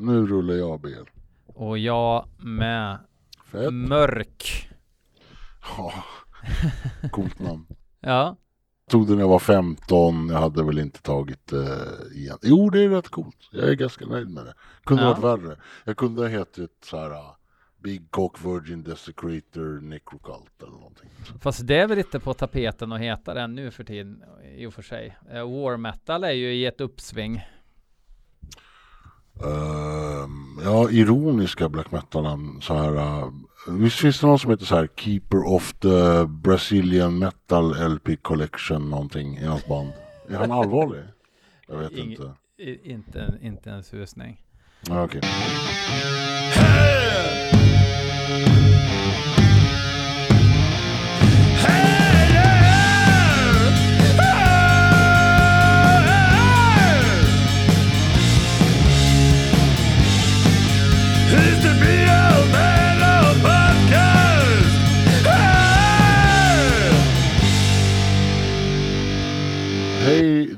Nu 0.00 0.26
rullar 0.26 0.54
jag 0.54 0.80
BL. 0.80 1.02
Och 1.46 1.78
jag 1.78 2.28
med. 2.38 2.98
Fett. 3.52 3.72
Mörk. 3.72 4.70
Ja, 5.76 5.92
coolt 7.10 7.38
namn. 7.38 7.66
Ja. 8.00 8.36
Tog 8.90 9.06
det 9.06 9.12
när 9.14 9.20
jag 9.20 9.28
var 9.28 9.38
15, 9.38 10.28
jag 10.28 10.38
hade 10.38 10.62
väl 10.64 10.78
inte 10.78 11.02
tagit 11.02 11.46
det 11.46 11.78
igen. 12.14 12.38
Jo, 12.42 12.70
det 12.70 12.84
är 12.84 12.88
rätt 12.88 13.08
coolt. 13.08 13.36
Jag 13.52 13.68
är 13.68 13.74
ganska 13.74 14.06
nöjd 14.06 14.28
med 14.30 14.44
det. 14.44 14.54
Kunde 14.84 15.02
Ja. 15.02 15.08
varit 15.14 15.24
värre. 15.24 15.56
Jag 15.84 15.96
kunde 15.96 16.22
ha 16.22 16.28
hetat 16.28 16.70
så 16.84 16.96
här 16.96 17.10
uh, 17.10 17.30
Big 17.82 18.10
Cock 18.10 18.44
Virgin 18.44 18.82
Desecrator 18.82 19.80
Necrocult 19.80 20.62
eller 20.62 20.72
någonting. 20.72 21.10
Fast 21.40 21.66
det 21.66 21.76
är 21.76 21.86
väl 21.86 21.98
lite 21.98 22.20
på 22.20 22.34
tapeten 22.34 22.92
att 22.92 23.00
heta 23.00 23.34
den 23.34 23.54
nu 23.54 23.70
för 23.70 23.84
tiden 23.84 24.22
i 24.56 24.66
och 24.66 24.74
för 24.74 24.82
sig. 24.82 25.16
Eh, 25.30 25.50
War 25.50 25.76
metal 25.76 26.24
är 26.24 26.32
ju 26.32 26.54
i 26.54 26.66
ett 26.66 26.80
uppsving. 26.80 27.42
Ehm, 29.44 30.60
ja, 30.64 30.90
ironiska 30.90 31.68
black 31.68 31.92
metal 31.92 32.38
så 32.62 32.74
här. 32.74 32.94
Uh, 32.96 33.28
visst 33.68 33.98
finns 33.98 34.20
det 34.20 34.26
någon 34.26 34.38
som 34.38 34.50
heter 34.50 34.64
så 34.64 34.76
här 34.76 34.88
Keeper 34.96 35.52
of 35.54 35.72
the 35.72 36.24
Brazilian 36.26 37.18
Metal 37.18 37.90
LP 37.94 38.16
Collection 38.22 38.90
någonting 38.90 39.36
i 39.38 39.44
hans 39.44 39.66
band? 39.66 39.92
Är 40.28 40.36
han 40.36 40.52
allvarlig? 40.52 41.02
Jag 41.68 41.78
vet 41.78 41.92
Ing- 41.92 42.10
inte. 42.10 42.32
I, 42.58 42.90
inte, 42.92 43.34
inte 43.42 43.70
en 43.70 43.82
susning. 43.84 44.42
Ja, 44.88 45.04
Okej. 45.04 45.20
It's 45.20 45.30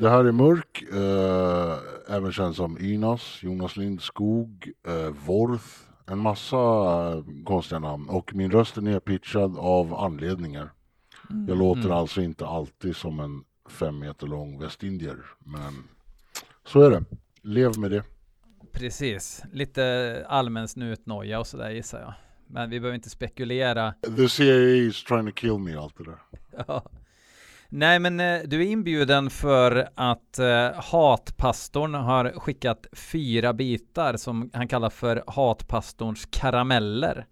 det 0.02 0.10
här 0.10 0.24
är 0.24 0.32
Mörk, 0.32 0.82
eh, 0.92 2.14
även 2.16 2.32
känd 2.32 2.56
som 2.56 2.78
Ynas, 2.80 3.42
Jonas 3.42 3.76
Lindskog, 3.76 4.70
uh, 4.88 5.08
Vorth, 5.26 5.64
en 6.06 6.18
massa 6.18 6.56
eh, 6.56 7.44
konstiga 7.44 7.78
namn. 7.78 8.08
Och 8.08 8.34
min 8.34 8.50
röst 8.50 8.76
är 8.76 8.82
nedpitchad 8.82 9.58
av 9.58 9.94
anledningar. 9.94 10.72
Jag 11.48 11.58
låter 11.58 11.90
alltså 11.90 12.20
inte 12.20 12.46
alltid 12.46 12.96
som 12.96 13.20
en 13.20 13.44
fem 13.70 13.98
meter 13.98 14.26
lång 14.26 14.58
västindier, 14.58 15.18
men 15.38 15.84
så 16.66 16.80
är 16.80 16.90
det. 16.90 17.04
Lev 17.42 17.78
med 17.78 17.90
det. 17.90 18.02
Precis. 18.72 19.42
Lite 19.52 20.26
allmän 20.28 20.68
snutnoja 20.68 21.40
och 21.40 21.46
sådär 21.46 21.70
gissar 21.70 22.00
jag. 22.00 22.14
Men 22.46 22.70
vi 22.70 22.80
behöver 22.80 22.94
inte 22.94 23.10
spekulera. 23.10 23.94
The 24.16 24.28
CIA 24.28 24.56
is 24.56 25.04
trying 25.04 25.26
to 25.26 25.32
kill 25.32 25.58
me, 25.58 25.76
allt 25.76 25.94
det 25.98 26.04
där. 26.04 26.18
Nej, 27.74 27.98
men 27.98 28.20
eh, 28.20 28.40
du 28.44 28.62
är 28.62 28.66
inbjuden 28.66 29.30
för 29.30 29.88
att 29.94 30.38
eh, 30.38 30.70
Hatpastorn 30.74 31.94
har 31.94 32.32
skickat 32.36 32.86
fyra 32.92 33.52
bitar 33.52 34.16
som 34.16 34.50
han 34.52 34.68
kallar 34.68 34.90
för 34.90 35.24
Hatpastorns 35.26 36.28
karameller. 36.30 37.26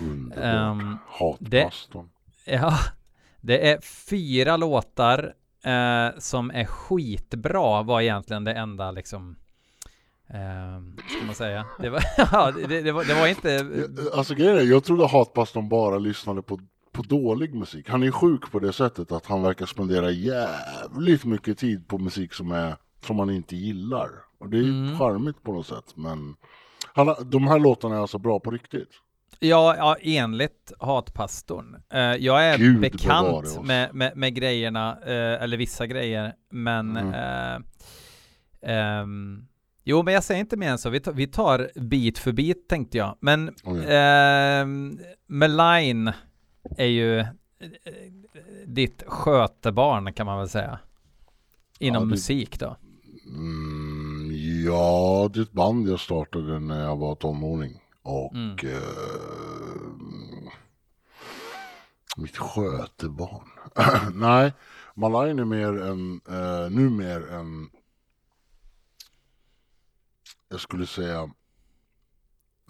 Underbart. 0.00 0.44
Ehm, 0.44 0.98
Hatpastorn. 1.08 2.08
Ja, 2.44 2.78
det 3.40 3.70
är 3.70 3.80
fyra 3.80 4.56
låtar 4.56 5.34
eh, 5.64 6.18
som 6.18 6.50
är 6.50 6.64
skitbra 6.64 7.82
var 7.82 8.00
egentligen 8.00 8.44
det 8.44 8.52
enda 8.52 8.90
liksom 8.90 9.36
eh, 10.28 11.06
ska 11.16 11.26
man 11.26 11.34
säga. 11.34 11.66
Det 11.80 11.90
var, 11.90 12.02
ja, 12.32 12.52
det, 12.68 12.82
det, 12.82 12.92
var, 12.92 13.04
det 13.04 13.14
var 13.14 13.26
inte 13.26 13.50
Ja, 13.50 14.18
Alltså 14.18 14.34
grejen 14.34 14.56
är, 14.56 14.62
jag 14.62 14.84
trodde 14.84 15.06
Hatpastorn 15.06 15.68
bara 15.68 15.98
lyssnade 15.98 16.42
på, 16.42 16.60
på 16.96 17.02
dålig 17.02 17.54
musik. 17.54 17.88
Han 17.88 18.02
är 18.02 18.10
sjuk 18.10 18.50
på 18.52 18.58
det 18.58 18.72
sättet 18.72 19.12
att 19.12 19.26
han 19.26 19.42
verkar 19.42 19.66
spendera 19.66 20.10
jävligt 20.10 21.24
mycket 21.24 21.58
tid 21.58 21.88
på 21.88 21.98
musik 21.98 22.32
som, 22.32 22.52
är, 22.52 22.76
som 23.06 23.18
han 23.18 23.30
inte 23.30 23.56
gillar. 23.56 24.08
Och 24.38 24.48
det 24.48 24.58
är 24.58 24.62
Mm. 24.62 24.98
charmigt 24.98 25.42
på 25.42 25.52
något 25.52 25.66
sätt. 25.66 25.84
Men 25.94 26.36
han, 26.94 27.14
de 27.30 27.46
här 27.48 27.58
låtarna 27.58 27.94
är 27.96 28.00
alltså 28.00 28.18
bra 28.18 28.40
på 28.40 28.50
riktigt. 28.50 28.88
Ja, 29.40 29.74
ja 29.76 29.96
enligt 30.02 30.72
Hatpastorn. 30.80 31.76
Eh, 31.92 32.00
jag 32.00 32.44
är 32.44 32.58
Gud 32.58 32.80
bekant 32.80 33.62
med, 33.64 33.94
med, 33.94 34.16
med 34.16 34.34
grejerna, 34.34 34.98
eh, 35.06 35.42
eller 35.42 35.56
vissa 35.56 35.86
grejer, 35.86 36.32
men 36.50 36.96
Mm. 36.96 37.14
eh, 37.14 37.60
ehm, 38.62 39.46
Jo, 39.88 40.02
men 40.02 40.14
jag 40.14 40.24
säger 40.24 40.40
inte 40.40 40.56
mer 40.56 40.70
än 40.70 40.78
så. 40.78 40.90
Vi 40.90 41.00
tar, 41.00 41.12
vi 41.12 41.26
tar 41.26 41.70
bit 41.80 42.18
för 42.18 42.32
bit 42.32 42.68
tänkte 42.68 42.98
jag. 42.98 43.16
Men 43.20 43.54
Okej. 43.64 43.84
ehm, 43.88 44.98
Malign 45.28 46.12
är 46.76 46.86
ju 46.86 47.18
eh, 47.18 47.26
ditt 48.66 49.02
skötebarn 49.06 50.12
kan 50.12 50.26
man 50.26 50.38
väl 50.38 50.48
säga. 50.48 50.78
Inom 51.78 51.94
Ja, 51.94 52.00
det- 52.00 52.06
musik 52.10 52.60
då. 52.60 52.76
Mm, 53.26 54.30
ja, 54.66 55.30
det 55.34 55.40
är 55.40 55.42
ett 55.42 55.52
band 55.52 55.88
jag 55.88 56.00
startade 56.00 56.58
när 56.60 56.84
jag 56.84 56.96
var 56.96 57.14
tonåring. 57.14 57.80
Och 58.02 58.34
Mm. 58.34 58.56
eh, 58.62 60.52
mitt 62.16 62.36
skötebarn. 62.36 63.48
Nej, 64.14 64.52
Malain 64.94 65.38
är 65.38 65.44
mer 65.44 65.82
en, 65.82 66.20
eh, 66.28 66.70
nu 66.70 66.90
mer 66.90 67.28
en, 67.32 67.70
jag 70.48 70.60
skulle 70.60 70.86
säga 70.86 71.30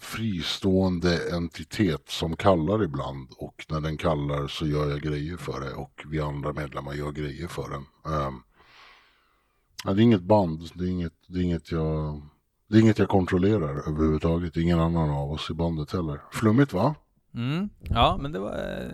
fristående 0.01 1.31
entitet 1.37 2.09
som 2.09 2.37
kallar 2.37 2.84
ibland 2.84 3.29
och 3.39 3.67
när 3.69 3.81
den 3.81 3.97
kallar 3.97 4.49
så 4.49 4.67
gör 4.67 4.91
jag 4.91 5.01
grejer 5.01 5.37
för 5.37 5.61
det 5.61 5.73
och 5.75 6.03
vi 6.11 6.21
andra 6.21 6.53
medlemmar 6.53 6.95
gör 6.95 7.12
grejer 7.12 7.47
för 7.49 7.69
den. 7.71 8.12
Ehm, 8.15 8.34
det 9.84 9.91
är 9.91 10.05
inget 10.05 10.23
band, 10.23 10.71
det 10.75 10.84
är 10.84 10.89
inget, 10.89 11.12
det 11.29 11.39
är 11.39 11.43
inget 11.43 11.73
jag 11.73 12.23
det 12.69 12.77
är 12.77 12.81
inget 12.81 12.99
jag 12.99 13.09
kontrollerar 13.09 13.89
överhuvudtaget, 13.89 14.57
ingen 14.57 14.81
annan 14.81 15.11
av 15.11 15.31
oss 15.33 15.51
i 15.51 15.55
bandet 15.55 15.93
heller. 15.93 16.21
Flummigt 16.33 16.73
va? 16.73 16.95
Mm. 17.34 17.69
Ja, 17.81 18.19
men 18.21 18.33
det 18.33 18.39
var 18.39 18.53
eh, 18.55 18.91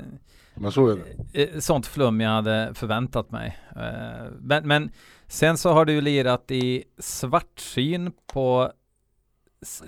Men 0.54 0.72
så 0.72 0.88
är 0.88 0.96
det. 1.32 1.42
eh, 1.54 1.60
sånt 1.60 1.86
flum 1.86 2.20
jag 2.20 2.30
hade 2.30 2.70
förväntat 2.74 3.30
mig. 3.30 3.58
Eh, 3.76 4.30
Men, 4.40 4.68
men 4.68 4.90
sen 5.26 5.56
så 5.58 5.72
har 5.72 5.84
du 5.84 6.00
lirat 6.00 6.50
i 6.50 6.84
svartsyn 6.98 8.12
på 8.32 8.72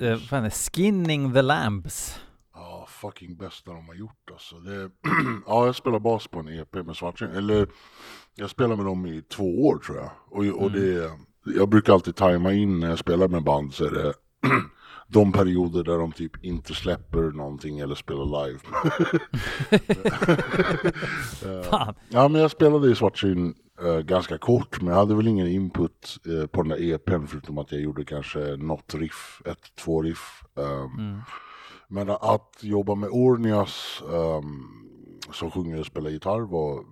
eh, 0.00 0.16
fan 0.16 0.44
är? 0.44 0.50
Skinning 0.50 1.32
the 1.32 1.42
Lambs. 1.42 2.20
Ja, 2.54 2.86
fucking 2.88 3.36
bästa 3.36 3.72
de 3.72 3.86
har 3.86 3.94
gjort 3.94 4.30
alltså. 4.32 4.56
Det, 4.56 4.90
ja, 5.46 5.66
jag 5.66 5.74
spelar 5.74 5.98
bas 5.98 6.26
på 6.26 6.38
en 6.38 6.48
EP 6.48 6.74
med 6.74 6.96
Svartsyn. 6.96 7.30
Eller 7.30 7.68
jag 8.34 8.50
spelar 8.50 8.76
med 8.76 8.86
dem 8.86 9.06
i 9.06 9.22
två 9.22 9.66
år 9.66 9.78
tror 9.78 9.98
jag. 9.98 10.10
Och, 10.30 10.62
och 10.62 10.72
det, 10.72 11.10
jag 11.44 11.68
brukar 11.68 11.92
alltid 11.92 12.16
tajma 12.16 12.52
in 12.52 12.80
när 12.80 12.88
jag 12.88 12.98
spelar 12.98 13.28
med 13.28 13.44
band 13.44 13.74
så 13.74 13.84
är 13.84 13.90
det 13.90 14.14
de 15.08 15.32
perioder 15.32 15.84
där 15.84 15.98
de 15.98 16.12
typ 16.12 16.44
inte 16.44 16.74
släpper 16.74 17.22
någonting 17.22 17.78
eller 17.78 17.94
spelar 17.94 18.46
live. 18.46 18.58
Fan. 21.70 21.94
Ja, 22.08 22.28
men 22.28 22.40
jag 22.40 22.50
spelade 22.50 22.90
i 22.90 22.94
Svartsyn 22.94 23.54
eh, 23.82 23.98
ganska 23.98 24.38
kort, 24.38 24.80
men 24.80 24.88
jag 24.92 25.00
hade 25.00 25.14
väl 25.14 25.28
ingen 25.28 25.48
input 25.48 26.16
eh, 26.26 26.46
på 26.46 26.62
den 26.62 26.68
där 26.68 26.92
EPn 26.92 27.26
förutom 27.26 27.58
att 27.58 27.72
jag 27.72 27.80
gjorde 27.80 28.04
kanske 28.04 28.38
något 28.56 28.94
riff, 28.94 29.42
ett, 29.44 29.74
två 29.84 30.02
riff. 30.02 30.44
ehm. 30.56 30.98
Mm. 30.98 31.20
Men 31.88 32.10
att 32.10 32.58
jobba 32.60 32.94
med 32.94 33.08
Ornias 33.12 34.02
ehm, 34.12 34.84
som 35.32 35.50
sjunger 35.50 35.80
och 35.80 35.86
spelar 35.86 36.10
gitarr 36.10 36.40
var 36.40 36.84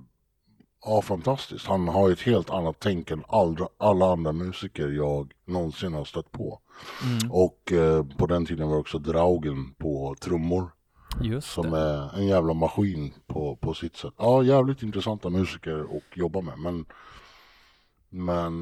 ja, 0.84 1.02
fantastiskt. 1.02 1.66
Han 1.66 1.88
har 1.88 2.10
ett 2.10 2.20
helt 2.20 2.50
annat 2.50 2.76
tänk 2.78 3.10
än 3.10 3.24
alla, 3.28 3.68
alla 3.78 4.12
andra 4.12 4.32
musiker 4.32 4.88
jag 4.88 5.32
någonsin 5.46 5.94
har 5.94 6.04
stött 6.04 6.32
på. 6.32 6.60
Mm. 7.04 7.32
Och 7.32 7.72
eh, 7.72 8.06
på 8.18 8.26
den 8.26 8.46
tiden 8.46 8.68
var 8.68 8.78
också 8.78 8.98
Draugen 8.98 9.74
på 9.78 10.14
trummor. 10.20 10.70
Just 11.20 11.52
Som 11.52 11.70
det. 11.70 11.78
är 11.78 12.16
en 12.18 12.26
jävla 12.26 12.54
maskin 12.54 13.14
på, 13.26 13.56
på 13.56 13.74
sitt 13.74 13.96
sätt. 13.96 14.14
Ja, 14.18 14.42
jävligt 14.42 14.82
intressanta 14.82 15.30
musiker 15.30 15.80
att 15.80 16.16
jobba 16.16 16.40
med. 16.40 16.58
Men, 16.58 16.84
men 18.10 18.52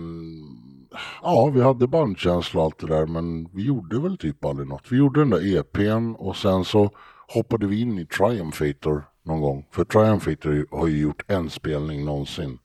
ja, 1.23 1.51
vi 1.55 1.61
hade 1.61 1.87
bandkänsla 1.87 2.61
och 2.61 2.65
allt 2.65 2.79
det 2.79 2.87
där. 2.87 3.07
Men 3.07 3.49
vi 3.53 3.63
gjorde 3.65 3.99
väl 4.01 4.19
typ 4.19 4.45
aldrig 4.45 4.69
något. 4.69 4.93
Vi 4.93 4.97
gjorde 4.97 5.21
den 5.21 5.31
där 5.31 5.57
EPn 5.59 6.15
och 6.15 6.37
sen 6.37 6.65
så 6.65 6.91
hoppade 7.35 7.67
vi 7.67 7.81
in 7.81 7.99
i 7.99 8.07
Triumphator 8.07 9.05
någon 9.23 9.41
gång. 9.41 9.67
För 9.71 9.85
Triumphator 9.85 10.67
har 10.79 10.87
ju 10.87 11.01
gjort 11.01 11.23
en 11.27 11.51
spelning 11.51 12.05
någonsin. 12.05 12.59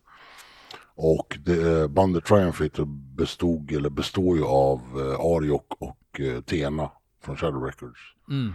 Och 0.97 1.37
det, 1.45 1.91
bandet 1.91 2.25
Triumphator 2.25 2.85
bestod, 3.15 3.71
eller 3.71 3.89
består 3.89 4.37
ju 4.37 4.43
av 4.45 4.79
eh, 4.79 5.19
Ariok 5.19 5.73
och 5.79 6.19
eh, 6.19 6.41
Tena 6.41 6.91
från 7.23 7.37
Shadow 7.37 7.63
Records. 7.63 7.99
Mm. 8.29 8.53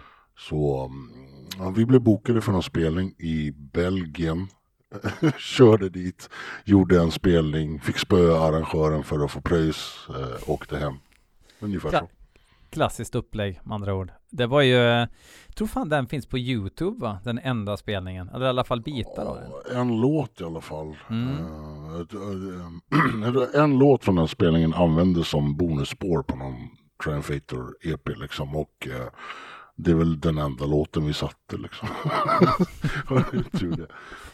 Så 0.48 0.90
ja, 1.58 1.70
vi 1.70 1.86
blev 1.86 2.00
bokade 2.00 2.40
för 2.40 2.52
någon 2.52 2.62
spelning 2.62 3.14
i 3.18 3.52
Belgien. 3.56 4.48
Körde 5.38 5.88
dit, 5.88 6.30
gjorde 6.64 7.00
en 7.00 7.10
spelning, 7.10 7.80
fick 7.80 7.98
spöa 7.98 8.40
arrangören 8.40 9.04
för 9.04 9.24
att 9.24 9.30
få 9.30 9.40
pröjs, 9.40 10.06
eh, 10.08 10.50
åkte 10.50 10.76
hem. 10.78 10.94
Ungefär 11.60 11.92
Ja. 11.92 12.00
så. 12.00 12.08
klassiskt 12.70 13.14
upplägg 13.14 13.60
med 13.64 13.74
andra 13.74 13.94
ord. 13.94 14.10
Det 14.30 14.46
var 14.46 14.62
ju, 14.62 14.74
jag 14.74 15.08
tror 15.54 15.66
fan 15.66 15.88
den 15.88 16.06
finns 16.06 16.26
på 16.26 16.38
YouTube 16.38 17.00
va? 17.00 17.18
Den 17.24 17.38
enda 17.38 17.76
spelningen. 17.76 18.28
Eller 18.28 18.46
i 18.46 18.48
alla 18.48 18.64
fall 18.64 18.80
bitar 18.80 19.24
av 19.24 19.36
den. 19.36 19.76
En 19.80 20.00
låt 20.00 20.40
i 20.40 20.44
alla 20.44 20.60
fall. 20.60 20.96
Mm. 21.10 21.28
Eh, 21.28 22.00
eh, 23.54 23.54
en 23.64 23.78
låt 23.78 24.04
från 24.04 24.16
den 24.16 24.28
spelningen 24.28 24.74
användes 24.74 25.28
som 25.28 25.56
bonusspår 25.56 26.22
på 26.22 26.36
någon 26.36 26.54
Triumphator 27.04 27.76
EP 27.82 28.08
liksom. 28.08 28.56
Och 28.56 28.88
eh, 28.90 29.08
det 29.82 29.90
är 29.90 29.94
väl 29.94 30.20
den 30.20 30.38
enda 30.38 30.66
låten 30.66 31.06
vi 31.06 31.12
satte 31.12 31.56
liksom. 31.56 31.88
Tur 33.58 33.76
det. 33.76 33.86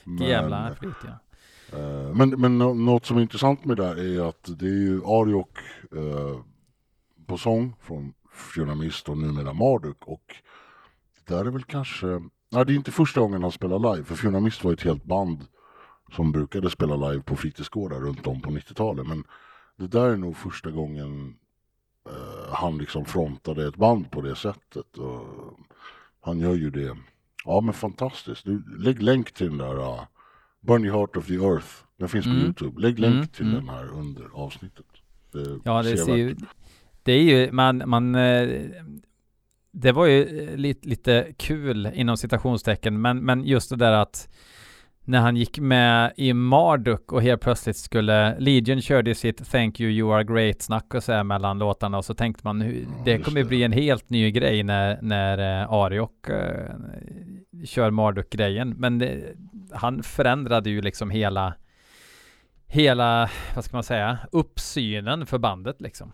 Men- 0.04 0.28
Jävla 0.28 0.74
flyt 0.74 0.94
ja. 1.04 1.18
Eh, 1.78 2.14
Men, 2.14 2.28
men 2.30 2.58
nå- 2.58 2.74
något 2.74 3.06
som 3.06 3.16
är 3.16 3.20
intressant 3.22 3.64
med 3.64 3.76
det 3.76 3.82
där 3.84 3.96
är 4.20 4.28
att 4.28 4.48
det 4.58 4.66
är 4.66 4.70
ju 4.80 5.04
Ariok 5.04 5.58
eh, 5.96 6.40
på 7.26 7.38
sång 7.38 7.74
från 7.80 8.12
Fionamist 8.54 9.08
och 9.08 9.18
numera 9.18 9.52
Marduk 9.52 9.96
och 10.04 10.24
det 11.26 11.34
där 11.34 11.44
är 11.44 11.50
väl 11.50 11.62
kanske, 11.64 12.06
nej 12.52 12.66
det 12.66 12.72
är 12.72 12.76
inte 12.76 12.92
första 12.92 13.20
gången 13.20 13.42
han 13.42 13.52
spelar 13.52 13.94
live 13.94 14.04
för 14.04 14.14
Fionamist 14.14 14.64
var 14.64 14.72
ett 14.72 14.82
helt 14.82 15.04
band 15.04 15.44
som 16.12 16.32
brukade 16.32 16.70
spela 16.70 16.96
live 17.10 17.22
på 17.22 17.36
fritidsgårdar 17.36 18.00
runt 18.00 18.26
om 18.26 18.40
på 18.42 18.50
90-talet 18.50 19.06
men 19.06 19.24
det 19.76 19.86
där 19.86 20.10
är 20.10 20.16
nog 20.16 20.36
första 20.36 20.70
gången 20.70 21.34
eh, 22.06 22.52
han 22.54 22.78
liksom 22.78 23.04
frontade 23.04 23.68
ett 23.68 23.76
band 23.76 24.10
på 24.10 24.20
det 24.20 24.36
sättet 24.36 24.98
och 24.98 25.24
han 26.20 26.38
gör 26.38 26.54
ju 26.54 26.70
det, 26.70 26.96
ja 27.44 27.60
men 27.60 27.74
fantastiskt, 27.74 28.44
du, 28.44 28.62
lägg 28.78 29.02
länk 29.02 29.32
till 29.32 29.46
den 29.48 29.58
där 29.58 29.78
uh, 29.78 30.02
Burn 30.60 30.84
Heart 30.84 31.16
of 31.16 31.26
the 31.26 31.34
Earth. 31.34 31.66
Den 31.98 32.08
finns 32.08 32.24
på 32.24 32.30
Mm. 32.30 32.42
Youtube. 32.44 32.80
Lägg 32.80 32.98
länk 32.98 33.14
Mm, 33.14 33.26
till 33.28 33.44
mm. 33.46 33.54
den 33.54 33.68
här 33.68 33.88
under 33.88 34.24
avsnittet. 34.32 34.86
Det 35.32 35.60
Ja, 35.64 35.82
det 35.82 35.96
ser 35.96 36.16
ju, 36.16 36.36
det 37.02 37.12
är 37.12 37.22
ju, 37.22 37.52
man, 37.52 37.82
man, 37.86 38.14
eh, 38.14 38.70
det 39.72 39.92
var 39.92 40.06
ju 40.06 40.56
lite, 40.56 40.88
lite 40.88 41.32
kul 41.36 41.90
inom 41.94 42.16
citationstecken, 42.16 43.00
men, 43.00 43.18
men 43.18 43.44
just 43.44 43.70
det 43.70 43.76
där 43.76 43.92
att 43.92 44.28
när 45.06 45.20
han 45.20 45.36
gick 45.36 45.58
med 45.58 46.12
i 46.16 46.32
Marduk 46.32 47.12
och 47.12 47.22
helt 47.22 47.40
plötsligt 47.40 47.76
skulle 47.76 48.38
Legion 48.38 48.80
körde 48.82 49.14
sitt 49.14 49.50
Thank 49.50 49.80
you, 49.80 49.90
you 49.90 50.14
are 50.14 50.24
great 50.24 50.62
snack 50.62 50.94
och 50.94 51.02
så 51.04 51.12
här 51.12 51.24
mellan 51.24 51.58
låtarna 51.58 51.98
och 51.98 52.04
så 52.04 52.14
tänkte 52.14 52.40
man 52.44 52.60
Ja, 52.60 52.86
det 53.04 53.18
kommer 53.18 53.40
det. 53.40 53.48
bli 53.48 53.62
en 53.62 53.72
helt 53.72 54.10
ny 54.10 54.30
grej 54.30 54.62
när, 54.62 54.98
när 55.02 55.62
eh, 55.62 55.72
Ariok 55.72 56.28
eh, 56.28 56.74
kör 57.64 57.90
Marduk-grejen. 57.90 58.70
Men 58.78 58.98
det, 58.98 59.34
han 59.72 60.02
förändrade 60.02 60.70
ju 60.70 60.82
liksom 60.82 61.10
hela 61.10 61.54
hela, 62.66 63.30
vad 63.54 63.64
ska 63.64 63.76
man 63.76 63.84
säga, 63.84 64.18
uppsynen 64.32 65.26
för 65.26 65.38
bandet 65.38 65.80
liksom. 65.80 66.12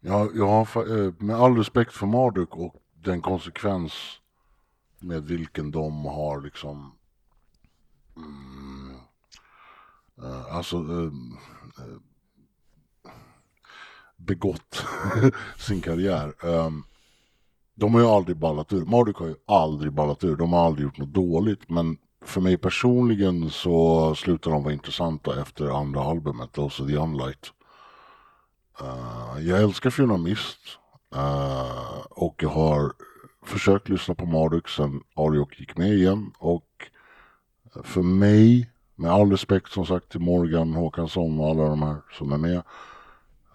Ja, 0.00 0.28
jag 0.34 0.46
har 0.48 0.60
eh, 1.06 1.12
med 1.18 1.36
all 1.36 1.56
respekt 1.56 1.92
för 1.92 2.06
Marduk 2.06 2.56
och 2.56 2.74
den 3.04 3.20
konsekvens 3.20 3.92
med 5.04 5.24
vilken 5.24 5.70
de 5.70 6.04
har 6.04 6.40
liksom 6.40 6.92
mm, 8.16 8.96
eh, 10.22 10.56
alltså 10.56 10.76
eh, 10.76 11.12
eh 11.84 11.98
begått 14.16 14.84
sin 15.58 15.80
karriär. 15.80 16.34
Um, 16.44 16.84
de 17.74 17.94
har 17.94 18.00
ju 18.00 18.06
aldrig 18.06 18.36
ballat 18.36 18.72
ur. 18.72 18.84
Marduk 18.84 19.16
har 19.16 19.26
ju 19.26 19.36
aldrig 19.46 19.92
ballat 19.92 20.24
ur. 20.24 20.36
De 20.36 20.52
har 20.52 20.66
aldrig 20.66 20.84
gjort 20.84 20.98
något 20.98 21.14
dåligt. 21.14 21.70
Men 21.70 21.96
för 22.24 22.40
mig 22.40 22.56
personligen 22.56 23.50
så 23.50 24.14
slutar 24.14 24.50
de 24.50 24.62
vara 24.62 24.72
intressanta 24.72 25.42
efter 25.42 25.80
andra 25.80 26.00
albumet, 26.00 26.52
Those 26.52 26.82
of 26.82 26.88
the 26.88 26.96
Unlight. 26.96 27.52
Uh, 28.82 29.46
jag 29.48 29.62
älskar 29.62 29.90
Fionamist 29.90 30.58
uh, 31.14 31.20
eh, 31.20 32.00
och 32.10 32.42
jag 32.42 32.48
har 32.48 32.92
försökt 33.44 33.88
lyssna 33.88 34.14
på 34.14 34.26
Marduk 34.26 34.68
sen 34.68 35.00
Ariok 35.14 35.60
gick 35.60 35.76
med 35.76 35.92
igen 35.92 36.32
och 36.38 36.90
för 37.84 38.02
mig, 38.02 38.70
med 38.94 39.10
all 39.10 39.30
respekt 39.30 39.72
som 39.72 39.86
sagt 39.86 40.08
till 40.08 40.20
Morgan 40.20 40.74
Håkansson 40.74 41.40
och 41.40 41.50
alla 41.50 41.64
de 41.64 41.82
här 41.82 41.96
som 42.18 42.32
är 42.32 42.38
med, 42.38 42.62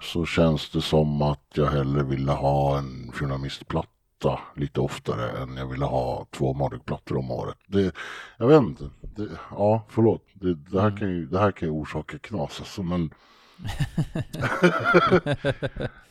så 0.01 0.25
känns 0.25 0.69
det 0.69 0.81
som 0.81 1.21
att 1.21 1.44
jag 1.53 1.65
hellre 1.65 2.03
ville 2.03 2.31
ha 2.31 2.77
en 2.77 3.12
Fionamist-platta 3.13 4.39
lite 4.56 4.81
oftare 4.81 5.41
än 5.44 5.57
jag 5.57 5.68
ville 5.68 5.86
ha 5.86 6.25
två 6.31 6.53
Marduk-plattor 6.53 7.18
om 7.18 7.31
året. 7.31 7.57
Det, 7.68 7.95
jag 8.38 8.47
vet 8.47 8.62
inte. 8.62 8.89
Det, 9.01 9.30
ja, 9.51 9.86
förlåt. 9.89 10.24
Det, 10.33 10.53
det, 10.53 10.81
här 10.81 10.88
Mm. 10.88 11.00
kan 11.00 11.09
ju, 11.09 11.25
det 11.25 11.39
här 11.39 11.51
kan 11.51 11.68
ju 11.68 11.71
orsaka 11.71 12.18
knas 12.19 12.59
alltså, 12.59 12.83
men 12.83 13.13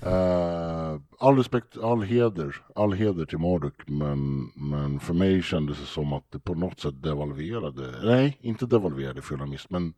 Eh, 0.03 1.01
all 1.19 1.37
respekt, 1.37 1.77
all 1.79 2.03
heder, 2.03 2.57
all 2.75 2.93
heder 2.93 3.25
till 3.25 3.39
Marduk, 3.39 3.75
men, 3.89 4.51
men 4.55 5.01
för 5.01 5.15
mig 5.15 5.43
kändes 5.43 5.79
det 5.81 5.87
som 5.87 6.13
att 6.13 6.25
det 6.33 6.39
på 6.39 6.55
något 6.55 6.81
sätt 6.81 7.03
devalverade, 7.03 7.95
nej, 8.05 8.39
inte 8.41 8.67
devalverade 8.67 9.23
Fionamist, 9.23 9.71
men 9.71 9.95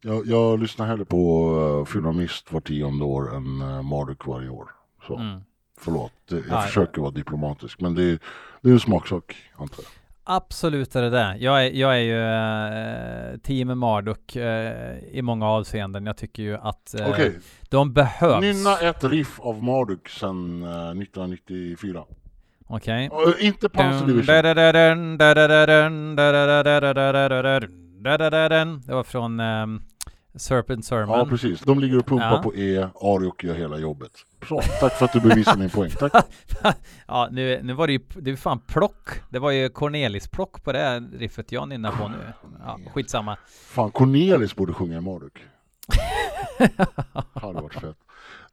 jag, 0.00 0.26
jag 0.26 0.60
lyssnar 0.60 0.86
hellre 0.86 1.04
på 1.04 1.50
uh, 1.80 1.84
Fionamist 1.84 2.52
var 2.52 2.60
tionde 2.60 3.04
år 3.04 3.34
än 3.36 3.62
uh, 3.62 3.82
Marduk 3.82 4.26
varje 4.26 4.48
år. 4.48 4.70
Så, 5.06 5.16
Mm. 5.18 5.40
förlåt, 5.80 6.12
jag 6.26 6.42
Ja, 6.48 6.60
försöker 6.60 7.00
vara 7.00 7.10
diplomatisk, 7.10 7.80
men 7.80 7.94
det, 7.94 8.02
är- 8.02 8.18
det 8.60 8.68
är 8.68 8.72
en 8.72 8.80
smaksak, 8.80 9.36
antar 9.56 9.82
jag. 9.82 9.90
Absolut 10.24 10.96
är 10.96 11.02
det 11.02 11.10
det. 11.10 11.36
Jag 11.38 11.66
är, 11.66 11.70
jag 11.70 11.94
är 11.96 12.00
ju 12.00 12.22
eh, 13.32 13.38
team 13.38 13.78
Marduk 13.78 14.36
eh, 14.36 14.98
i 15.12 15.22
många 15.22 15.46
avseenden. 15.46 16.06
Jag 16.06 16.16
tycker 16.16 16.42
ju 16.42 16.56
att 16.56 16.94
eh, 16.94 17.08
Okej, 17.10 17.38
de 17.68 17.92
behövs. 17.92 18.40
nynna 18.40 18.78
ett 18.78 19.04
riff 19.04 19.40
av 19.40 19.62
Marduk 19.62 20.08
sedan 20.08 20.62
uh, 20.62 20.68
1994. 20.68 22.04
Okej. 22.66 23.10
Uh, 23.26 23.46
inte 23.46 23.68
Panzer 23.68 24.06
Division. 24.06 24.26
Det 28.86 28.94
var 28.94 29.04
från 29.04 29.40
Serpent 30.36 30.78
Ja, 30.78 30.82
Sermon. 30.88 31.28
precis. 31.28 31.60
De 31.60 31.78
ligger 31.80 31.98
och 31.98 32.06
pumpar 32.06 32.30
Ja. 32.32 32.42
på 32.42 32.54
E, 32.56 32.88
Ariok 33.00 33.44
gör 33.44 33.54
hela 33.54 33.78
jobbet. 33.78 34.12
Så, 34.48 34.60
tack 34.80 34.92
för 34.92 35.04
att 35.04 35.12
du 35.12 35.20
bevisar 35.20 35.56
min 35.56 35.70
poäng. 35.70 35.90
Tack. 35.90 36.26
Ja, 37.06 37.28
nu, 37.32 37.60
nu 37.62 37.72
var 37.72 37.86
det 37.86 37.92
ju, 37.92 38.00
det 38.20 38.30
är 38.30 38.36
fan 38.36 38.60
plock. 38.60 39.08
Det 39.30 39.38
var 39.38 39.50
ju 39.50 39.68
Cornelis 39.68 40.28
plock 40.28 40.64
på 40.64 40.72
det 40.72 40.78
här 40.78 41.00
riffet 41.18 41.52
jag 41.52 41.68
nynnar 41.68 41.92
på 41.92 42.08
nu. 42.08 42.16
Ja, 42.58 42.78
skitsamma. 42.94 43.36
Fan, 43.48 43.90
Cornelis 43.90 44.56
borde 44.56 44.72
sjunga 44.72 44.98
i 44.98 45.00
Marduk. 45.00 45.38
Hade 47.34 47.60
varit 47.60 47.74
fett. 47.74 47.96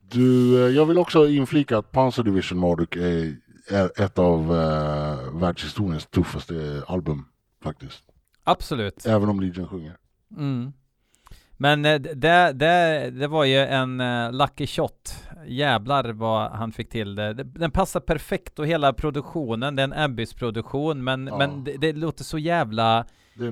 Du, 0.01 0.55
eh, 0.65 0.75
jag 0.75 0.85
vill 0.85 0.97
också 0.97 1.27
inflika 1.27 1.77
att 1.77 1.91
Panzer 1.91 2.23
Division 2.23 2.57
Marduk 2.59 2.95
är, 2.95 3.35
är 3.69 4.01
ett 4.01 4.19
av 4.19 4.39
eh, 4.55 5.39
världshistoriens 5.39 6.05
tuffaste 6.05 6.83
album, 6.87 7.25
faktiskt. 7.63 8.03
Absolut. 8.43 9.05
Även 9.05 9.29
om 9.29 9.39
Legion 9.39 9.67
sjunger. 9.67 9.97
Mm. 10.37 10.73
Men 11.61 11.85
eh, 11.85 11.99
det, 12.01 12.53
det, 12.53 13.09
det 13.11 13.27
var 13.27 13.43
ju 13.43 13.57
en 13.57 13.99
eh, 14.01 14.31
lucky 14.31 14.67
shot. 14.67 15.15
Jävlar 15.47 16.09
vad 16.09 16.51
han 16.51 16.71
fick 16.71 16.89
till 16.89 17.15
det. 17.15 17.33
Den 17.33 17.71
passar 17.71 17.99
perfekt 17.99 18.59
och 18.59 18.67
hela 18.67 18.93
produktionen, 18.93 19.75
det 19.75 19.81
är 19.81 19.83
en 19.83 19.93
Abyss-produktion, 19.93 21.03
men, 21.03 21.27
Ja. 21.27 21.37
men 21.37 21.63
det, 21.63 21.77
det 21.77 21.93
låter 21.93 22.23
så 22.23 22.37
jävla 22.37 23.05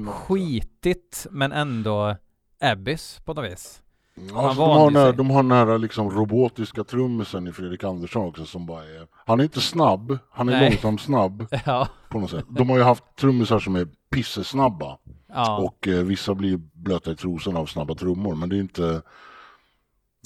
skitigt, 0.08 1.28
men 1.32 1.52
ändå 1.52 2.16
Abyss 2.62 3.20
på 3.26 3.34
något 3.34 3.52
vis. 3.52 3.82
Ja, 4.16 4.48
alltså, 4.48 4.66
Han 4.66 4.94
de, 4.94 4.96
har 4.96 5.06
sig. 5.06 5.18
de 5.18 5.30
har 5.30 5.44
den 5.44 5.52
här 5.52 5.78
liksom 5.78 6.10
robotiska 6.10 6.84
trummisen 6.84 7.48
i 7.48 7.52
Fredrik 7.52 7.84
Andersson 7.84 8.26
också 8.28 8.46
som 8.46 8.66
bara 8.66 8.84
är... 8.84 9.08
Han 9.26 9.40
är 9.40 9.44
inte 9.44 9.62
snabb, 9.62 10.18
han 10.32 10.50
är 10.50 10.54
Nej. 10.54 10.70
långsam 10.70 10.98
snabb 10.98 11.48
Ja, 11.66 11.88
på 12.10 12.20
något 12.20 12.30
sätt. 12.32 12.46
De 12.50 12.70
har 12.70 12.78
ju 12.78 12.84
haft 12.84 13.04
trummisar 13.20 13.60
som 13.60 13.76
är 13.76 13.88
pissesnabba. 14.12 14.98
Ja. 15.34 15.58
Och 15.58 15.88
eh, 15.88 16.04
vissa 16.04 16.36
blir 16.36 16.58
blöta 16.74 17.12
i 17.12 17.16
trosorna 17.16 17.60
av 17.60 17.66
snabba 17.66 17.96
trummor, 17.96 18.36
men 18.36 18.50
det 18.50 18.56
är 18.56 18.60
inte... 18.60 19.02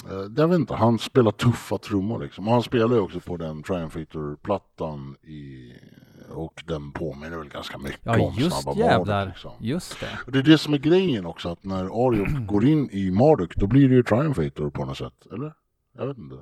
Eh, 0.10 0.26
jag 0.38 0.48
vet 0.48 0.60
inte, 0.60 0.76
han 0.76 1.00
spelar 1.00 1.32
tuffa 1.32 1.78
trummor 1.78 2.20
liksom. 2.20 2.48
Och 2.48 2.54
han 2.54 2.64
spelar 2.64 2.96
ju 2.96 3.02
också 3.02 3.20
på 3.20 3.38
den 3.38 3.64
Triumphator-plattan 3.64 5.16
i... 5.24 5.74
Och 6.30 6.64
den 6.68 6.92
påminner 6.92 7.38
väl 7.38 7.50
ganska 7.50 7.78
mycket 7.78 8.00
ja 8.04 8.22
om 8.22 8.34
just 8.38 8.62
Snabba 8.62 8.80
jävlar. 8.80 9.16
Marduk. 9.16 9.34
Liksom. 9.34 9.52
Just 9.60 10.00
det. 10.00 10.20
Och 10.26 10.32
det 10.32 10.40
är 10.40 10.44
det 10.44 10.58
som 10.58 10.74
är 10.74 10.78
grejen 10.78 11.26
också, 11.26 11.50
att 11.50 11.64
när 11.64 12.08
Ariok 12.08 12.30
går 12.48 12.66
in 12.66 12.90
i 12.92 13.12
Marduk, 13.12 13.56
då 13.56 13.68
blir 13.68 13.90
det 13.90 13.96
ju 13.96 14.04
Triumphator 14.04 14.70
på 14.70 14.86
något 14.86 14.98
sätt, 14.98 15.28
eller? 15.34 15.54
Jag 15.98 16.08
vet 16.08 16.18
inte. 16.18 16.36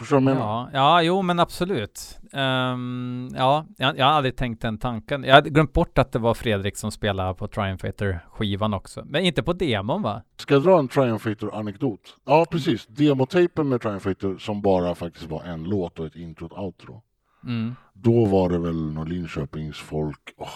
Förstår 0.00 0.16
du 0.20 0.24
vad 0.24 0.32
jag 0.32 0.38
menar? 0.38 0.50
Ja, 0.50 0.70
ja, 0.72 1.02
jo 1.02 1.22
men 1.22 1.40
absolut. 1.40 2.18
Ehm, 2.32 3.28
ja, 3.34 3.66
jag, 3.76 3.98
jag 3.98 4.06
har 4.06 4.12
aldrig 4.12 4.36
tänkt 4.36 4.62
den 4.62 4.78
tanken. 4.78 5.24
Jag 5.24 5.34
hade 5.34 5.50
glömt 5.50 5.72
bort 5.72 5.98
att 5.98 6.12
det 6.12 6.18
var 6.18 6.34
Fredrik 6.34 6.76
som 6.76 6.90
spelade 6.90 7.34
på 7.34 7.48
Triumphator-skivan 7.48 8.74
också. 8.74 9.02
Men 9.06 9.24
inte 9.24 9.42
på 9.42 9.52
demon 9.52 10.02
va? 10.02 10.22
Ska 10.36 10.54
jag 10.54 10.62
dra 10.62 10.78
en 10.78 10.88
Triumphator-anekdot? 10.88 12.00
Ja, 12.24 12.46
precis. 12.50 12.86
Demotapen 12.86 13.68
med 13.68 13.80
Triumphator 13.80 14.38
som 14.38 14.62
bara 14.62 14.94
faktiskt 14.94 15.26
var 15.26 15.42
en 15.44 15.64
låt 15.64 15.98
och 15.98 16.06
ett 16.06 16.16
intro 16.16 16.46
och 16.46 16.52
ett 16.52 16.58
outro. 16.58 17.02
Mm. 17.44 17.74
Då 17.92 18.24
var 18.24 18.48
det 18.48 18.58
väl 18.58 18.92
någon 18.92 19.08
Linköpings 19.08 19.78
folk. 19.78 20.34
åh, 20.36 20.48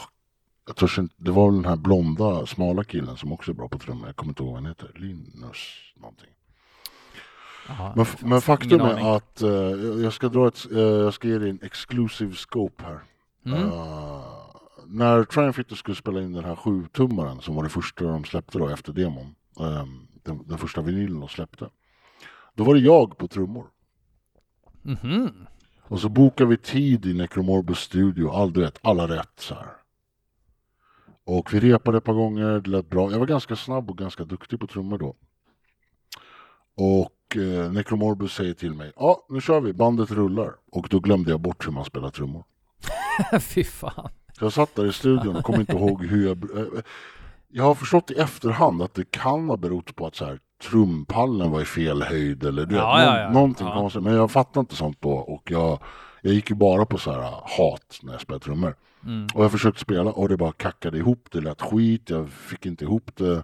jag 0.67 0.77
törs 0.77 0.99
inte, 0.99 1.15
det 1.19 1.31
var 1.31 1.47
väl 1.51 1.63
den 1.63 1.71
här 1.71 1.77
blonda, 1.77 2.47
smala 2.47 2.85
killen 2.85 3.17
som 3.17 3.33
också 3.33 3.51
är 3.51 3.55
bra 3.55 3.69
på 3.69 3.79
trummor. 3.79 4.07
Jag 4.07 4.17
kommer 4.17 4.31
inte 4.31 4.43
ihåg 4.43 4.53
vad 4.53 4.63
han 4.63 4.67
heter. 4.67 4.91
Linus 4.95 5.59
någonting. 5.97 6.34
Men, 7.97 8.07
men 8.21 8.41
faktum 8.41 8.81
är 8.81 9.17
att 9.17 9.43
eh, 9.43 9.51
jag 10.03 10.13
ska 10.13 10.29
dra 10.29 10.49
ett, 10.49 10.73
eh, 10.73 10.81
jag 10.81 11.15
ska 11.15 11.29
ge 11.29 11.39
dig 11.39 11.51
en 11.51 11.59
exclusive 11.63 12.35
scope 12.35 12.85
här. 12.85 13.01
Mm. 13.47 13.69
Eh, 13.69 14.23
när 14.87 15.25
Triumph 15.25 15.75
skulle 15.75 15.95
spela 15.95 16.23
in 16.23 16.33
den 16.33 16.45
här 16.45 16.55
7-tummaren 16.55 17.41
som 17.41 17.55
var 17.55 17.63
det 17.63 17.69
första 17.69 18.05
de 18.05 18.25
släppte 18.25 18.59
då 18.59 18.69
efter 18.69 18.93
demon, 18.93 19.35
eh, 19.61 19.87
den, 20.23 20.49
den 20.49 20.59
första 20.59 20.81
vinylen 20.81 21.21
de 21.21 21.29
släppte. 21.29 21.69
Då 22.55 22.65
var 22.65 22.75
det 22.75 22.81
jag 22.81 23.19
på 23.19 23.29
trummor. 23.29 23.67
Mhm. 24.83 25.47
Och 25.83 26.01
så 26.01 26.09
bokade 26.09 26.51
vi 26.51 26.57
tid 26.57 27.07
i 27.07 27.15
Necromorbus 27.15 27.79
studio, 27.79 28.31
all, 28.31 28.53
du 28.53 28.61
vet, 28.61 28.79
alla 28.83 29.09
rätt 29.09 29.41
så 29.41 29.55
här. 29.55 29.67
Och 31.25 31.55
vi 31.55 31.61
repade 31.61 31.99
ett 31.99 32.05
par 32.05 32.15
gånger, 32.15 32.61
det 32.61 32.71
lät 32.71 32.91
bra. 32.91 33.13
Jag 33.13 33.19
var 33.19 33.27
ganska 33.27 33.57
snabb 33.57 33.91
och 33.91 33.99
ganska 33.99 34.25
duktig 34.25 34.61
på 34.61 34.67
trummor 34.67 34.99
då. 34.99 35.17
Och 36.75 37.11
eh, 37.37 37.73
Necromorbus 37.73 38.35
säger 38.35 38.55
till 38.55 38.75
mig, 38.75 38.93
ja 38.97 39.27
nu 39.29 39.41
kör 39.41 39.61
vi, 39.61 39.73
bandet 39.73 40.11
rullar. 40.11 40.51
Och 40.73 40.87
då 40.91 41.01
glömde 41.01 41.31
jag 41.31 41.41
bort 41.41 41.67
hur 41.67 41.73
man 41.73 41.85
spelar 41.85 42.11
trummor. 42.11 42.45
Fy 43.41 43.65
fan. 43.65 44.09
Så 44.39 44.45
jag 44.45 44.53
satt 44.53 44.75
där 44.75 44.87
i 44.87 44.93
studion 44.93 45.37
och 45.37 45.45
kom 45.45 45.61
inte 45.61 45.73
ihåg 45.77 46.05
hur 46.05 46.27
jag... 46.27 46.59
eh, 46.59 46.67
Jag 47.49 47.65
har 47.65 47.75
förstått 47.75 48.11
i 48.11 48.15
efterhand 48.15 48.83
att 48.83 48.95
det 48.95 49.11
kan 49.11 49.49
ha 49.49 49.57
berott 49.57 49.97
på 49.97 50.07
att 50.07 50.15
så 50.15 50.25
här, 50.25 50.39
trumpallen 50.71 51.51
var 51.51 51.61
i 51.61 51.65
fel 51.65 52.03
höjd 52.03 52.45
eller 52.45 52.67
du 52.67 52.77
Ja, 52.77 52.95
vet, 52.97 53.05
ja, 53.07 53.19
ja. 53.21 53.31
någonting 53.31 53.67
Ja. 53.67 53.75
konstigt. 53.75 54.03
Men 54.03 54.15
jag 54.15 54.31
fattade 54.31 54.61
inte 54.61 54.77
sånt 54.77 54.97
då 55.01 55.11
och 55.13 55.51
jag, 55.51 55.79
jag 56.23 56.35
gick 56.35 56.51
ju 56.51 56.57
bara 56.57 56.87
på 56.87 56.99
så 56.99 57.13
här 57.13 57.21
hat 57.59 57.99
när 58.03 58.13
jag 58.13 58.21
spelade 58.21 58.45
trummor. 58.45 58.75
Mm. 59.05 59.27
Och 59.35 59.45
jag 59.45 59.53
försökte 59.53 59.81
spela 59.81 60.11
och 60.13 60.29
det 60.29 60.37
bara 60.37 60.53
kackade 60.53 60.99
ihop, 60.99 61.29
det 61.33 61.41
lät 61.41 61.63
skit, 61.63 62.11
jag 62.11 62.29
fick 62.31 62.67
inte 62.67 62.85
ihop 62.85 63.11
det. 63.17 63.43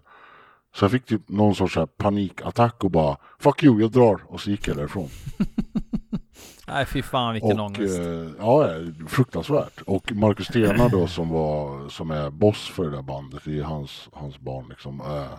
Så 0.74 0.84
jag 0.84 0.90
fick 0.92 1.04
typ 1.04 1.28
någon 1.28 1.54
sorts 1.54 1.76
här 1.76 1.86
panikattack 1.86 2.84
och 2.84 2.90
bara 2.90 3.16
Fuck 3.38 3.62
you, 3.62 3.80
jag 3.80 3.90
drar 3.90 4.20
och 4.26 4.40
så 4.40 4.50
gick 4.50 4.68
jag 4.68 4.76
därifrån. 4.76 5.08
Nej, 6.66 6.86
fy 6.86 7.02
fan 7.02 7.32
vilken 7.32 7.60
och, 7.60 7.66
ångest. 7.66 7.98
eh, 7.98 8.28
ja, 8.38 8.68
fruktansvärt. 9.08 9.80
Och 9.86 10.12
Marcus 10.12 10.46
Stena 10.46 10.88
då 10.88 11.06
som, 11.06 11.28
var, 11.28 11.88
som 11.88 12.10
är 12.10 12.30
boss 12.30 12.68
för 12.68 12.84
det 12.84 12.90
där 12.90 13.02
bandet, 13.02 13.42
det 13.44 13.58
är 13.58 13.62
hans, 13.62 14.08
hans 14.12 14.40
barn 14.40 14.66
liksom. 14.68 15.00
Eh, 15.00 15.38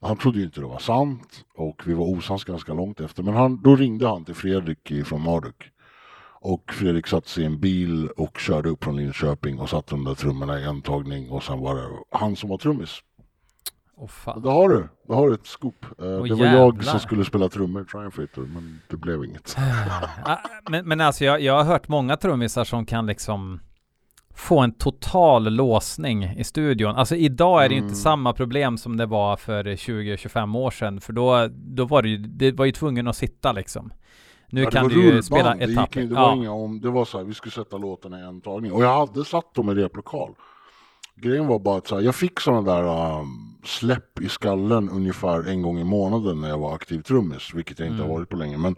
han 0.00 0.16
trodde 0.16 0.38
ju 0.38 0.44
inte 0.44 0.60
det 0.60 0.66
var 0.66 0.78
sant 0.78 1.44
och 1.54 1.82
vi 1.86 1.94
var 1.94 2.06
osams 2.06 2.44
ganska 2.44 2.74
långt 2.74 3.00
efter. 3.00 3.22
Men 3.22 3.34
han, 3.34 3.62
då 3.62 3.76
ringde 3.76 4.08
han 4.08 4.24
till 4.24 4.34
Fredrik 4.34 4.92
från 5.06 5.22
Marduk. 5.22 5.70
Och 6.40 6.72
Fredrik 6.72 7.06
satte 7.06 7.28
sig 7.28 7.42
i 7.42 7.46
en 7.46 7.60
bil 7.60 8.08
och 8.08 8.38
körde 8.38 8.68
upp 8.68 8.84
från 8.84 8.96
Linköping 8.96 9.58
och 9.58 9.68
satte 9.70 9.94
de 9.94 10.04
där 10.04 10.14
trummorna 10.14 10.60
i 10.60 10.64
en 10.64 10.82
tagning 10.82 11.30
och 11.30 11.42
sen 11.42 11.58
var 11.58 11.74
det 11.74 11.88
han 12.18 12.36
som 12.36 12.50
var 12.50 12.58
trummis. 12.58 13.02
Åh 14.00 14.08
fan. 14.08 14.42
Då 14.42 14.50
har 14.50 14.68
du, 14.68 14.88
då 15.08 15.14
har 15.14 15.28
du 15.28 15.34
ett 15.34 15.46
scoop. 15.46 15.84
Eh, 15.84 15.90
Åh, 15.98 16.06
det 16.06 16.34
var 16.34 16.46
jag 16.46 16.54
jävlar. 16.54 16.82
som 16.82 17.00
skulle 17.00 17.24
spela 17.24 17.48
trummor 17.48 17.82
i 17.82 17.84
Triumph 17.84 18.20
Rater, 18.20 18.40
men 18.42 18.80
det 18.88 18.96
blev 18.96 19.24
inget. 19.24 19.56
Ah, 20.24 20.36
men, 20.70 20.88
men 20.88 21.00
alltså 21.00 21.24
jag, 21.24 21.40
jag 21.40 21.54
har 21.56 21.64
hört 21.64 21.88
många 21.88 22.16
trummisar 22.16 22.64
som 22.64 22.86
kan 22.86 23.06
liksom 23.06 23.60
få 24.34 24.58
en 24.60 24.72
total 24.72 25.52
låsning 25.54 26.24
i 26.24 26.44
studion. 26.44 26.96
Alltså 26.96 27.14
idag 27.16 27.64
är 27.64 27.68
det 27.68 27.74
Mm. 27.74 27.84
inte 27.88 27.96
samma 27.98 28.32
problem 28.32 28.78
som 28.78 28.96
det 28.96 29.06
var 29.06 29.36
för 29.36 29.64
20-25 29.64 30.56
år 30.58 30.70
sedan. 30.70 31.00
För 31.00 31.12
då, 31.12 31.48
då 31.52 31.84
var 31.84 32.02
det 32.02 32.08
ju, 32.08 32.16
det 32.16 32.52
var 32.52 32.64
ju 32.64 32.72
tvungen 32.72 33.08
att 33.08 33.16
sitta 33.16 33.52
liksom. 33.52 33.92
Nu 34.50 34.60
Ja, 34.62 34.66
det 34.70 34.76
kan 34.76 34.88
du 34.88 35.02
ju 35.14 35.22
spela 35.22 35.54
det, 35.54 35.64
etapper. 35.64 36.00
in- 36.00 36.08
det 36.08 36.14
var 36.14 36.22
Ja. 36.22 36.34
inga 36.36 36.52
om, 36.52 36.80
det 36.80 36.90
var 36.90 37.04
så 37.04 37.18
här, 37.18 37.24
vi 37.24 37.34
skulle 37.34 37.52
sätta 37.52 37.78
låtarna 37.78 38.20
i 38.20 38.22
en 38.22 38.40
tagning. 38.40 38.72
Och 38.72 38.82
jag 38.84 39.06
hade 39.06 39.24
satt 39.24 39.54
dem 39.54 39.70
i 39.70 39.74
replokal. 39.74 40.34
Grejen 41.16 41.46
var 41.46 41.58
bara 41.58 41.78
att 41.78 41.86
så 41.86 41.94
här, 41.96 42.02
jag 42.02 42.14
fick 42.14 42.40
sådana 42.40 42.72
där 42.74 43.18
um, 43.20 43.47
släpp 43.64 44.20
i 44.20 44.28
skallen 44.28 44.88
ungefär 44.90 45.48
en 45.48 45.62
gång 45.62 45.78
i 45.78 45.84
månaden 45.84 46.40
när 46.40 46.48
jag 46.48 46.58
var 46.58 46.74
aktiv 46.74 47.00
trummis, 47.02 47.54
vilket 47.54 47.78
jag 47.78 47.88
inte 47.88 47.96
Mm. 47.98 48.08
har 48.10 48.16
varit 48.18 48.28
på 48.28 48.36
länge. 48.36 48.58
Men 48.58 48.76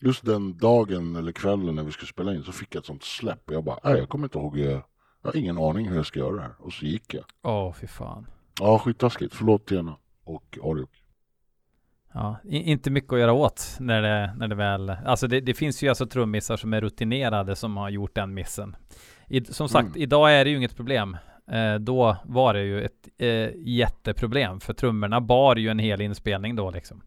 just 0.00 0.24
den 0.24 0.58
dagen 0.58 1.16
eller 1.16 1.32
kvällen 1.32 1.74
när 1.74 1.82
vi 1.82 1.92
skulle 1.92 2.08
spela 2.08 2.34
in 2.34 2.42
så 2.42 2.52
fick 2.52 2.74
jag 2.74 2.80
ett 2.80 2.86
sånt 2.86 3.02
släpp 3.02 3.48
och 3.48 3.54
jag 3.54 3.64
bara, 3.64 3.78
nej 3.84 3.98
jag 3.98 4.08
kommer 4.08 4.24
inte 4.26 4.38
ihåg, 4.38 4.58
jag, 4.58 4.70
jag 5.22 5.30
har 5.30 5.36
ingen 5.36 5.58
aning 5.58 5.88
hur 5.88 5.96
jag 5.96 6.06
ska 6.06 6.18
göra 6.18 6.34
det 6.36 6.42
här. 6.42 6.52
Och 6.58 6.72
så 6.72 6.86
gick 6.86 7.14
jag. 7.14 7.24
Åh, 7.42 7.72
fy 7.72 7.86
fan. 7.86 8.26
Ja, 8.60 8.78
skittaskigt. 8.78 9.34
Förlåt 9.34 9.66
Tena 9.66 9.96
och 10.24 10.58
Ariok. 10.64 10.90
Ja, 12.14 12.36
inte 12.44 12.90
mycket 12.90 13.12
att 13.12 13.18
göra 13.18 13.32
åt 13.32 13.76
när 13.80 14.02
det, 14.02 14.34
när 14.36 14.48
det 14.48 14.54
väl... 14.54 14.90
Alltså 14.90 15.26
det, 15.26 15.40
det 15.40 15.54
finns 15.54 15.82
ju 15.82 15.88
alltså 15.88 16.06
trummisar 16.06 16.56
som 16.56 16.72
är 16.72 16.80
rutinerade 16.80 17.56
som 17.56 17.76
har 17.76 17.90
gjort 17.90 18.14
den 18.14 18.34
missen. 18.34 18.76
I, 19.28 19.44
som 19.44 19.68
sagt, 19.68 19.86
Mm. 19.88 20.02
idag 20.02 20.32
är 20.34 20.44
det 20.44 20.50
ju 20.50 20.56
inget 20.56 20.76
problem. 20.76 21.16
Eh, 21.52 21.74
då 21.74 22.16
var 22.24 22.54
det 22.54 22.62
ju 22.62 22.84
ett 22.84 23.08
eh, 23.18 23.50
jätteproblem 23.56 24.60
för 24.60 24.72
trummorna 24.74 25.20
bar 25.20 25.56
ju 25.56 25.68
en 25.68 25.78
hel 25.78 26.00
inspelning 26.00 26.56
då 26.56 26.70
liksom. 26.70 27.02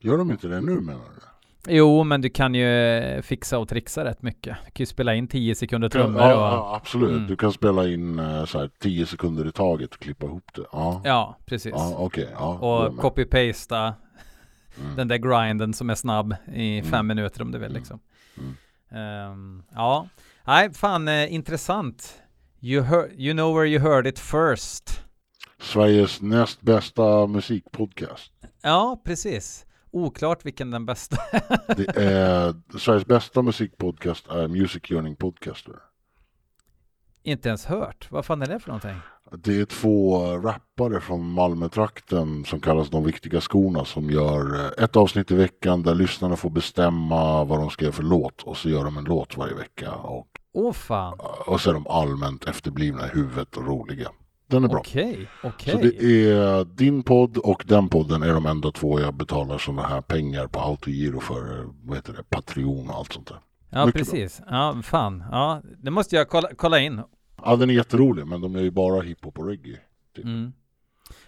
Gör 0.00 0.18
de 0.18 0.30
inte 0.30 0.48
det 0.48 0.60
nu 0.60 0.80
menar 0.80 1.00
du? 1.00 1.20
Jo, 1.68 2.04
men 2.04 2.20
du 2.20 2.28
kan 2.30 2.54
ju 2.54 2.96
eh, 2.98 3.22
fixa 3.22 3.58
och 3.58 3.68
trixa 3.68 4.04
rätt 4.04 4.22
mycket. 4.22 4.56
Du 4.64 4.70
kan 4.70 4.82
ju 4.82 4.86
spela 4.86 5.14
in 5.14 5.28
10 5.28 5.54
sekunder 5.54 5.88
trummor 5.88 6.20
ja, 6.22 6.34
och... 6.34 6.40
ja, 6.40 6.76
absolut. 6.76 7.10
Mm. 7.10 7.26
Du 7.26 7.36
kan 7.36 7.52
spela 7.52 7.88
in 7.88 8.16
så 8.46 8.58
här 8.58 8.70
10 8.78 9.06
sekunder 9.06 9.46
i 9.48 9.52
taget 9.52 9.94
och 9.94 10.00
klippa 10.00 10.26
ihop 10.26 10.50
det. 10.54 10.64
Ja, 10.72 11.00
Ja, 11.04 11.36
precis. 11.44 11.72
ja 11.76 11.94
okej. 11.98 12.28
ja, 12.32 12.46
och 12.58 12.96
copy-pasta 12.98 13.94
Mm. 14.80 14.96
den 14.96 15.08
där 15.08 15.16
grinden 15.16 15.74
som 15.74 15.90
är 15.90 15.94
snabb 15.94 16.34
i 16.54 16.78
Mm. 16.78 16.90
fem 16.90 17.06
minuter 17.06 17.42
om 17.42 17.50
du 17.52 17.58
vill 17.58 17.72
liksom. 17.72 18.00
Ehm, 18.90 19.62
ja, 19.74 20.08
nej 20.46 20.72
fan 20.74 21.08
eh, 21.08 21.34
intressant. 21.34 22.22
You, 22.66 22.82
heard, 22.82 23.12
you 23.18 23.34
know 23.34 23.52
where 23.52 23.66
you 23.66 23.78
heard 23.78 24.06
it 24.06 24.18
first. 24.18 25.00
Sveriges 25.58 26.22
näst 26.22 26.60
bästa 26.60 27.26
musikpodcast. 27.26 28.32
Ja, 28.62 29.02
precis. 29.04 29.66
Oklart 29.90 30.44
vilken 30.44 30.70
den 30.70 30.86
bästa. 30.86 31.16
Det 31.76 31.96
är, 31.96 32.54
Sveriges 32.78 33.06
bästa 33.06 33.42
musikpodcast 33.42 34.28
är 34.28 34.48
Music 34.48 34.90
Yearning 34.90 35.16
Podcaster. 35.16 35.74
Inte 37.22 37.48
ens 37.48 37.64
hört. 37.66 38.10
Vad 38.10 38.24
fan 38.24 38.42
är 38.42 38.46
det 38.46 38.60
för 38.60 38.68
någonting? 38.68 38.96
Det 39.38 39.60
är 39.60 39.64
två 39.64 40.26
rappare 40.38 41.00
från 41.00 41.32
Malmötrakten 41.32 42.44
som 42.44 42.60
kallas 42.60 42.90
De 42.90 43.04
Viktiga 43.04 43.40
Skorna 43.40 43.84
som 43.84 44.10
gör 44.10 44.54
eh, 44.54 44.84
ett 44.84 44.96
avsnitt 44.96 45.30
i 45.30 45.34
veckan 45.34 45.82
där 45.82 45.94
lyssnarna 45.94 46.36
får 46.36 46.50
bestämma 46.50 47.44
vad 47.44 47.58
de 47.58 47.70
ska 47.70 47.84
göra 47.84 47.92
för 47.92 48.02
låt 48.02 48.42
och 48.42 48.56
så 48.56 48.68
gör 48.68 48.84
de 48.84 48.96
en 48.96 49.04
låt 49.04 49.36
varje 49.36 49.54
vecka 49.54 49.92
och, 49.92 50.28
Åh 50.56 50.72
fan. 50.72 51.18
och 51.46 51.60
så 51.60 51.70
är 51.70 51.74
de 51.74 51.86
allmänt 51.86 52.44
efterblivna 52.44 53.06
i 53.06 53.08
huvudet 53.08 53.56
och 53.56 53.66
roliga. 53.66 54.08
Den 54.46 54.64
är 54.64 54.68
bra. 54.68 54.78
Okej, 54.78 55.28
okej. 55.42 55.72
Så 55.72 55.78
det 55.78 56.04
är 56.30 56.64
din 56.64 57.02
podd 57.02 57.36
och 57.36 57.64
den 57.66 57.88
podden 57.88 58.22
är 58.22 58.34
de 58.34 58.46
enda 58.46 58.70
två 58.70 59.00
jag 59.00 59.14
betalar 59.14 59.58
sådana 59.58 59.82
här 59.88 60.00
pengar 60.00 60.46
på 60.46 60.60
autogiro 60.60 61.20
för, 61.20 61.66
vad 61.84 61.96
heter 61.96 62.12
det, 62.12 62.22
Patreon 62.22 62.90
och 62.90 62.96
allt 62.96 63.12
sånt 63.12 63.26
där. 63.28 63.38
Ja, 63.70 63.86
mycket 63.86 64.00
precis. 64.00 64.42
Ja, 64.46 64.80
fan. 64.82 65.24
Ja, 65.30 65.62
det 65.78 65.90
måste 65.90 66.16
jag 66.16 66.28
kolla, 66.28 66.48
kolla 66.56 66.78
in. 66.78 67.02
Ja, 67.44 67.56
den 67.56 67.70
är 67.70 67.74
jätterolig 67.74 68.26
men 68.26 68.40
de 68.40 68.56
är 68.56 68.60
ju 68.60 68.70
bara 68.70 69.00
hiphop 69.02 69.38
och 69.38 69.46
reggae. 69.46 69.78
Typ. 70.16 70.24
Mm. 70.24 70.52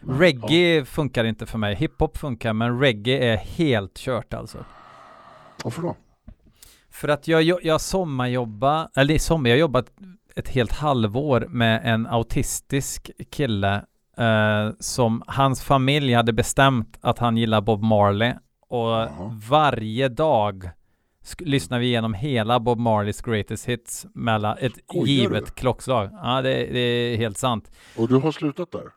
Men, 0.01 0.19
Reggae 0.19 0.85
funkar 0.85 1.25
inte 1.25 1.47
för 1.47 1.59
mig. 1.59 1.75
Hiphop 1.75 2.17
funkar, 2.17 2.53
men 2.53 2.81
reggae 2.81 3.19
är 3.33 3.37
helt 3.37 3.95
kört 3.99 4.35
alltså. 4.35 4.59
Ja. 4.59 4.65
Varför 5.65 5.83
då? 5.83 5.97
För 6.97 7.09
att 7.09 7.29
jag, 7.29 7.43
jag, 7.43 7.59
jag 7.65 7.81
eller 8.97 9.15
i 9.15 9.19
sommar, 9.19 9.51
jag 9.51 9.59
jobbat 9.59 9.87
ett 10.37 10.49
helt 10.49 10.73
halvår 10.73 11.47
med 11.51 11.81
en 11.85 12.07
autistisk 12.07 13.11
kille 13.31 13.75
eh, 14.17 14.71
som 14.81 15.23
hans 15.27 15.63
familj 15.63 16.13
hade 16.13 16.33
bestämt 16.33 16.99
att 17.01 17.19
han 17.19 17.37
gillar 17.37 17.61
Bob 17.61 17.83
Marley 17.83 18.33
och 18.69 18.89
Jaha. 18.89 19.41
varje 19.49 20.09
dag 20.09 20.71
lyssnar 21.39 21.79
vi 21.79 21.87
igenom 21.87 22.15
hela 22.15 22.61
Bob 22.61 22.79
Marleys 22.79 23.21
greatest 23.23 23.67
hits 23.67 24.07
mellan 24.15 24.59
ett 24.59 24.77
Skojar 24.77 25.07
givet 25.07 25.55
klockslag. 25.55 26.11
Ja, 26.13 26.43
det, 26.43 26.67
det 26.73 26.79
är 26.79 27.17
helt 27.17 27.39
sant. 27.39 27.71
Och 27.97 28.09
du 28.09 28.17
har 28.17 28.33
slutat 28.33 28.73
där? 28.73 28.93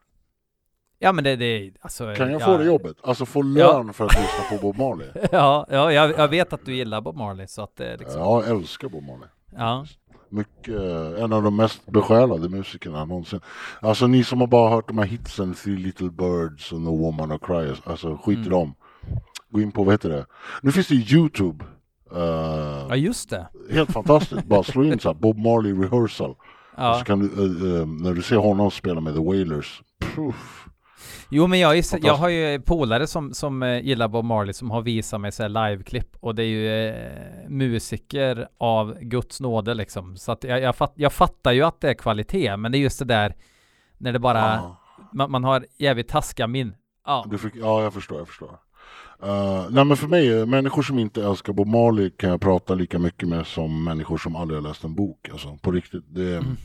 Ja, 0.99 1.11
men 1.11 1.23
det, 1.23 1.35
det 1.35 1.71
alltså. 1.81 2.13
Kan 2.15 2.31
jag 2.31 2.41
ja, 2.41 2.45
få 2.45 2.57
det 2.57 2.65
jobbet? 2.65 2.97
Alltså 3.03 3.25
få 3.25 3.41
lön 3.41 3.93
för 3.93 4.05
att 4.05 4.11
lyssna 4.13 4.43
på 4.49 4.57
Bob 4.61 4.77
Marley? 4.77 5.07
Ja, 5.31 5.65
ja 5.69 5.91
jag, 5.93 6.11
jag 6.17 6.27
vet 6.27 6.53
att 6.53 6.65
du 6.65 6.75
gillar 6.75 7.01
Bob 7.01 7.15
Marley 7.15 7.47
så 7.47 7.61
att 7.61 7.79
är 7.79 7.97
liksom. 7.97 8.21
Ja, 8.21 8.43
jag 8.47 8.57
älskar 8.57 8.89
Bob 8.89 9.03
Marley. 9.03 9.27
Ja. 9.57 9.85
Mycket, 10.31 10.75
eh, 10.75 11.23
en 11.23 11.33
av 11.33 11.43
de 11.43 11.55
mest 11.55 11.85
besjälade 11.85 12.49
musikerna 12.49 13.05
någonsin. 13.05 13.39
Alltså 13.81 14.07
ni 14.07 14.23
som 14.23 14.39
har 14.41 14.47
bara 14.47 14.69
hört 14.69 14.87
de 14.87 14.97
här 14.97 15.05
hitsen, 15.05 15.53
Three 15.53 15.77
Little 15.77 16.09
Birds 16.09 16.71
och 16.71 16.81
No 16.81 16.89
Woman 16.97 17.31
or 17.31 17.37
Cry, 17.37 17.75
alltså 17.83 18.17
skit 18.23 18.37
i 18.37 18.39
Mm. 18.39 18.49
dem. 18.51 18.73
Gå 19.49 19.61
in 19.61 19.71
på, 19.71 19.83
vad 19.83 19.93
heter 19.93 20.09
det? 20.09 20.25
Nu 20.61 20.71
finns 20.71 20.87
det 20.87 20.95
Youtube. 20.95 21.65
Eh, 22.15 22.19
Ja, 22.89 22.95
just 22.95 23.29
det. 23.29 23.47
Helt 23.71 23.91
fantastiskt. 23.91 24.45
Bara 24.45 24.63
slå 24.63 24.83
in 24.83 24.99
så 24.99 25.09
här, 25.09 25.13
Bob 25.13 25.37
Marley 25.37 25.73
rehearsal. 25.73 26.35
Ja. 26.77 26.95
så 26.99 27.05
kan 27.05 27.19
du, 27.19 27.25
eh, 27.25 27.81
eh, 27.81 27.87
när 27.87 28.13
du 28.13 28.21
ser 28.21 28.35
honom 28.35 28.71
spela 28.71 29.01
med 29.01 29.13
The 29.13 29.19
Wailers. 29.23 29.81
Puff. 30.15 30.58
Jo 31.31 31.47
men 31.47 31.59
jag, 31.59 31.77
är, 31.77 32.05
jag 32.05 32.13
har 32.13 32.29
ju 32.29 32.61
polare 32.61 33.07
som, 33.07 33.33
som 33.33 33.63
eh, 33.63 33.79
gillar 33.85 34.07
Bob 34.07 34.25
Marley 34.25 34.53
som 34.53 34.71
har 34.71 34.81
visat 34.81 35.21
mig 35.21 35.31
så 35.31 35.43
här 35.43 35.49
liveklipp 35.49 36.15
och 36.19 36.35
det 36.35 36.43
är 36.43 36.47
ju 36.47 36.87
eh, 36.89 37.49
musiker 37.49 38.47
av 38.57 38.97
Guds 39.01 39.39
nåde 39.41 39.73
liksom. 39.73 40.17
Så 40.17 40.31
att 40.31 40.43
jag, 40.43 40.61
jag, 40.61 40.75
fatt, 40.75 40.93
jag 40.95 41.13
fattar 41.13 41.51
ju 41.51 41.63
att 41.63 41.81
det 41.81 41.89
är 41.89 41.93
kvalitet 41.93 42.57
men 42.57 42.71
det 42.71 42.77
är 42.77 42.79
just 42.79 42.99
det 42.99 43.05
där 43.05 43.35
när 43.97 44.13
det 44.13 44.19
bara, 44.19 44.39
Ja. 44.39 44.81
man, 45.13 45.31
man 45.31 45.43
har 45.43 45.65
jävligt 45.77 46.07
taskiga 46.07 46.47
min. 46.47 46.75
Ja, 47.05 47.25
fick, 47.41 47.55
ja, 47.55 47.83
jag 47.83 47.93
förstår, 47.93 48.17
jag 48.17 48.27
förstår. 48.27 48.59
Uh, 49.23 49.67
nej 49.71 49.85
men 49.85 49.97
för 49.97 50.07
mig, 50.07 50.45
människor 50.45 50.81
som 50.81 50.99
inte 50.99 51.23
älskar 51.25 51.53
Bob 51.53 51.67
Marley 51.67 52.09
kan 52.09 52.29
jag 52.29 52.41
prata 52.41 52.75
lika 52.75 52.99
mycket 52.99 53.27
med 53.29 53.47
som 53.47 53.83
människor 53.83 54.17
som 54.17 54.35
aldrig 54.35 54.61
har 54.61 54.67
läst 54.69 54.83
en 54.83 54.95
bok. 54.95 55.29
Alltså, 55.31 55.57
på 55.61 55.71
riktigt. 55.71 56.03
Det 56.07 56.35
Mm. 56.37 56.55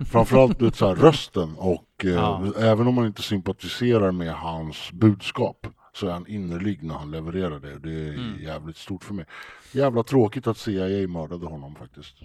Framförallt 0.10 0.58
du 0.58 0.70
så 0.70 0.86
här, 0.88 0.94
rösten 0.94 1.54
och 1.56 2.04
eh, 2.04 2.10
Ja. 2.10 2.42
även 2.58 2.86
om 2.86 2.94
man 2.94 3.06
inte 3.06 3.22
sympatiserar 3.22 4.12
med 4.12 4.32
hans 4.34 4.92
budskap 4.92 5.66
så 5.92 6.06
är 6.06 6.12
han 6.12 6.26
innerlig 6.26 6.82
när 6.82 6.94
han 6.94 7.10
levererar 7.10 7.60
det. 7.60 7.78
Det 7.78 7.92
är 8.08 8.12
Mm. 8.14 8.42
jävligt 8.42 8.76
stort 8.76 9.04
för 9.04 9.14
mig. 9.14 9.24
Jävla 9.72 10.02
tråkigt 10.02 10.46
att 10.46 10.56
CIA 10.58 11.08
mördade 11.08 11.46
honom 11.46 11.74
faktiskt. 11.74 12.16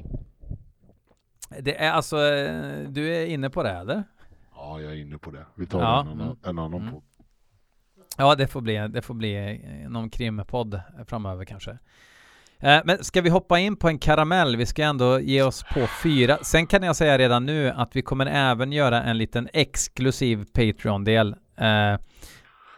Det 1.61 1.77
är 1.77 1.91
alltså, 1.91 2.17
eh, 2.17 2.89
du 2.89 3.15
är 3.15 3.25
inne 3.25 3.49
på 3.49 3.63
det 3.63 3.71
eller? 3.71 4.03
Ja, 4.55 4.81
jag 4.81 4.91
är 4.91 4.95
inne 4.97 5.17
på 5.17 5.31
det. 5.31 5.45
Vi 5.55 5.65
tar 5.65 5.79
Ja, 5.81 6.01
en, 6.01 6.07
annan- 6.07 6.37
en 6.43 6.59
annan 6.59 6.81
Mm. 6.81 6.93
podd. 6.93 7.03
Ja, 8.17 8.35
det 8.35 8.47
får 8.47 8.61
bli, 8.61 8.87
det 8.89 9.01
får 9.01 9.13
bli 9.13 9.35
eh, 9.83 9.89
någon 9.89 10.09
krimpodd 10.09 10.81
framöver 11.07 11.45
kanske. 11.45 11.71
Eh, 12.59 12.81
Men 12.85 13.03
ska 13.03 13.21
vi 13.21 13.29
hoppa 13.29 13.59
in 13.59 13.75
på 13.75 13.87
en 13.87 13.99
karamell? 13.99 14.55
Vi 14.57 14.65
ska 14.65 14.83
ändå 14.83 15.19
ge 15.19 15.41
oss 15.43 15.63
på 15.73 15.87
fyra. 16.03 16.37
Sen 16.41 16.67
kan 16.67 16.83
jag 16.83 16.95
säga 16.95 17.17
redan 17.17 17.45
nu 17.45 17.69
att 17.69 17.95
vi 17.95 18.01
kommer 18.01 18.25
även 18.25 18.71
göra 18.71 19.03
en 19.03 19.17
liten 19.17 19.49
exklusiv 19.53 20.45
Patreon-del. 20.53 21.35
Eh, 21.57 21.97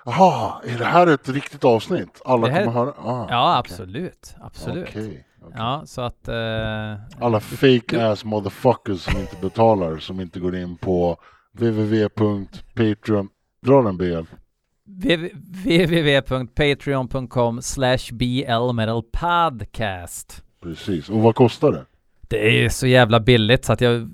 Jaha, 0.08 0.62
är 0.64 0.78
det 0.80 0.86
här 0.86 1.08
ett 1.08 1.30
riktigt 1.30 1.64
avsnitt? 1.64 2.22
Alla 2.26 2.48
här- 2.48 2.66
kommer 2.66 2.80
höra? 2.80 2.94
Ah, 2.98 3.28
Ja, 3.30 3.58
absolut. 3.58 4.36
Absolut. 4.42 4.88
Okej, 4.90 5.26
okej. 5.42 5.54
Ja, 5.58 5.82
så 5.86 6.02
att... 6.02 6.28
eh, 6.28 6.96
Alla 7.20 7.40
fake 7.40 8.08
ass 8.08 8.26
motherfuckers 8.26 9.00
som 9.02 9.20
inte 9.20 9.36
betalar, 9.42 9.98
som 9.98 10.20
inte 10.22 10.40
går 10.40 10.56
in 10.56 10.78
på 10.78 11.18
www.patreon. 11.52 13.30
Dra 13.62 13.82
den 13.82 13.98
BL. 13.98 14.24
Www- 14.88 15.32
www.patreon.com 15.64 17.62
slash 17.62 17.98
blmetalpodcast. 18.12 20.44
Precis. 20.64 21.10
Och 21.10 21.20
vad 21.22 21.36
kostar 21.36 21.72
det? 21.72 21.86
Det 22.28 22.66
är 22.66 22.70
så 22.70 22.88
jävla 22.88 23.20
billigt 23.20 23.66
så 23.66 23.74
att 23.74 23.82
jag 23.82 24.10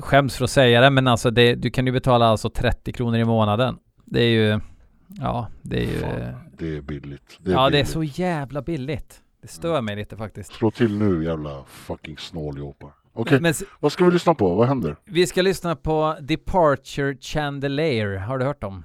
skäms 0.00 0.36
för 0.36 0.44
att 0.44 0.50
säga 0.50 0.80
det, 0.80 0.90
men 0.90 1.08
alltså 1.08 1.30
det, 1.30 1.54
du 1.54 1.70
kan 1.70 1.86
ju 1.86 1.92
betala 1.92 2.26
alltså 2.26 2.50
30 2.50 2.92
kronor 2.92 3.18
i 3.18 3.24
månaden. 3.24 3.76
Det 4.04 4.20
är 4.22 4.28
ju, 4.30 4.60
ja, 5.08 5.48
det 5.62 5.76
är 5.78 5.82
ju, 5.92 5.98
Fan, 6.00 6.34
det 6.58 6.76
är 6.76 6.80
billigt. 6.80 7.38
Det 7.38 7.50
är 7.50 7.54
ja, 7.54 7.60
det 7.60 7.66
är 7.66 7.70
billigt. 7.70 7.88
så 7.88 8.02
jävla 8.22 8.62
billigt. 8.62 9.20
Det 9.42 9.48
stör 9.48 9.80
mig 9.80 9.96
lite 9.96 10.16
faktiskt. 10.16 10.52
Slå 10.52 10.70
till 10.70 10.98
nu 10.98 11.24
jävla 11.24 11.64
fucking 11.68 12.18
snåljåpar. 12.18 12.90
Okej, 13.12 13.40
s- 13.44 13.62
vad 13.80 13.92
ska 13.92 14.04
vi 14.04 14.10
lyssna 14.10 14.34
på? 14.34 14.54
Vad 14.54 14.68
händer? 14.68 14.96
vi 15.04 15.26
ska 15.26 15.42
lyssna 15.42 15.76
på 15.76 16.16
Departure 16.20 17.16
Chandelier. 17.20 18.16
Har 18.16 18.38
du 18.38 18.44
hört 18.44 18.60
dem? 18.60 18.84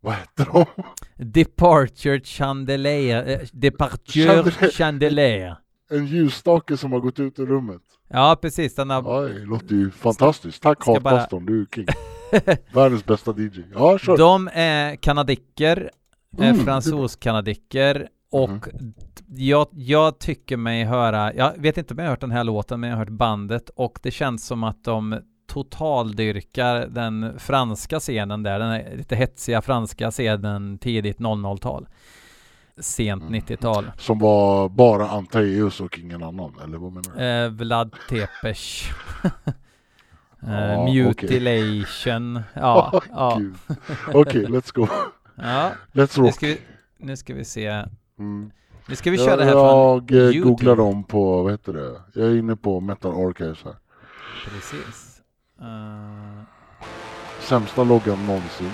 Vad 0.00 0.14
heter 0.14 0.46
de? 0.52 0.66
Departure 1.24 2.20
Chandelier. 2.24 3.28
Eh, 3.28 3.38
Departure 3.52 4.50
Chandelier. 4.70 5.56
En 5.90 6.06
ljusstake 6.06 6.76
som 6.76 6.92
har 6.92 7.00
gått 7.00 7.18
ut 7.20 7.38
ur 7.38 7.46
rummet. 7.46 7.82
Ja, 8.08 8.38
precis. 8.42 8.74
Den 8.74 8.90
har, 8.90 9.22
Oj, 9.24 9.32
det 9.32 9.44
låter 9.44 9.74
ju 9.74 9.90
fantastiskt. 9.90 10.62
Tack 10.62 10.82
ska 10.82 11.00
bara- 11.00 11.14
Hatpastorn, 11.14 11.46
du 11.46 11.60
är 11.62 11.66
king. 11.74 11.86
Världens 12.74 13.04
bästa 13.04 13.30
DJ. 13.38 13.62
Ja, 13.74 13.98
kör. 13.98 14.16
De 14.16 14.48
är 14.54 14.96
kanadicker, 14.96 15.90
Mm, 16.38 16.48
mm, 16.54 16.64
fransos-kanadicker 16.64 18.08
och 18.32 18.50
Mhm. 18.50 18.94
jag, 19.28 19.66
jag 19.72 20.18
tycker 20.18 20.56
mig 20.56 20.84
höra, 20.84 21.34
jag 21.34 21.52
vet 21.58 21.78
inte 21.78 21.94
om 21.94 21.98
jag 21.98 22.04
har 22.06 22.10
hört 22.10 22.20
den 22.20 22.30
här 22.30 22.44
låten 22.44 22.80
men 22.80 22.90
jag 22.90 22.96
har 22.96 23.04
hört 23.04 23.12
bandet 23.18 23.70
och 23.76 23.98
det 24.02 24.10
känns 24.10 24.46
som 24.46 24.64
att 24.64 24.84
de 24.84 25.20
totaldyrkar 25.50 26.86
den 26.86 27.38
franska 27.38 28.00
scenen 28.00 28.42
där, 28.42 28.58
den 28.58 28.96
lite 28.98 29.16
hetsiga 29.16 29.62
franska 29.62 30.10
scenen 30.10 30.78
tidigt 30.78 31.18
00-tal. 31.18 31.88
Sent 32.78 33.22
Mm. 33.22 33.34
90-tal. 33.40 33.90
Som 33.98 34.18
var 34.18 34.68
bara 34.68 35.08
Antaeus 35.10 35.80
och 35.80 35.98
ingen 35.98 36.22
annan, 36.22 36.54
eller 36.64 36.78
vad 36.78 36.92
menar 36.92 37.16
du? 37.16 37.24
Eh, 37.24 37.50
Vlad 37.50 37.94
Tepes. 38.08 38.82
eh, 40.42 40.52
Ja, 40.52 40.84
mutilation. 40.86 42.40
Ja, 42.54 43.02
ja. 43.10 43.36
Gud. 43.38 43.54
Okej, 44.14 44.46
let's 44.46 44.74
go. 44.74 44.86
ja. 45.34 45.70
Let's 45.92 46.20
Nu 46.20 46.26
rock. 46.26 46.34
ska, 46.34 46.46
vi, 46.46 46.58
nu 46.98 47.16
ska 47.16 47.34
vi 47.34 47.44
se. 47.44 47.66
Mm. 48.18 48.50
Nu 48.88 48.96
ska 48.96 49.10
vi 49.10 49.18
köra 49.18 49.36
det 49.36 49.44
här 49.44 49.52
jag 49.52 50.08
från 50.08 50.18
eh, 50.18 50.24
YouTube. 50.24 50.44
googlar 50.50 50.76
dem 50.76 51.04
på, 51.04 51.42
vad 51.42 51.52
heter 51.52 51.72
det? 51.72 52.00
Jag 52.20 52.30
är 52.30 52.36
inne 52.38 52.56
på 52.56 52.80
Metal 52.80 53.26
Archives 53.28 53.64
här. 53.64 53.74
Precis. 54.44 55.09
Eh, 55.60 56.42
Sämsta 57.40 57.84
loggan 57.84 58.26
någonsin. 58.26 58.72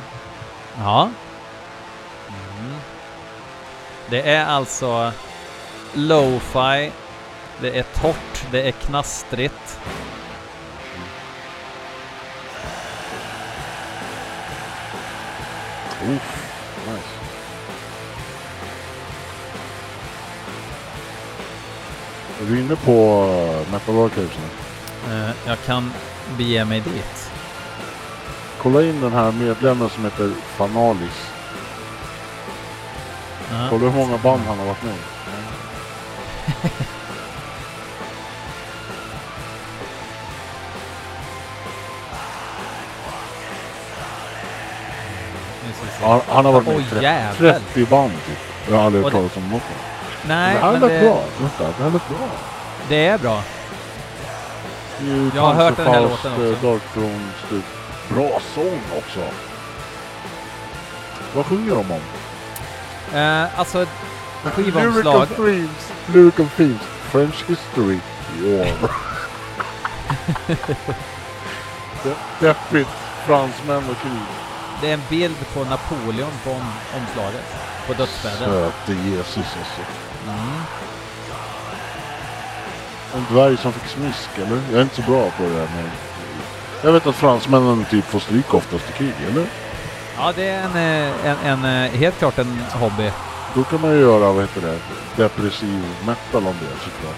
ja. 0.79 1.11
Mm. 2.29 2.75
Det 4.11 4.23
är 4.31 4.47
alltså 4.47 5.13
lo-fi. 5.95 6.93
Det 7.61 7.79
är 7.79 7.83
torrt. 7.83 8.47
Det 8.51 8.69
är 8.69 8.73
knastrigt. 8.73 9.81
Uff, 16.03 16.53
nice. 16.87 17.17
Är 22.41 22.47
du 22.47 22.61
inne 22.61 22.77
på 22.77 22.93
Metal 23.73 24.05
Archives 24.05 24.31
nu? 24.39 25.15
Eh, 25.15 25.31
jag 25.47 25.59
kan 25.67 25.93
bege 26.39 26.65
mig 26.65 26.81
dit. 26.81 27.31
Kolla 28.63 28.83
in 28.83 29.01
den 29.01 29.13
här 29.13 29.33
medlemmen 29.33 29.91
som 29.91 30.05
heter 30.05 30.31
Fanalis. 30.57 31.31
Ja. 33.51 33.67
Kolla 33.71 33.91
hur 33.91 34.07
många 34.07 34.19
band 34.19 34.43
han 34.47 34.59
har 34.59 34.67
varit 34.67 34.83
med 34.83 34.95
i. 34.95 35.17
Se. 45.99 46.05
Han, 46.29 46.45
har 46.45 46.53
varit 46.53 46.67
med 46.67 46.75
i 46.75 46.79
Oj, 46.79 46.85
30, 46.91 47.03
jävel. 47.03 47.61
30 47.75 47.87
band 47.87 48.13
typ. 48.13 48.39
Jag 48.69 48.77
har 48.77 48.85
aldrig 48.85 49.05
hört 49.05 49.13
talas 49.13 49.37
om 49.37 49.49
något. 49.49 49.63
Nej, 50.29 50.55
det 50.55 50.61
här 50.61 50.73
men 50.73 50.81
lät 50.81 50.91
det, 50.91 51.01
bra. 51.01 51.25
Vänta, 51.41 51.65
det 51.79 51.85
här 51.85 51.91
lät 51.91 52.09
bra. 52.09 52.19
det 52.89 53.07
är 53.07 53.19
bra. 53.19 53.43
Ju 55.01 55.31
Jag 55.35 55.43
har 55.43 55.55
hört 55.55 55.77
den 55.77 55.87
här 55.87 56.01
låten 56.03 56.33
eh, 56.33 56.51
också. 56.53 56.67
Dark 56.67 56.83
typ. 57.51 57.65
Bra 58.09 58.41
sång 58.55 58.81
också. 58.99 59.21
Vad 61.35 61.47
sjunger 61.47 61.75
de 61.75 61.91
om? 61.91 62.01
Eh, 63.19 63.59
alltså, 63.59 63.87
skivomslag. 64.45 65.29
themes, 65.37 65.93
lyrical 66.07 66.47
themes, 66.57 66.81
French 67.11 67.45
history, 67.49 67.99
war. 68.41 68.91
De- 72.03 72.47
Deppigt, 72.47 72.89
fransmän 73.27 73.77
och 73.91 74.03
krig. 74.03 74.23
Det 74.81 74.89
är 74.91 74.95
en 74.95 75.03
bild 75.11 75.37
på 75.55 75.65
Napoleon 75.65 76.31
på 76.45 76.51
om, 76.51 76.73
omslaget. 76.97 77.45
På 77.87 77.93
dödsbädden. 77.93 78.39
Söte 78.39 78.93
Jesus 78.93 79.37
alltså. 79.37 79.81
Mm. 80.29 80.63
En 83.17 83.35
dvärg 83.35 83.57
som 83.57 83.73
fick 83.73 83.91
smisk 83.91 84.29
eller? 84.37 84.61
Jag 84.71 84.79
är 84.79 84.83
inte 84.83 84.97
så 84.97 85.03
bra 85.03 85.31
på 85.31 85.43
det 85.43 85.49
där 85.49 85.69
med... 85.77 85.91
Jag 86.83 86.93
vet 86.93 87.07
att 87.07 87.15
fransmännen 87.15 87.85
typ 87.91 88.05
får 88.05 88.21
stryk 88.21 88.55
oftast 88.55 88.91
i 88.91 88.93
krig, 88.93 89.15
eller? 89.31 89.47
Ja, 90.17 90.33
det 90.37 90.49
är 90.49 90.63
en, 90.63 90.77
eh, 90.77 91.27
en, 91.27 91.65
en, 91.65 91.85
eh, 91.85 91.91
helt 91.91 92.19
klart 92.19 92.39
en 92.39 92.59
hobby. 92.73 93.11
Då 93.55 93.65
kan 93.65 93.81
man 93.81 93.91
ju 93.91 94.01
göra, 94.01 94.33
vad 94.33 94.43
heter 94.43 94.61
det, 94.61 94.79
depressiv 95.23 95.85
metal 96.07 96.47
om 96.47 96.55
det 96.61 96.85
såklart. 96.85 97.17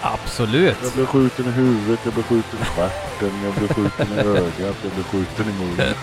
Absolut. 0.00 0.76
Jag 0.82 0.92
blev 0.92 1.06
skjuten 1.06 1.46
i 1.46 1.50
huvudet, 1.50 2.00
jag 2.04 2.14
blev 2.14 2.24
skjuten 2.24 2.58
i 2.62 2.64
stjärten, 2.64 3.44
jag 3.44 3.54
blev 3.54 3.68
skjuten 3.68 4.18
i 4.18 4.20
ögat, 4.20 4.76
jag 4.82 4.92
blev 4.92 5.04
skjuten 5.04 5.48
i 5.48 5.52
munnen. 5.52 5.94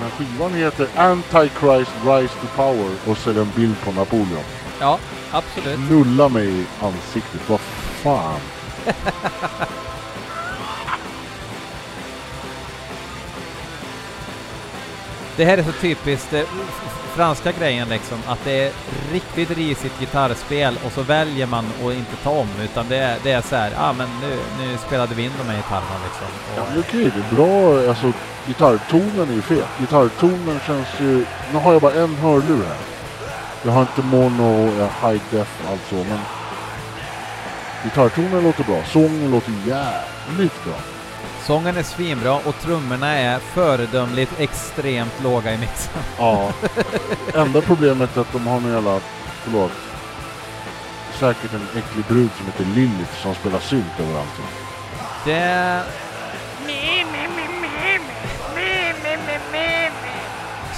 Men 0.00 0.10
skivan 0.10 0.54
heter 0.54 0.88
Antichrist 0.96 1.90
Rise 2.06 2.34
to 2.40 2.46
Power 2.56 2.90
och 3.06 3.18
så 3.18 3.30
är 3.30 3.34
det 3.34 3.40
en 3.40 3.52
bild 3.56 3.80
på 3.84 3.92
Napoleon. 3.92 4.44
Ja, 4.80 4.98
absolut. 5.30 5.90
Nulla 5.90 6.28
mig 6.28 6.48
i 6.48 6.66
ansiktet, 6.80 7.40
vad 7.48 7.60
fan. 8.02 8.40
Det 15.36 15.44
här 15.44 15.58
är 15.58 15.62
så 15.62 15.72
typiskt 15.72 16.32
eh, 16.32 16.42
franska 17.14 17.52
grejen 17.52 17.88
liksom, 17.88 18.18
att 18.26 18.44
det 18.44 18.64
är 18.66 18.72
riktigt 19.12 19.50
risigt 19.50 20.00
gitarrspel 20.00 20.78
och 20.84 20.92
så 20.92 21.02
väljer 21.02 21.46
man 21.46 21.64
att 21.64 21.94
inte 21.94 22.16
ta 22.22 22.30
om, 22.30 22.48
utan 22.62 22.88
det 22.88 22.96
är, 22.96 23.16
det 23.22 23.30
är 23.30 23.40
så 23.40 23.56
här, 23.56 23.70
ja 23.70 23.88
ah, 23.88 23.92
men 23.92 24.08
nu, 24.20 24.36
nu 24.60 24.78
spelade 24.86 25.14
vi 25.14 25.24
in 25.24 25.32
de 25.38 25.48
här 25.50 25.56
gitarrerna 25.56 25.96
liksom. 26.04 26.26
Ja, 26.56 26.62
Och, 26.62 26.68
men 26.70 26.80
okej, 26.80 27.12
det 27.14 27.36
är 27.36 27.36
bra, 27.36 27.88
alltså 27.88 28.12
gitarrtonen 28.46 29.28
är 29.30 29.34
ju 29.34 29.42
fet. 29.42 29.68
Gitarrtonen 29.80 30.60
känns 30.66 30.88
ju... 31.00 31.26
Nu 31.52 31.58
har 31.58 31.72
jag 31.72 31.82
bara 31.82 31.94
en 31.94 32.14
hörlur 32.14 32.64
här. 32.64 32.95
Jag 33.66 33.72
har 33.72 33.80
inte 33.80 34.02
mono, 34.02 34.76
jag 34.78 34.88
har 34.88 35.12
high 35.12 35.22
def 35.30 35.62
alltså, 35.70 35.94
men... 35.94 36.18
Gitarrtonen 37.84 38.44
låter 38.44 38.64
bra, 38.64 38.84
sången 38.84 39.30
låter 39.30 39.52
jävligt 39.66 40.64
bra. 40.64 40.74
Sången 41.42 41.76
är 41.76 41.82
svinbra 41.82 42.34
och 42.34 42.58
trummorna 42.60 43.14
är 43.14 43.38
föredömligt 43.38 44.40
extremt 44.40 45.22
låga 45.22 45.54
i 45.54 45.58
mixen. 45.58 46.02
Ja. 46.18 46.52
Enda 47.34 47.60
problemet 47.60 48.16
är 48.16 48.20
att 48.20 48.32
de 48.32 48.46
har 48.46 48.60
någon 48.60 48.72
jävla, 48.72 49.00
förlåt, 49.44 49.72
säkert 51.18 51.54
en 51.54 51.78
äcklig 51.78 52.04
brud 52.04 52.30
som 52.36 52.46
heter 52.46 52.64
Lilith 52.64 53.14
som 53.22 53.34
spelar 53.34 53.58
synt 53.58 54.00
överallt. 54.00 54.40
Det... 55.24 55.82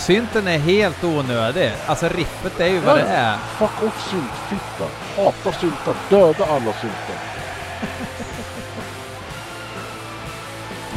Synten 0.09 0.49
är 0.49 0.59
helt 0.59 1.05
onödig. 1.05 1.73
Alltså 1.87 2.09
riffet 2.09 2.61
är 2.61 2.67
ju 2.67 2.79
vad 2.81 2.97
det 2.97 3.03
är. 3.03 3.37
Fuck 3.37 3.83
off 3.83 4.11
syntfitta. 4.11 4.85
Hata 5.17 5.53
syntar. 5.53 5.95
Döda 6.11 6.45
alla 6.45 6.73
syntar. 6.73 7.17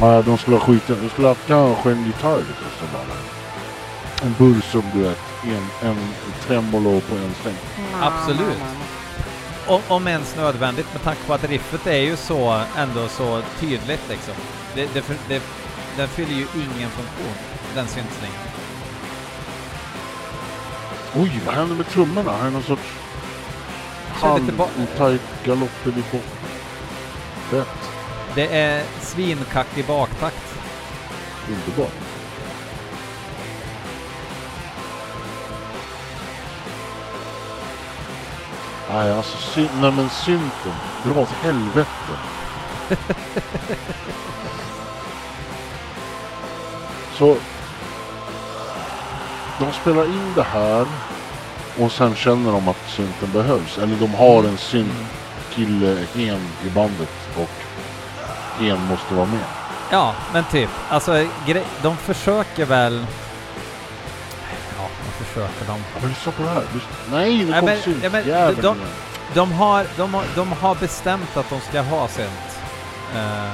Nej, 0.00 0.22
de 0.22 0.38
skulle 0.38 0.56
ha 0.56 0.66
skitit. 0.66 1.00
De 1.02 1.08
skulle 1.08 1.28
ha 1.28 1.34
haft 1.34 1.46
kanske 1.46 1.90
en 1.90 2.04
gitarr 2.04 2.36
lite 2.36 2.52
så 2.78 2.84
bara. 2.92 3.16
En 4.22 4.34
bursum 4.38 4.84
du 4.94 5.02
vet. 5.02 5.18
En, 5.44 5.88
en 5.88 5.96
tremolo 6.46 7.00
på 7.00 7.14
en 7.14 7.34
sträng. 7.40 7.56
Absolut. 8.00 8.62
Om, 9.66 9.80
om 9.88 10.08
ens 10.08 10.36
nödvändigt 10.36 10.92
med 10.92 11.02
tanke 11.02 11.22
på 11.26 11.34
att 11.34 11.44
riffet 11.44 11.86
är 11.86 12.00
ju 12.00 12.16
så 12.16 12.62
ändå 12.78 13.08
så 13.08 13.42
tydligt 13.60 14.08
liksom. 14.08 14.34
Det, 14.74 14.94
det, 14.94 15.04
det, 15.28 15.42
den 15.96 16.08
fyller 16.08 16.34
ju 16.34 16.46
ingen 16.54 16.90
funktion, 16.90 17.34
den 17.74 17.86
syntningen. 17.88 18.61
Oj, 21.16 21.40
vad 21.46 21.54
händer 21.54 21.76
med 21.76 21.86
trummorna? 21.88 22.32
Har 22.32 22.44
jag 22.44 22.52
någon 22.52 22.62
sorts 22.62 22.82
halv-tajt 24.12 25.22
galopp 25.44 25.86
i. 25.86 26.02
Fett. 27.50 27.68
Det 28.34 28.46
är 28.56 28.84
svinkackig 29.00 29.86
baktakt. 29.86 30.54
Underbart. 31.48 31.92
Nej, 38.90 39.12
alltså 39.12 39.36
syn- 39.38 39.68
nej, 39.80 39.92
men 39.92 40.10
synten. 40.10 40.72
Dra 41.04 41.20
åt 41.20 41.28
helvete. 41.28 42.18
Så 47.18 47.36
de 49.66 49.72
spelar 49.72 50.04
in 50.04 50.32
det 50.34 50.42
här 50.42 50.86
och 51.78 51.92
sen 51.92 52.14
känner 52.14 52.52
de 52.52 52.68
att 52.68 52.88
synten 52.88 53.32
behövs. 53.32 53.78
Eller 53.78 53.96
de 53.96 54.14
har 54.14 54.44
en 54.44 54.58
syntkille, 54.58 56.06
en 56.14 56.48
i 56.66 56.70
bandet 56.74 57.08
och 57.36 57.50
en 58.62 58.80
måste 58.86 59.14
vara 59.14 59.26
med. 59.26 59.44
Ja, 59.90 60.14
men 60.32 60.44
typ. 60.44 60.70
Alltså, 60.88 61.26
de 61.82 61.96
försöker 61.96 62.64
väl... 62.66 63.06
Ja, 64.78 64.88
vad 65.04 65.26
försöker 65.26 65.66
de? 65.66 65.78
Ja, 66.02 66.08
lyssna 66.08 66.32
på 66.32 66.42
det 66.42 66.48
här. 66.48 66.62
Nej, 67.10 67.44
Nej, 67.44 67.60
kom 67.60 67.64
men- 67.64 68.00
ja, 68.02 68.10
men 68.10 68.24
de- 68.54 68.60
igen. 68.60 68.78
De 69.34 69.52
har, 69.52 69.86
de, 69.96 70.14
har, 70.14 70.24
de 70.34 70.52
har 70.52 70.74
bestämt 70.74 71.36
att 71.36 71.50
de 71.50 71.60
ska 71.60 71.80
ha 71.80 72.08
synt. 72.08 72.58
Uh, 73.16 73.52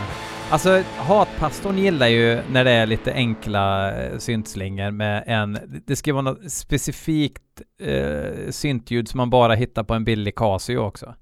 alltså, 0.50 0.82
hatpastorn 0.96 1.78
gillar 1.78 2.06
ju 2.06 2.42
när 2.50 2.64
det 2.64 2.70
är 2.70 2.86
lite 2.86 3.12
enkla 3.12 3.92
uh, 3.92 4.18
syntslingor 4.18 4.90
med 4.90 5.24
en... 5.26 5.82
Det 5.86 5.96
ska 5.96 6.12
vara 6.12 6.22
något 6.22 6.52
specifikt 6.52 7.62
uh, 7.82 8.50
syntljud 8.50 9.08
som 9.08 9.18
man 9.18 9.30
bara 9.30 9.54
hittar 9.54 9.84
på 9.84 9.94
en 9.94 10.04
billig 10.04 10.34
Casio 10.34 10.78
också. 10.78 11.14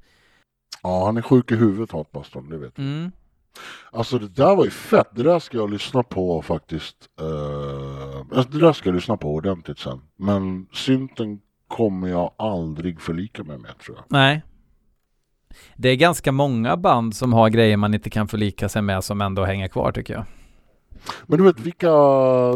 Ja, 0.83 1.05
han 1.05 1.17
är 1.17 1.23
sjuk 1.23 1.53
i 1.53 1.57
huvudet, 1.57 1.93
hatpastorn, 1.93 2.51
det 2.51 2.59
vet 2.59 2.73
jag. 2.77 2.87
Mm. 2.87 3.13
Alltså 3.93 4.19
det 4.19 4.29
där 4.29 4.57
var 4.57 4.65
ju 4.65 4.71
fett. 4.71 5.09
Det 5.11 5.23
där 5.23 5.39
ska 5.39 5.57
jag 5.57 5.71
lyssna 5.71 6.03
på 6.03 6.43
faktiskt. 6.43 6.97
Uh, 7.21 8.45
det 8.51 8.59
där 8.59 8.73
ska 8.73 8.89
jag 8.89 8.95
lyssna 8.95 9.17
på 9.17 9.35
ordentligt 9.35 9.79
sen. 9.79 10.01
Men 10.17 10.67
synten 10.73 11.41
kommer 11.69 12.09
jag 12.09 12.33
aldrig 12.37 13.01
förlika 13.01 13.45
mig 13.45 13.59
med 13.59 13.79
tror 13.79 13.97
jag. 13.97 14.05
Nej. 14.09 14.43
Det 15.77 15.89
är 15.89 15.97
ganska 15.97 16.33
många 16.33 16.77
band 16.77 17.17
som 17.17 17.33
har 17.33 17.49
grejer 17.49 17.77
man 17.77 17.95
inte 17.95 18.11
kan 18.11 18.29
förlika 18.29 18.69
sig 18.69 18.83
med 18.83 19.05
som 19.05 19.21
ändå 19.21 19.45
hänger 19.45 19.69
kvar 19.69 19.93
tycker 19.93 20.15
jag. 20.15 20.25
Men 21.27 21.39
du 21.39 21.45
vet 21.45 21.61
vilka, 21.61 21.91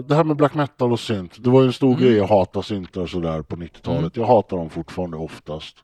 det 0.06 0.14
här 0.14 0.24
med 0.24 0.36
black 0.36 0.54
metal 0.54 0.92
och 0.92 1.00
synt. 1.00 1.44
Det 1.44 1.50
var 1.50 1.60
ju 1.60 1.66
en 1.66 1.72
stor 1.72 1.88
Mm. 1.88 2.00
grej 2.00 2.20
att 2.20 2.28
hata 2.30 2.62
syntar 2.62 3.06
sådär 3.06 3.42
på 3.42 3.56
90-talet. 3.56 4.00
Mm. 4.00 4.10
Jag 4.14 4.26
hatar 4.26 4.56
dem 4.56 4.70
fortfarande 4.70 5.16
oftast. 5.16 5.76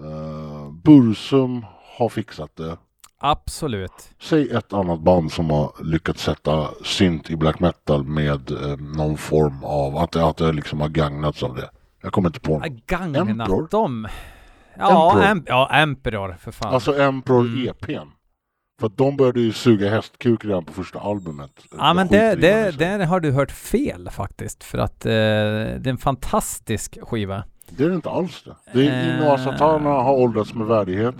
Uh, 0.00 0.70
Bursum 0.84 1.64
har 1.98 2.08
fixat 2.08 2.56
det. 2.56 2.76
Absolut. 3.22 3.92
Säg 4.22 4.50
ett 4.50 4.72
annat 4.72 5.00
band 5.00 5.32
som 5.32 5.50
har 5.50 5.72
lyckats 5.84 6.22
sätta 6.22 6.68
synt 6.84 7.30
i 7.30 7.36
black 7.36 7.60
metal 7.60 8.04
med 8.04 8.50
eh, 8.50 8.76
någon 8.96 9.16
form 9.16 9.64
av 9.64 9.96
att 9.96 10.12
det, 10.12 10.24
att 10.26 10.36
det 10.36 10.52
liksom 10.52 10.80
har 10.80 10.88
gagnats 10.88 11.42
av 11.42 11.54
det. 11.56 11.70
Jag 12.02 12.12
kommer 12.12 12.28
inte 12.28 12.40
på 12.40 12.58
något. 12.58 12.86
Gagnat 12.86 13.28
Emperor? 13.28 13.68
dem. 13.70 14.08
Ja, 14.78 15.12
Emperor. 15.12 15.34
Em- 15.34 15.42
ja, 15.46 15.70
Emperor 15.72 16.36
för 16.40 16.52
fan. 16.52 16.74
Alltså 16.74 17.00
Emperor 17.00 17.40
Mm. 17.46 17.68
EPn. 17.68 18.08
För 18.80 18.86
att 18.86 18.96
de 18.96 19.16
började 19.16 19.40
ju 19.40 19.52
suga 19.52 19.90
hästkuk 19.90 20.44
redan 20.44 20.64
på 20.64 20.72
första 20.72 20.98
albumet. 21.00 21.50
ja, 21.78 21.94
men 21.94 22.08
det, 22.08 22.34
det, 22.34 22.78
där 22.78 23.06
har 23.06 23.20
du 23.20 23.30
hört 23.32 23.50
fel 23.50 24.08
faktiskt. 24.10 24.64
För 24.64 24.78
att 24.78 25.06
eh, 25.06 25.10
det 25.10 25.86
är 25.86 25.88
en 25.88 25.98
fantastisk 25.98 26.98
skiva. 27.02 27.44
det 27.70 27.84
är 27.84 27.88
det 27.88 27.94
inte 27.94 28.10
alls 28.10 28.42
det. 28.44 28.56
det 28.72 28.88
är 28.88 29.10
Eh. 29.10 29.16
Inoa 29.18 29.38
Satana 29.38 29.90
har 29.90 30.12
åldrats 30.14 30.54
med 30.54 30.66
värdighet. 30.66 31.14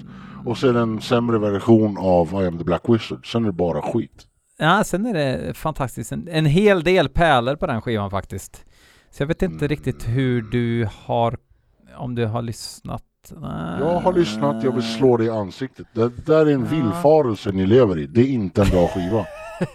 Och 0.45 0.59
det 0.73 0.81
en 0.81 1.01
sämre 1.01 1.39
version 1.39 1.99
av 1.99 2.43
I 2.43 2.47
am 2.47 2.59
the 2.59 2.65
Black 2.65 2.83
Wizard. 2.89 3.33
Sen 3.33 3.43
är 3.43 3.47
det 3.47 3.53
bara 3.53 3.83
skit. 3.83 4.27
Ja, 4.59 4.85
sen 4.85 5.07
är 5.07 5.15
det 5.15 5.55
fantastiskt. 5.55 6.13
En, 6.13 6.29
en 6.29 6.47
hel 6.47 6.83
del 6.85 7.09
pärlor 7.09 7.57
på 7.57 7.67
den 7.67 7.83
skivan 7.83 8.11
faktiskt. 8.11 8.65
Så 9.11 9.23
jag 9.23 9.27
vet 9.29 9.43
inte 9.43 9.65
Mm. 9.65 9.69
riktigt 9.69 10.09
hur 10.09 10.43
du 10.43 10.89
har, 11.05 11.37
om 11.97 12.15
du 12.15 12.27
har 12.27 12.43
lyssnat. 12.43 13.03
Jag 13.81 14.01
har 14.01 14.13
lyssnat, 14.13 14.65
jag 14.65 14.73
vill 14.73 14.95
slå 14.95 15.17
dig 15.17 15.27
i 15.27 15.31
ansiktet. 15.31 15.87
Det 15.93 16.27
där 16.27 16.47
är 16.47 16.51
en 16.55 16.61
Ja. 16.61 16.67
villfarelse 16.71 17.53
ni 17.53 17.67
lever 17.67 17.99
i. 17.99 18.07
Det 18.07 18.21
är 18.21 18.27
inte 18.29 18.63
en 18.63 18.69
bra 18.71 18.89
skiva. 18.89 19.27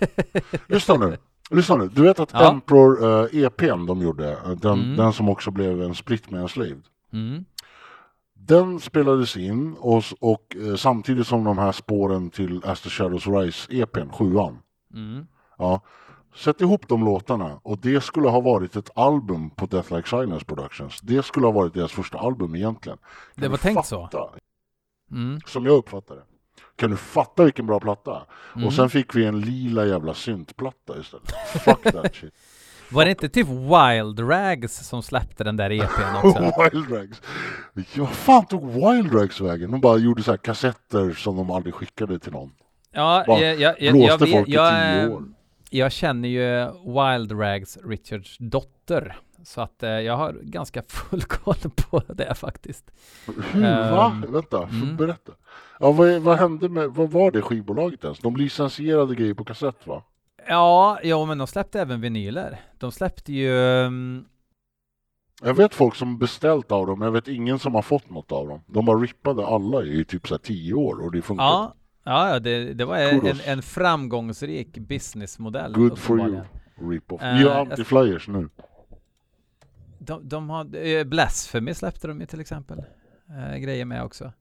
Lyssna 0.68 0.96
nu. 0.96 1.18
Lyssna 1.52 1.76
nu. 1.76 1.88
Du 1.88 2.02
vet 2.02 2.20
att 2.20 2.30
Ja. 2.34 2.52
Emperor 2.52 3.06
uh, 3.06 3.44
EPn 3.44 3.86
de 3.86 4.02
gjorde, 4.02 4.32
eh, 4.32 4.50
den, 4.52 4.80
Mm. 4.80 4.96
den 4.96 5.14
som 5.14 5.30
också 5.30 5.52
blev 5.52 5.82
en 5.82 5.96
split 5.96 6.30
med 6.32 6.42
Enslaved. 6.42 6.82
Mm. 7.14 7.46
Den 8.34 8.80
spelades 8.80 9.38
in 9.38 9.76
och, 9.80 10.04
och 10.20 10.56
eh, 10.70 10.76
samtidigt 10.76 11.28
som 11.28 11.44
de 11.44 11.58
här 11.58 11.72
spåren 11.72 12.30
till 12.30 12.62
As 12.66 12.82
the 12.82 12.90
Shadows 12.90 13.28
Rise 13.28 13.72
EPn, 13.74 14.10
sjuan. 14.12 14.58
Mm. 14.94 15.26
Ja. 15.58 15.82
Sätt 16.36 16.62
ihop 16.62 16.88
de 16.88 17.06
låtarna 17.06 17.60
och 17.64 17.78
det 17.78 18.04
skulle 18.04 18.28
ha 18.30 18.42
varit 18.42 18.76
ett 18.76 18.90
album 18.98 19.50
på 19.50 19.66
Death 19.66 19.96
Like 19.96 20.10
Silence 20.10 20.46
Productions. 20.46 21.02
Det 21.02 21.26
skulle 21.26 21.46
ha 21.48 21.52
varit 21.52 21.74
deras 21.74 21.92
första 21.92 22.18
album 22.18 22.56
egentligen. 22.56 22.98
Kan 22.98 23.42
Det 23.44 23.48
var 23.48 23.58
tänkt 23.58 23.86
så. 23.86 24.02
fatta? 24.02 24.30
Mm. 25.12 25.40
Som 25.46 25.66
jag 25.66 25.74
uppfattar 25.78 26.16
det. 26.16 26.22
Kan 26.76 26.92
du 26.92 26.98
fatta 26.98 27.44
vilken 27.44 27.66
bra 27.68 27.80
platta? 27.80 28.26
Mm. 28.56 28.68
Och 28.68 28.74
sen 28.74 28.90
fick 28.90 29.16
vi 29.16 29.26
en 29.26 29.42
lila 29.42 29.86
jävla 29.86 30.14
syntplatta 30.14 31.00
istället. 31.00 31.32
Fuck 31.48 31.84
that 31.84 32.16
shit. 32.22 32.34
Var 32.92 33.06
det 33.06 33.12
inte 33.12 33.30
typ 33.30 33.48
Wild 33.48 34.20
Rags 34.30 34.88
som 34.88 35.04
släppte 35.04 35.44
den 35.44 35.58
där 35.58 35.70
EPn 35.72 36.16
också? 36.28 36.40
Wild 36.40 36.92
Rags. 36.92 37.22
Ja, 37.94 38.06
fan 38.08 38.46
tog 38.46 38.70
Wild 38.72 39.16
Rags 39.16 39.42
vägen? 39.42 39.72
De 39.72 39.82
bara 39.82 39.98
gjorde 39.98 40.24
så 40.24 40.32
här 40.32 40.38
kassetter 40.38 41.14
som 41.14 41.36
de 41.38 41.52
aldrig 41.52 41.74
skickade 41.76 42.20
till 42.20 42.32
någon. 42.32 42.52
Ja, 42.92 43.24
Bara 43.28 43.40
jag, 43.40 43.60
jag, 43.60 43.82
jag, 43.82 43.94
blåste 43.94 44.12
jag, 44.12 44.18
vet, 44.20 44.32
folk 44.32 44.48
i 44.48 44.52
jag, 44.52 44.72
tio 44.72 45.04
eh, 45.04 45.12
år. 45.14 45.24
Jag 45.78 45.92
känner 45.92 46.30
ju 46.30 46.66
Wild 46.86 47.32
Rags 47.40 47.78
Richards 47.86 48.38
dotter. 48.40 49.18
Så 49.44 49.62
att 49.62 49.84
eh, 49.84 49.90
jag 49.90 50.18
har 50.18 50.34
ganska 50.44 50.82
full 50.88 51.22
koll 51.22 51.56
på 51.90 52.02
det 52.14 52.36
faktiskt. 52.36 52.92
Hur? 53.52 53.62
Va? 53.62 54.06
Ehm, 54.24 54.34
Vänta, 54.34 54.64
mm. 54.64 54.98
berätta. 54.98 55.32
Ja, 55.80 55.92
vad, 55.92 56.22
vad 56.22 56.38
hände 56.38 56.70
med, 56.70 56.90
vad 56.90 57.12
var 57.12 57.32
det 57.32 57.42
skivbolaget 57.42 58.04
ens? 58.04 58.20
De 58.20 58.36
licensierade 58.36 59.16
grejer 59.16 59.34
på 59.34 59.44
kassett 59.44 59.88
va? 59.88 60.04
Ja, 60.48 61.00
jo 61.04 61.26
men 61.26 61.38
de 61.38 61.48
släppte 61.48 61.82
även 61.82 62.02
vinyler. 62.02 62.62
De 62.78 62.92
släppte 62.92 63.34
ju... 63.34 63.82
mm, 63.86 64.26
Jag 65.42 65.54
vet 65.54 65.74
folk 65.76 65.96
som 65.96 66.18
beställt 66.18 66.72
av 66.72 66.88
dem, 66.88 67.00
men 67.00 67.06
jag 67.06 67.14
vet 67.14 67.28
ingen 67.28 67.60
som 67.60 67.76
har 67.76 67.82
fått 67.82 68.10
något 68.10 68.32
av 68.32 68.48
dem. 68.48 68.62
De 68.68 68.86
bara 68.86 68.98
rippade 68.98 69.48
alla 69.48 69.84
i 69.84 70.06
typ 70.06 70.28
så 70.28 70.34
här 70.34 70.40
tio 70.40 70.74
år 70.74 71.04
och 71.06 71.12
det 71.12 71.22
funkar. 71.22 71.44
Ja, 71.46 71.74
ja 72.06 72.40
det, 72.40 72.74
det 72.74 72.86
var 72.86 72.98
en, 72.98 73.40
en 73.46 73.62
framgångsrik 73.62 74.78
businessmodell. 74.78 75.74
Good 75.74 75.98
for 76.00 76.20
you. 76.20 76.42
Rip-off. 76.92 77.22
Eh, 77.24 77.34
Vi 77.36 77.42
gör 77.42 77.66
anti-flyers 77.66 78.30
nu. 78.30 78.50
De, 80.00 80.30
de 80.30 80.50
har... 80.50 80.86
eh, 80.88 81.04
Blasphemy 81.04 81.74
släppte 81.74 82.08
de 82.08 82.20
ju 82.20 82.26
till 82.26 82.40
exempel. 82.40 82.80
Eh, 83.30 83.58
grejer 83.58 83.86
med 83.86 84.04
också. 84.04 84.34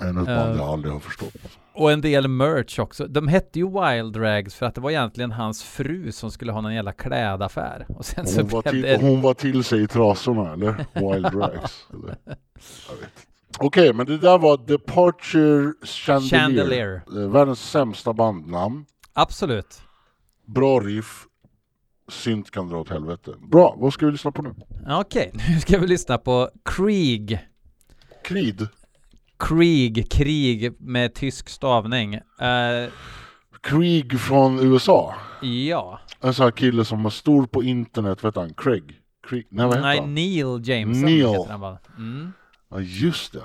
En 0.00 0.14
band 0.14 0.28
Eh. 0.28 0.34
jag 0.56 0.60
aldrig 0.60 0.92
har 0.92 1.00
förstått. 1.00 1.34
Och 1.74 1.92
en 1.92 2.00
del 2.00 2.28
merch 2.28 2.78
också. 2.78 3.06
De 3.06 3.28
hette 3.28 3.58
ju 3.58 3.66
Wild 3.66 4.16
Rags 4.16 4.54
för 4.54 4.66
att 4.66 4.74
det 4.74 4.80
var 4.80 4.90
egentligen 4.90 5.32
hans 5.32 5.62
fru 5.62 6.12
som 6.12 6.30
skulle 6.30 6.52
ha 6.52 6.60
någon 6.60 6.74
jävla 6.74 6.92
klädaffär. 6.92 7.86
Och 7.88 8.04
sen 8.04 8.26
så 8.26 8.40
Hon 8.40 8.48
var, 8.50 8.62
blev 8.62 8.72
till, 8.72 8.82
det... 8.82 8.96
hon 9.00 9.20
var 9.22 9.34
till 9.34 9.64
sig 9.64 9.82
i 9.82 9.86
trasorna, 9.86 10.52
eller? 10.52 10.74
Wild 10.94 11.34
Rags. 11.34 11.86
eller? 11.92 12.16
Jag 12.26 12.96
vet 12.96 13.26
Okej, 13.58 13.92
men 13.92 14.06
det 14.06 14.18
där 14.18 14.38
var 14.38 14.56
Departure 14.66 15.72
Chandelier. 15.86 16.40
Chandelier. 16.40 17.02
Eh, 17.24 17.30
Världens 17.30 17.70
sämsta 17.70 18.12
bandnamn. 18.12 18.84
Absolut. 19.12 19.80
Bra 20.46 20.80
riff. 20.80 21.26
Synt 22.08 22.50
kan 22.50 22.68
dra 22.68 22.76
åt 22.78 22.88
helvete. 22.88 23.34
Bra, 23.52 23.74
vad 23.78 23.92
ska 23.92 24.06
vi 24.06 24.12
lyssna 24.12 24.32
på 24.32 24.42
nu? 24.42 24.54
Okej, 24.88 25.30
nu 25.48 25.60
ska 25.60 25.78
vi 25.78 25.86
lyssna 25.86 26.18
på 26.18 26.50
Krieg. 26.64 27.38
Creed. 28.24 28.68
Krieg, 29.38 30.10
krig 30.10 30.80
med 30.80 31.14
tysk 31.14 31.48
stavning. 31.48 32.14
Eh, 32.14 32.88
Krieg 33.60 34.20
från 34.20 34.60
USA. 34.72 35.14
ja. 35.42 36.00
En 36.20 36.34
sån 36.34 36.44
här 36.44 36.50
kille 36.50 36.84
som 36.84 37.02
var 37.02 37.10
stor 37.10 37.46
på 37.46 37.62
internet, 37.62 38.24
vet 38.24 38.36
han? 38.36 38.54
Craig? 38.54 39.00
Craig? 39.28 39.46
Nej 39.50 39.66
vad 39.66 39.74
heter 39.76 39.88
Nej, 39.88 39.98
han? 39.98 40.14
Neil 40.14 40.68
Jameson 40.68 41.02
Neil. 41.04 41.26
heter 41.28 41.50
han 41.50 41.60
bara. 41.60 41.78
Mm. 41.98 42.32
Ja 42.70 42.80
just 42.80 43.32
det. 43.32 43.44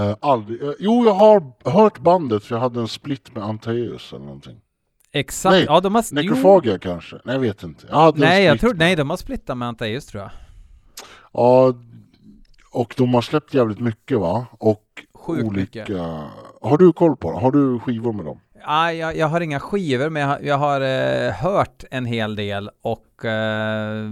Uh, 0.00 0.16
aldrig, 0.20 0.62
eh, 0.62 0.72
jo 0.78 1.04
jag 1.04 1.14
har 1.14 1.70
hört 1.70 1.98
bandet 1.98 2.44
för 2.44 2.54
jag 2.54 2.60
hade 2.60 2.80
en 2.80 2.88
split 2.88 3.34
med 3.34 3.44
Antaeus 3.44 4.12
eller 4.12 4.24
någonting. 4.24 4.60
Exakt. 5.12 5.52
Nej, 5.52 5.64
ja, 5.64 5.80
de 5.80 5.94
har... 5.94 6.04
jo. 6.10 6.14
Necrofagia 6.14 6.78
kanske? 6.78 7.16
Nej 7.24 7.34
jag 7.34 7.40
vet 7.40 7.62
inte. 7.62 7.86
Jag 7.90 8.18
Nej, 8.18 8.44
jag 8.44 8.60
tror... 8.60 8.74
Nej, 8.74 8.96
de 8.96 9.10
har 9.10 9.16
splittat 9.16 9.58
med 9.58 9.68
Antaeus 9.68 10.06
tror 10.06 10.22
jag. 10.22 10.30
Ja, 11.32 11.74
och 12.70 12.94
de 12.96 13.14
har 13.14 13.22
släppt 13.22 13.54
jävligt 13.54 13.80
mycket 13.80 14.18
va? 14.18 14.46
Och 14.58 14.84
Sjukt 15.14 15.44
olika... 15.44 15.80
mycket. 15.80 15.98
Har 16.62 16.78
du 16.78 16.92
koll 16.92 17.16
på 17.16 17.32
det? 17.32 17.38
Har 17.38 17.52
du 17.52 17.78
skivor 17.78 18.12
med 18.12 18.24
dem? 18.24 18.40
Ja, 18.62 18.92
jag, 18.92 19.16
jag 19.16 19.26
har 19.26 19.40
inga 19.40 19.60
skivor, 19.60 20.10
men 20.10 20.22
jag, 20.22 20.28
har- 20.28 20.40
jag 20.42 20.58
har 20.58 20.80
eh, 20.80 21.32
hört 21.32 21.84
en 21.90 22.04
hel 22.06 22.36
del 22.36 22.70
och 22.82 23.24
eh, 23.24 24.10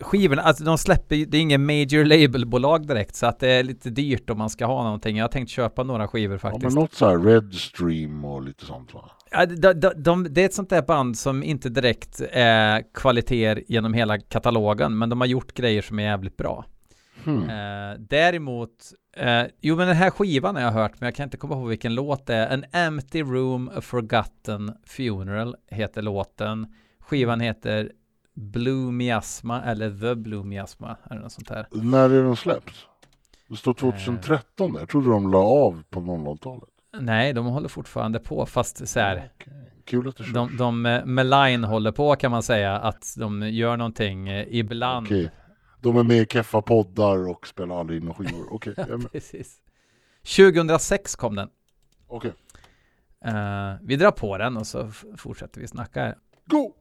skivorna, 0.00 0.42
alltså 0.42 0.64
de 0.64 0.78
släpper 0.78 1.16
det 1.16 1.36
är 1.36 1.40
ingen 1.40 1.66
major 1.66 2.04
labelbolag 2.04 2.86
direkt 2.86 3.16
så 3.16 3.26
att 3.26 3.38
det 3.40 3.48
är 3.48 3.62
lite 3.62 3.90
dyrt 3.90 4.30
om 4.30 4.38
man 4.38 4.50
ska 4.50 4.66
ha 4.66 4.82
någonting. 4.84 5.16
Jag 5.16 5.24
har 5.24 5.28
tänkt 5.28 5.50
köpa 5.50 5.82
några 5.82 6.08
skivor 6.08 6.34
Ja, 6.34 6.38
faktiskt. 6.38 6.64
men 6.64 6.74
något 6.82 6.94
så 6.94 7.06
här 7.08 7.18
Red 7.18 7.54
Stream 7.54 8.24
och 8.24 8.42
lite 8.42 8.66
sånt 8.66 8.94
va? 8.94 9.10
Ja, 9.30 9.46
de, 9.46 9.72
de, 9.72 9.92
de, 9.96 10.26
det 10.30 10.40
är 10.42 10.44
ett 10.46 10.54
sånt 10.54 10.70
där 10.70 10.82
band 10.82 11.18
som 11.18 11.42
inte 11.42 11.68
direkt 11.68 12.20
är 12.32 12.82
kvaliteter 12.94 13.62
genom 13.68 13.94
hela 13.94 14.18
katalogen, 14.18 14.98
men 14.98 15.08
de 15.10 15.20
har 15.20 15.28
gjort 15.28 15.52
grejer 15.54 15.82
som 15.82 15.98
är 15.98 16.02
jävligt 16.02 16.36
bra. 16.36 16.64
Hmm. 17.24 17.50
Eh, 17.50 17.98
däremot, 17.98 18.70
eh, 19.16 19.42
jo 19.60 19.76
men 19.76 19.86
den 19.88 19.96
här 19.96 20.10
skivan 20.10 20.54
har 20.54 20.62
jag 20.62 20.72
hört, 20.72 21.00
men 21.00 21.06
jag 21.06 21.14
kan 21.14 21.24
inte 21.24 21.36
komma 21.36 21.54
ihåg 21.54 21.68
vilken 21.68 21.94
låt 21.94 22.26
det 22.26 22.34
är. 22.34 22.52
An 22.54 22.64
Empty 22.72 23.22
Room, 23.22 23.70
A 23.74 23.80
Forgotten 23.80 24.72
Funeral 24.84 25.56
heter 25.70 26.02
låten. 26.02 26.66
Skivan 27.00 27.40
heter 27.40 27.92
Blue 28.34 28.92
Miasma 28.92 29.62
eller 29.62 29.90
The 30.00 30.14
Blue 30.14 30.44
Miasma 30.44 30.96
eller 31.10 31.20
något 31.20 31.32
sånt 31.32 31.48
där. 31.48 31.66
När 31.70 32.10
är 32.10 32.22
den 32.22 32.36
släppt? 32.36 32.74
Det 33.48 33.56
står 33.56 33.74
2013 33.74 34.72
där. 34.72 34.80
Jag 34.80 34.88
trodde 34.88 35.10
de 35.10 35.30
la 35.30 35.38
av 35.38 35.82
på 35.90 36.00
00-talet. 36.00 36.68
Nej, 37.00 37.32
de 37.32 37.46
håller 37.46 37.68
fortfarande 37.68 38.18
på, 38.18 38.46
fast 38.46 38.88
så 38.88 39.00
här, 39.00 39.30
Okej. 39.40 39.52
Kul 39.84 40.08
att 40.08 40.16
det 40.16 40.24
körs. 40.24 40.32
de, 40.32 40.56
de 40.56 40.86
eh, 40.86 41.04
med 41.04 41.26
line 41.26 41.64
håller 41.64 41.92
på 41.92 42.16
kan 42.16 42.30
man 42.30 42.42
säga, 42.42 42.78
att 42.78 43.14
de 43.18 43.42
gör 43.42 43.76
någonting 43.76 44.28
eh, 44.28 44.46
ibland. 44.48 45.06
Okej. 45.06 45.30
De 45.82 45.96
är 45.96 46.02
med 46.02 46.16
i 46.16 46.26
keffa 46.26 46.62
poddar 46.62 47.28
och 47.28 47.46
spelar 47.46 47.80
aldrig 47.80 48.00
in 48.00 48.06
några 48.06 48.24
skivor. 48.24 48.46
Okej, 48.52 48.74
är 48.76 48.96
med. 48.96 49.12
Precis. 49.12 49.60
2006 50.36 51.16
kom 51.16 51.34
den. 51.34 51.48
Okej. 52.06 52.32
Eh, 53.24 53.74
vi 53.82 53.96
drar 53.96 54.10
på 54.10 54.38
den 54.38 54.56
och 54.56 54.66
så 54.66 54.90
fortsätter 55.16 55.60
vi 55.60 55.68
snacka 55.68 56.00
här. 56.00 56.18
Go! 56.46 56.72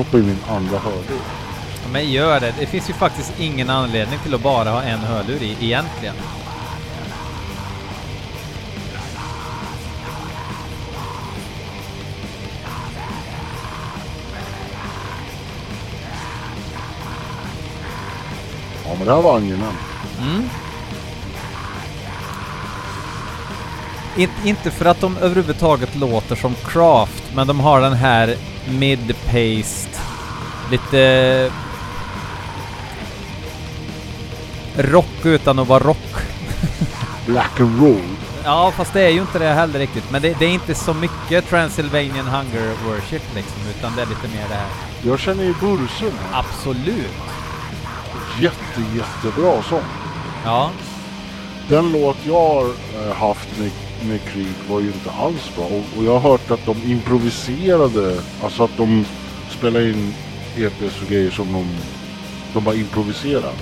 Jag 0.00 0.06
ska 0.06 0.18
stoppa 0.18 0.24
i 0.24 0.26
min 0.26 0.56
andra 0.56 0.78
hörlur. 0.78 1.20
Men 1.92 2.10
gör 2.10 2.40
det. 2.40 2.54
Det 2.58 2.66
finns 2.66 2.90
ju 2.90 2.94
faktiskt 2.94 3.40
ingen 3.40 3.70
anledning 3.70 4.18
till 4.18 4.34
att 4.34 4.42
bara 4.42 4.70
ha 4.70 4.82
en 4.82 4.98
hörlur 4.98 5.42
i 5.42 5.56
egentligen. 5.60 6.14
Ja 18.84 18.94
men 18.98 19.06
det 19.06 19.14
här 19.14 19.22
var 19.22 19.36
angenämt. 19.36 19.74
Mm. 20.20 20.48
In, 24.16 24.30
inte 24.44 24.70
för 24.70 24.84
att 24.84 25.00
de 25.00 25.16
överhuvudtaget 25.16 25.96
låter 25.96 26.36
som 26.36 26.54
Craft, 26.54 27.24
men 27.34 27.46
de 27.46 27.60
har 27.60 27.80
den 27.80 27.92
här 27.92 28.36
mid-paced, 28.68 30.00
lite 30.70 31.50
rock 34.76 35.24
utan 35.24 35.58
att 35.58 35.68
vara 35.68 35.84
rock. 35.84 36.14
Black 37.26 37.60
and 37.60 37.82
roll. 37.82 38.16
Ja, 38.44 38.72
fast 38.76 38.92
det 38.92 39.02
är 39.02 39.08
ju 39.08 39.20
inte 39.20 39.38
det 39.38 39.48
heller 39.48 39.78
riktigt. 39.78 40.10
Men 40.10 40.22
det, 40.22 40.38
det 40.38 40.44
är 40.44 40.50
inte 40.50 40.74
så 40.74 40.94
mycket 40.94 41.48
Transylvanian 41.48 42.26
Hunger 42.26 42.72
Worship 42.86 43.22
liksom, 43.34 43.62
utan 43.78 43.96
det 43.96 44.02
är 44.02 44.06
lite 44.06 44.28
mer 44.28 44.48
det 44.48 44.54
här. 44.54 44.70
Jag 45.02 45.18
känner 45.18 45.44
ju 45.44 45.54
Bursen. 45.60 46.12
Absolut. 46.32 47.06
Jätte, 48.40 48.82
jättebra 48.96 49.62
sång. 49.62 49.82
Ja. 50.44 50.70
Den 51.68 51.92
låt 51.92 52.16
jag 52.26 52.40
har 52.40 52.64
eh, 52.64 53.14
haft 53.14 53.58
med, 53.58 53.70
med 54.02 54.20
Creed 54.24 54.54
var 54.68 54.80
ju 54.80 54.86
inte 54.86 55.10
alls 55.10 55.50
bra. 55.56 55.64
Och, 55.64 55.98
och 55.98 56.04
jag 56.04 56.18
har 56.18 56.30
hört 56.30 56.50
att 56.50 56.66
de 56.66 56.76
improviserade, 56.84 58.20
alltså 58.42 58.64
att 58.64 58.76
de 58.76 59.04
spelade 59.50 59.90
in 59.90 60.14
EPs 60.56 61.02
och 61.02 61.08
grejer 61.08 61.30
som 61.30 61.52
de, 61.52 61.66
de 62.52 62.64
bara 62.64 62.74
improviserade. 62.74 63.52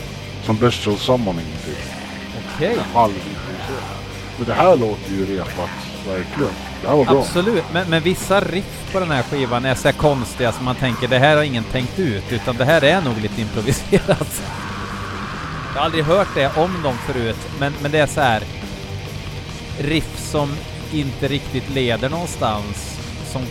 Som 0.44 0.56
Bestial 0.56 0.96
Summoning 0.96 1.46
typ. 1.66 1.78
Okej. 2.54 2.76
Halvimproviserat. 2.94 3.98
Men 4.36 4.46
det 4.46 4.54
här 4.54 4.76
låter 4.76 5.12
ju 5.12 5.36
repat, 5.36 5.70
verkligen. 6.06 6.52
Det 6.82 6.88
här 6.88 6.96
var 6.96 7.04
bra. 7.04 7.18
Absolut, 7.18 7.64
men, 7.72 7.90
men 7.90 8.02
vissa 8.02 8.40
riff 8.40 8.92
på 8.92 9.00
den 9.00 9.10
här 9.10 9.22
skivan 9.22 9.64
är 9.64 9.74
så 9.74 9.88
här 9.88 9.92
konstiga 9.92 10.52
som 10.52 10.64
man 10.64 10.74
tänker 10.74 11.08
det 11.08 11.18
här 11.18 11.36
har 11.36 11.42
ingen 11.42 11.64
tänkt 11.64 11.98
ut, 11.98 12.24
utan 12.30 12.56
det 12.56 12.64
här 12.64 12.84
är 12.84 13.00
nog 13.00 13.20
lite 13.20 13.40
improviserat. 13.40 14.42
Jag 15.74 15.80
har 15.80 15.84
aldrig 15.84 16.04
hört 16.04 16.28
det 16.34 16.56
om 16.56 16.82
dem 16.82 16.94
förut, 17.06 17.48
men, 17.60 17.72
men 17.82 17.90
det 17.90 17.98
är 17.98 18.06
så 18.06 18.20
här 18.20 18.42
riff 19.78 20.18
som 20.18 20.56
inte 20.92 21.28
riktigt 21.28 21.70
leder 21.70 22.08
någonstans, 22.10 22.98
som 23.32 23.42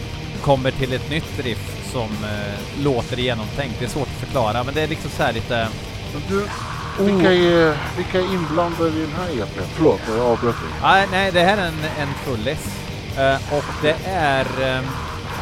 kommer 0.42 0.72
till 0.72 0.94
ett 0.94 1.10
nytt 1.10 1.40
riff 1.40 1.92
som 1.92 2.10
eh, 2.24 2.84
låter 2.84 3.18
genomtänkt. 3.18 3.76
Det 3.80 3.86
är 3.86 3.90
svårt 3.90 4.08
att 4.08 4.26
förklara, 4.26 4.64
men 4.64 4.74
det 4.74 4.82
är 4.82 4.88
liksom 4.88 5.12
så 5.12 5.24
här 5.24 5.34
lite... 5.34 5.68
Du, 6.30 6.48
vilka, 7.04 7.34
är, 7.34 7.78
vilka 7.98 8.20
är 8.20 8.34
inblandade 8.34 8.90
i 8.90 9.02
den 9.02 9.12
här 9.12 9.44
EPn? 9.44 9.62
Förlåt, 9.76 10.00
jag 10.08 10.20
avbröt 10.20 10.56
dig. 10.56 10.70
Nej, 10.82 11.08
nej, 11.12 11.32
det 11.32 11.44
här 11.44 11.58
är 11.58 11.68
en, 11.68 11.80
en 12.00 12.14
fullis. 12.26 12.80
Eh, 13.18 13.58
och 13.58 13.66
det 13.82 13.96
är... 14.06 14.46
eh, 14.62 14.84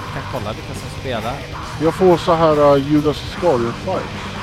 jag 0.05 0.23
kan 0.23 0.31
kolla 0.31 0.53
vilka 0.53 0.73
som 0.73 0.99
spelar. 1.01 1.33
Jag 1.81 1.95
får 1.95 2.17
så 2.17 2.33
här 2.33 2.75
uh, 2.75 2.91
Judas 2.91 3.17
Iscariot-vibes. 3.17 4.34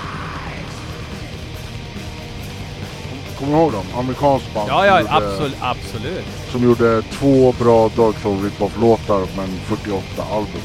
Kommer 3.42 3.56
du 3.56 3.62
ihåg 3.62 3.72
dem? 3.72 3.84
Amerikanskt 3.98 4.54
band 4.54 4.68
Ja, 4.68 4.86
ja, 4.86 5.00
gjorde, 5.00 5.12
absolut, 5.12 5.56
absolut. 5.60 6.24
som 6.50 6.62
gjorde 6.64 7.02
två 7.02 7.52
bra 7.58 7.88
Dark 7.96 8.16
Throne 8.22 8.46
Rip-Off-låtar 8.46 9.26
men 9.36 9.60
48 9.66 10.02
album. 10.32 10.60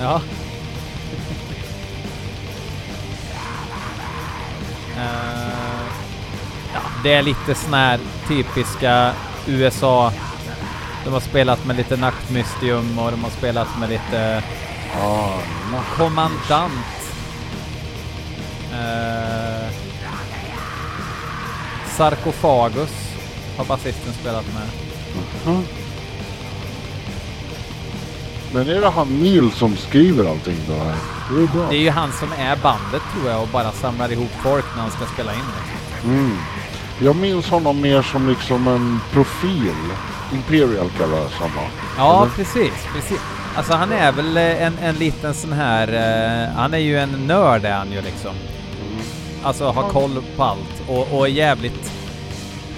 Ja. 0.00 0.20
Eh, 4.96 5.86
ja, 6.74 6.80
det 7.02 7.12
är 7.14 7.22
lite 7.22 7.54
sån 7.54 7.74
här 7.74 8.00
typiska 8.28 9.12
USA. 9.46 10.12
De 11.04 11.12
har 11.12 11.20
spelat 11.20 11.64
med 11.66 11.76
lite 11.76 11.96
Nachtmystium 11.96 12.98
och 12.98 13.10
de 13.10 13.24
har 13.24 13.30
spelat 13.30 13.68
med 13.80 13.88
lite 13.90 14.42
Ah. 15.00 15.28
Kommandant. 15.96 16.72
Eh, 18.72 19.51
Sarkofagus 21.96 22.90
har 23.56 23.64
basisten 23.64 24.12
spelat 24.12 24.44
med. 24.54 24.68
Mhm. 25.54 25.64
Men 28.54 28.68
är 28.68 28.80
det 28.80 28.88
han 28.90 29.22
Neil 29.22 29.50
som 29.52 29.76
skriver 29.76 30.30
allting 30.30 30.56
då? 30.68 30.74
Det 31.34 31.42
är 31.42 31.46
bra. 31.46 31.66
Det 31.70 31.76
är 31.76 31.80
ju 31.80 31.90
han 31.90 32.12
som 32.12 32.32
är 32.32 32.56
bandet 32.56 33.02
tror 33.12 33.30
jag 33.30 33.42
och 33.42 33.48
bara 33.48 33.72
samlar 33.72 34.12
ihop 34.12 34.30
folk 34.42 34.64
när 34.74 34.82
han 34.82 34.90
ska 34.90 35.06
spela 35.06 35.32
in 35.34 35.40
det. 35.40 36.08
Mm. 36.08 36.36
Jag 37.00 37.16
minns 37.16 37.48
honom 37.48 37.80
mer 37.80 38.02
som 38.02 38.28
liksom 38.28 38.68
en 38.68 39.00
profil. 39.12 39.74
Imperial 40.32 40.90
kallas 40.98 41.32
han 41.32 41.50
va? 41.56 41.62
Ja, 41.98 42.22
Eller? 42.22 42.32
precis, 42.32 42.72
precis. 42.94 43.20
Alltså 43.56 43.72
han 43.72 43.92
är 43.92 44.12
väl 44.12 44.36
en, 44.36 44.78
en 44.78 44.94
liten 44.94 45.34
sån 45.34 45.52
här, 45.52 45.88
eh, 45.88 46.54
han 46.56 46.74
är 46.74 46.78
ju 46.78 46.98
en 46.98 47.26
nörd 47.26 47.64
är 47.64 47.72
han 47.72 47.92
ju 47.92 48.02
liksom. 48.02 48.34
Alltså 49.42 49.64
har 49.64 49.88
koll 49.90 50.22
på 50.36 50.42
allt 50.42 50.82
och, 50.88 51.18
och 51.18 51.26
är 51.26 51.30
jävligt, 51.30 51.92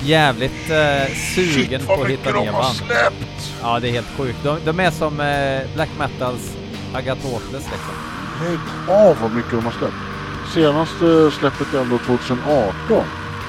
jävligt 0.02 0.70
eh, 0.70 1.14
sugen 1.34 1.80
Shit 1.80 1.86
på 1.86 2.02
att 2.02 2.08
hitta 2.08 2.40
nya 2.40 2.52
band. 2.52 2.76
släppt! 2.76 3.52
Ja, 3.62 3.80
det 3.80 3.88
är 3.88 3.92
helt 3.92 4.16
sjukt. 4.16 4.38
De, 4.42 4.58
de 4.64 4.80
är 4.80 4.90
som 4.90 5.20
eh, 5.20 5.74
black 5.74 5.90
metals 5.98 6.56
Agatoples 6.94 7.52
liksom. 7.72 7.94
Lägg 8.42 8.58
av 8.96 9.16
vad 9.22 9.30
mycket 9.30 9.50
de 9.50 9.64
har 9.64 9.72
släppt. 9.72 9.94
Senaste 10.54 11.30
släppet 11.38 11.74
är 11.74 11.80
ändå 11.80 11.98
2018. 11.98 12.74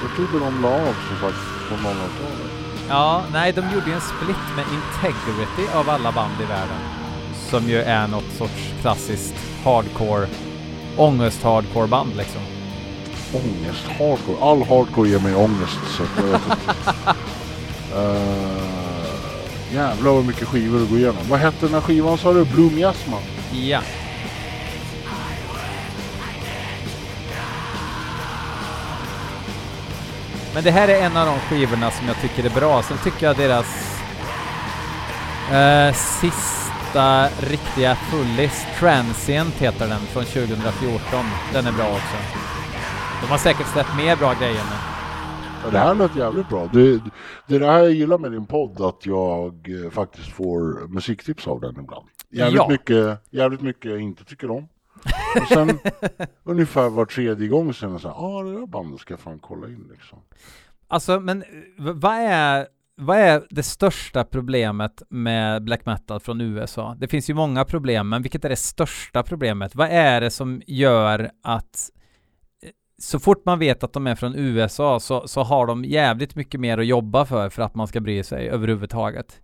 Jag 0.02 0.16
trodde 0.16 0.44
de 0.44 0.62
la 0.62 0.68
av 0.74 0.94
som 1.08 1.16
sagt 1.20 1.38
på 1.68 1.74
00-talet. 1.74 2.52
Ja, 2.88 3.22
nej, 3.32 3.52
de 3.52 3.60
gjorde 3.60 3.86
ju 3.86 3.92
en 3.92 4.00
split 4.00 4.46
med 4.56 4.64
Integrity 4.78 5.72
av 5.74 5.90
alla 5.90 6.12
band 6.12 6.32
i 6.42 6.44
världen. 6.44 6.78
Som 7.50 7.68
ju 7.68 7.82
är 7.82 8.06
något 8.06 8.32
sorts 8.38 8.74
klassiskt 8.80 9.34
hardcore, 9.64 10.26
ångest-hardcore 10.96 11.86
band 11.86 12.16
liksom. 12.16 12.40
Ångest, 13.32 13.84
hardcore. 13.98 14.38
All 14.40 14.62
hardcore 14.62 15.08
ger 15.08 15.18
mig 15.18 15.34
ångest 15.34 15.78
så 15.96 16.02
jag 16.16 16.22
vet 16.22 16.40
inte. 16.44 16.72
uh, 17.96 18.76
jävlar 19.74 20.12
vad 20.12 20.24
mycket 20.24 20.48
skivor 20.48 20.82
att 20.82 20.90
gå 20.90 20.96
igenom. 20.96 21.22
Vad 21.28 21.38
hette 21.38 21.66
den 21.66 21.74
här 21.74 21.80
skivan 21.80 22.18
sa 22.18 22.32
du? 22.32 22.44
Blue 22.44 22.70
Miasma? 22.70 23.16
Ja. 23.52 23.80
Men 30.54 30.64
det 30.64 30.70
här 30.70 30.88
är 30.88 31.02
en 31.02 31.16
av 31.16 31.26
de 31.26 31.40
skivorna 31.40 31.90
som 31.90 32.08
jag 32.08 32.20
tycker 32.20 32.44
är 32.44 32.50
bra. 32.50 32.82
Sen 32.82 32.98
tycker 33.04 33.26
jag 33.26 33.36
deras 33.36 33.66
eh, 35.52 35.94
sista 35.94 37.28
riktiga 37.40 37.96
fullis, 37.96 38.66
Transient 38.78 39.54
heter 39.54 39.88
den, 39.88 40.00
från 40.00 40.24
2014. 40.24 41.24
Den 41.52 41.66
är 41.66 41.72
bra 41.72 41.88
också. 41.88 42.55
De 43.26 43.30
har 43.30 43.38
säkert 43.38 43.66
släppt 43.66 43.96
mer 43.96 44.16
bra 44.16 44.34
grejer 44.34 44.54
men... 44.64 44.78
Ja, 45.64 45.70
det 45.70 45.78
här 45.78 45.94
lät 45.94 46.16
jävligt 46.16 46.48
bra. 46.48 46.68
Det, 46.72 47.00
det 47.46 47.54
är 47.56 47.60
det 47.60 47.66
här 47.66 47.78
jag 47.78 47.92
gillar 47.92 48.18
med 48.18 48.32
din 48.32 48.46
podd, 48.46 48.80
att 48.80 49.06
jag 49.06 49.84
eh, 49.84 49.90
faktiskt 49.90 50.28
får 50.28 50.88
musiktips 50.88 51.46
av 51.48 51.60
den 51.60 51.70
ibland. 51.80 52.06
Jävligt, 52.30 52.56
Ja. 52.56 52.68
mycket, 52.68 53.22
jävligt 53.30 53.60
mycket 53.60 53.90
jag 53.90 54.00
inte 54.00 54.24
tycker 54.24 54.50
om. 54.50 54.68
Och 55.42 55.48
sen 55.48 55.78
ungefär 56.44 56.88
var 56.88 57.04
tredje 57.04 57.48
gång 57.48 57.74
sen 57.74 57.90
jag 57.92 58.00
säger 58.00 58.14
ja 58.14 58.20
ah, 58.20 58.42
det 58.42 58.52
där 58.60 58.66
bandet 58.66 59.00
ska 59.00 59.12
jag 59.12 59.20
fan 59.20 59.38
kolla 59.38 59.66
in 59.66 59.88
liksom. 59.92 60.18
Alltså, 60.88 61.20
men 61.20 61.44
vad 61.78 62.14
är, 62.14 62.66
vad 62.96 63.18
är 63.18 63.42
det 63.50 63.62
största 63.62 64.24
problemet 64.24 65.02
med 65.08 65.64
black 65.64 65.86
metal 65.86 66.20
från 66.20 66.40
USA? 66.40 66.96
Det 66.98 67.08
finns 67.08 67.30
ju 67.30 67.34
många 67.34 67.64
problem, 67.64 68.08
men 68.08 68.22
vilket 68.22 68.44
är 68.44 68.48
det 68.48 68.56
största 68.56 69.22
problemet? 69.22 69.74
Vad 69.74 69.88
är 69.90 70.20
det 70.20 70.30
som 70.30 70.62
gör 70.66 71.30
att 71.42 71.90
så 72.98 73.18
fort 73.18 73.44
man 73.44 73.58
vet 73.58 73.84
att 73.84 73.92
de 73.92 74.06
är 74.06 74.14
från 74.14 74.34
USA 74.34 75.00
så, 75.00 75.28
så 75.28 75.42
har 75.42 75.66
de 75.66 75.84
jävligt 75.84 76.34
mycket 76.36 76.60
mer 76.60 76.78
att 76.78 76.86
jobba 76.86 77.24
för 77.24 77.48
för 77.50 77.62
att 77.62 77.74
man 77.74 77.86
ska 77.86 78.00
bry 78.00 78.22
sig 78.22 78.48
överhuvudtaget? 78.48 79.40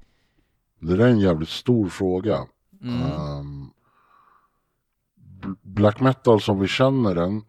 Det 0.80 0.96
där 0.96 1.04
är 1.06 1.10
en 1.10 1.20
jävligt 1.20 1.48
stor 1.48 1.88
fråga. 1.88 2.38
Mm. 2.82 3.00
Bl- 5.40 5.56
black 5.62 6.00
metal 6.00 6.40
som 6.40 6.60
vi 6.60 6.68
känner 6.68 7.14
den 7.14 7.42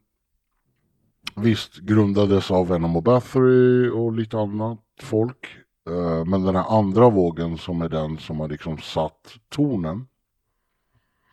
visst 1.36 1.78
grundades 1.78 2.52
av 2.52 2.68
Venom 2.68 2.96
och 2.96 3.04
Bathory 3.04 3.90
och 3.90 4.14
lite 4.14 4.40
annat 4.40 4.80
folk. 5.02 5.48
Eh, 5.90 6.26
men 6.26 6.44
den 6.44 6.56
här 6.56 6.78
andra 6.78 7.10
vågen 7.10 7.58
som 7.58 7.82
är 7.82 7.90
den 7.90 8.18
som 8.18 8.40
har 8.40 8.48
liksom 8.48 8.78
satt 8.78 9.34
tonen. 9.50 10.08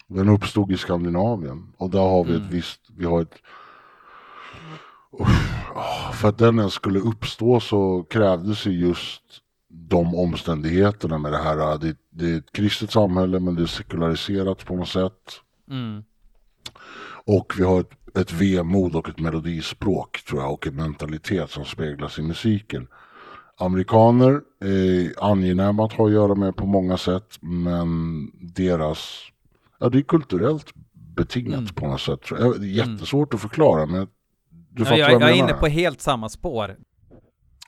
Den 0.07 0.29
uppstod 0.29 0.73
i 0.73 0.77
Skandinavien 0.77 1.73
och 1.77 1.91
där 1.91 2.01
har 2.01 2.25
vi 2.25 2.31
Mm. 2.35 2.47
ett 2.47 2.53
visst, 2.53 2.81
vi 2.97 3.05
har 3.05 3.23
ett 3.23 3.35
för 6.15 6.29
att 6.29 6.39
den 6.39 6.59
ens 6.59 6.73
skulle 6.75 6.99
uppstå 6.99 7.61
så 7.61 8.03
krävdes 8.11 8.67
ju 8.67 8.71
just 8.71 9.23
de 9.69 10.15
omständigheterna 10.15 11.19
med 11.19 11.33
det 11.33 11.39
här. 11.39 11.79
Det, 11.79 11.97
det 12.11 12.31
är 12.31 12.39
ett 12.39 12.53
kristet 12.53 12.91
samhälle 12.91 13.41
men 13.41 13.55
det 13.55 13.63
är 13.63 13.67
sekulariserat 13.67 14.65
på 14.65 14.77
något 14.77 14.89
sätt. 14.89 15.41
Mm. 15.71 16.03
Och 17.25 17.55
vi 17.59 17.65
har 17.65 17.81
ett, 17.81 18.17
ett 18.19 18.33
vemod 18.33 18.97
och 18.97 19.09
ett 19.09 19.19
melodispråk 19.19 20.25
tror 20.25 20.41
jag 20.41 20.53
och 20.53 20.67
en 20.67 20.77
mentalitet 20.77 21.51
som 21.51 21.65
speglas 21.65 22.19
i 22.19 22.23
musiken. 22.23 22.87
Amerikaner 23.57 24.41
är 24.61 25.25
angenäma 25.25 25.85
att 25.85 25.93
ha 25.93 26.07
att 26.07 26.13
göra 26.13 26.35
med 26.35 26.57
på 26.57 26.67
många 26.67 26.97
sätt 26.97 27.39
men 27.41 27.89
deras, 28.55 29.21
ja 29.79 29.89
det 29.89 29.99
är 29.99 30.03
kulturellt 30.03 30.67
betingat 30.93 31.59
Mm. 31.61 31.75
på 31.75 31.87
något 31.87 32.01
sätt. 32.01 32.21
jättesvårt 32.61 33.35
att 33.35 33.41
förklara 33.41 33.87
men 33.87 34.07
du 34.71 34.83
Ja, 34.83 34.97
jag, 34.97 35.13
vad 35.13 35.23
jag 35.23 35.31
är 35.31 35.35
inne 35.35 35.53
på 35.53 35.67
helt 35.67 36.01
samma 36.01 36.29
spår. 36.29 36.77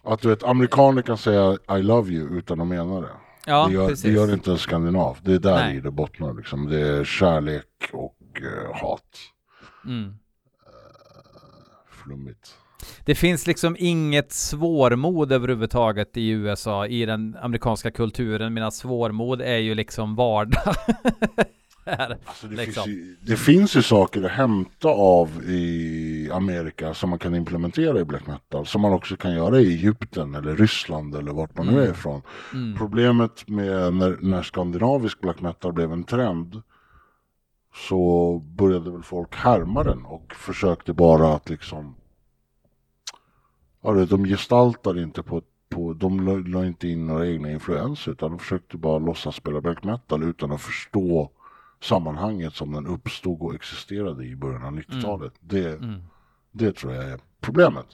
Att 0.05 0.21
du 0.21 0.29
vet, 0.29 0.43
amerikaner 0.43 1.03
kan 1.03 1.19
säga 1.19 1.59
I 1.79 1.83
love 1.83 2.13
you 2.13 2.39
utan 2.39 2.61
att 2.61 2.67
mena 2.67 3.01
det. 3.01 3.09
Ja, 3.47 3.67
det, 3.67 3.75
gör, 3.75 3.89
precis. 3.89 4.05
det 4.05 4.11
gör 4.11 4.33
inte 4.35 4.51
en 4.51 4.59
skandinav. 4.59 5.19
Det 5.23 5.33
är 5.33 5.39
där 5.39 5.55
Nej. 5.55 5.77
i 5.77 5.81
det 5.81 5.91
bottnar 5.91 6.35
liksom. 6.35 6.71
Det 6.71 6.81
är 6.81 7.05
kärlek 7.05 7.91
och 7.93 8.17
eh, 8.35 8.81
hat. 8.83 9.19
Mm. 9.87 10.15
Flummigt. 11.91 12.55
Det 13.05 13.15
finns 13.15 13.47
liksom 13.47 13.77
inget 13.79 14.33
svårmod 14.33 15.33
överhuvudtaget 15.33 16.17
i 16.17 16.29
USA, 16.29 16.87
i 16.87 17.07
den 17.07 17.37
amerikanska 17.43 17.91
kulturen. 17.91 18.55
Mina 18.55 18.71
svårmod 18.71 19.43
är 19.43 19.59
ju 19.59 19.75
liksom 19.75 20.15
vardag. 20.15 20.75
Här, 21.85 22.19
Alltså 22.25 22.47
det, 22.47 22.57
liksom. 22.57 22.85
finns 22.85 22.97
ju, 22.97 23.17
det 23.21 23.37
finns 23.37 23.77
ju 23.77 23.83
saker 23.83 24.23
att 24.23 24.31
hämta 24.31 24.89
av 24.89 25.43
i 25.45 26.31
Amerika 26.33 26.95
som 26.95 27.11
man 27.11 27.19
kan 27.19 27.35
implementera 27.35 28.01
i 28.01 28.05
black 28.05 28.27
metal. 28.27 28.67
Som 28.67 28.81
man 28.81 28.93
också 28.93 29.17
kan 29.17 29.35
göra 29.35 29.61
i 29.61 29.67
Egypten 29.67 30.35
eller 30.35 30.57
Ryssland 30.57 31.15
eller 31.15 31.33
vart 31.33 31.57
man 31.57 31.67
nu 31.67 31.73
Mm. 31.73 31.85
är 31.85 31.91
ifrån. 31.91 32.23
Mm. 32.55 32.79
Problemet 32.79 33.49
med 33.49 33.95
när, 33.95 34.19
när 34.21 34.43
skandinavisk 34.43 35.21
black 35.21 35.41
metal 35.41 35.73
blev 35.73 35.93
en 35.93 36.05
trend 36.05 36.63
så 37.89 38.39
började 38.39 38.91
väl 38.91 39.03
folk 39.03 39.35
härma 39.37 39.83
den 39.85 40.05
och 40.05 40.35
försökte 40.35 40.93
bara 40.93 41.35
att 41.35 41.49
liksom 41.51 41.95
ja, 43.83 43.93
de 43.93 44.25
gestaltade 44.25 45.03
inte 45.03 45.23
på, 45.23 45.43
på 45.69 45.93
de 45.93 46.45
la 46.47 46.67
inte 46.67 46.89
in 46.89 47.07
några 47.07 47.27
egna 47.27 47.51
influenser 47.51 48.13
utan 48.13 48.31
de 48.31 48.39
försökte 48.39 48.77
bara 48.77 48.99
låtsas 48.99 49.37
spela 49.37 49.61
black 49.61 49.85
metal 49.85 50.23
utan 50.23 50.53
att 50.53 50.61
förstå 50.63 51.31
sammanhanget 51.83 52.55
som 52.55 52.73
den 52.73 52.87
uppstod 52.87 53.41
och 53.41 53.55
existerade 53.55 54.25
i 54.25 54.37
början 54.37 54.65
av 54.65 54.73
90-talet. 54.79 55.33
Det, 55.41 55.69
Mm. 55.83 56.01
det 56.53 56.73
tror 56.73 56.93
jag 56.93 57.05
är 57.05 57.21
problemet. 57.41 57.87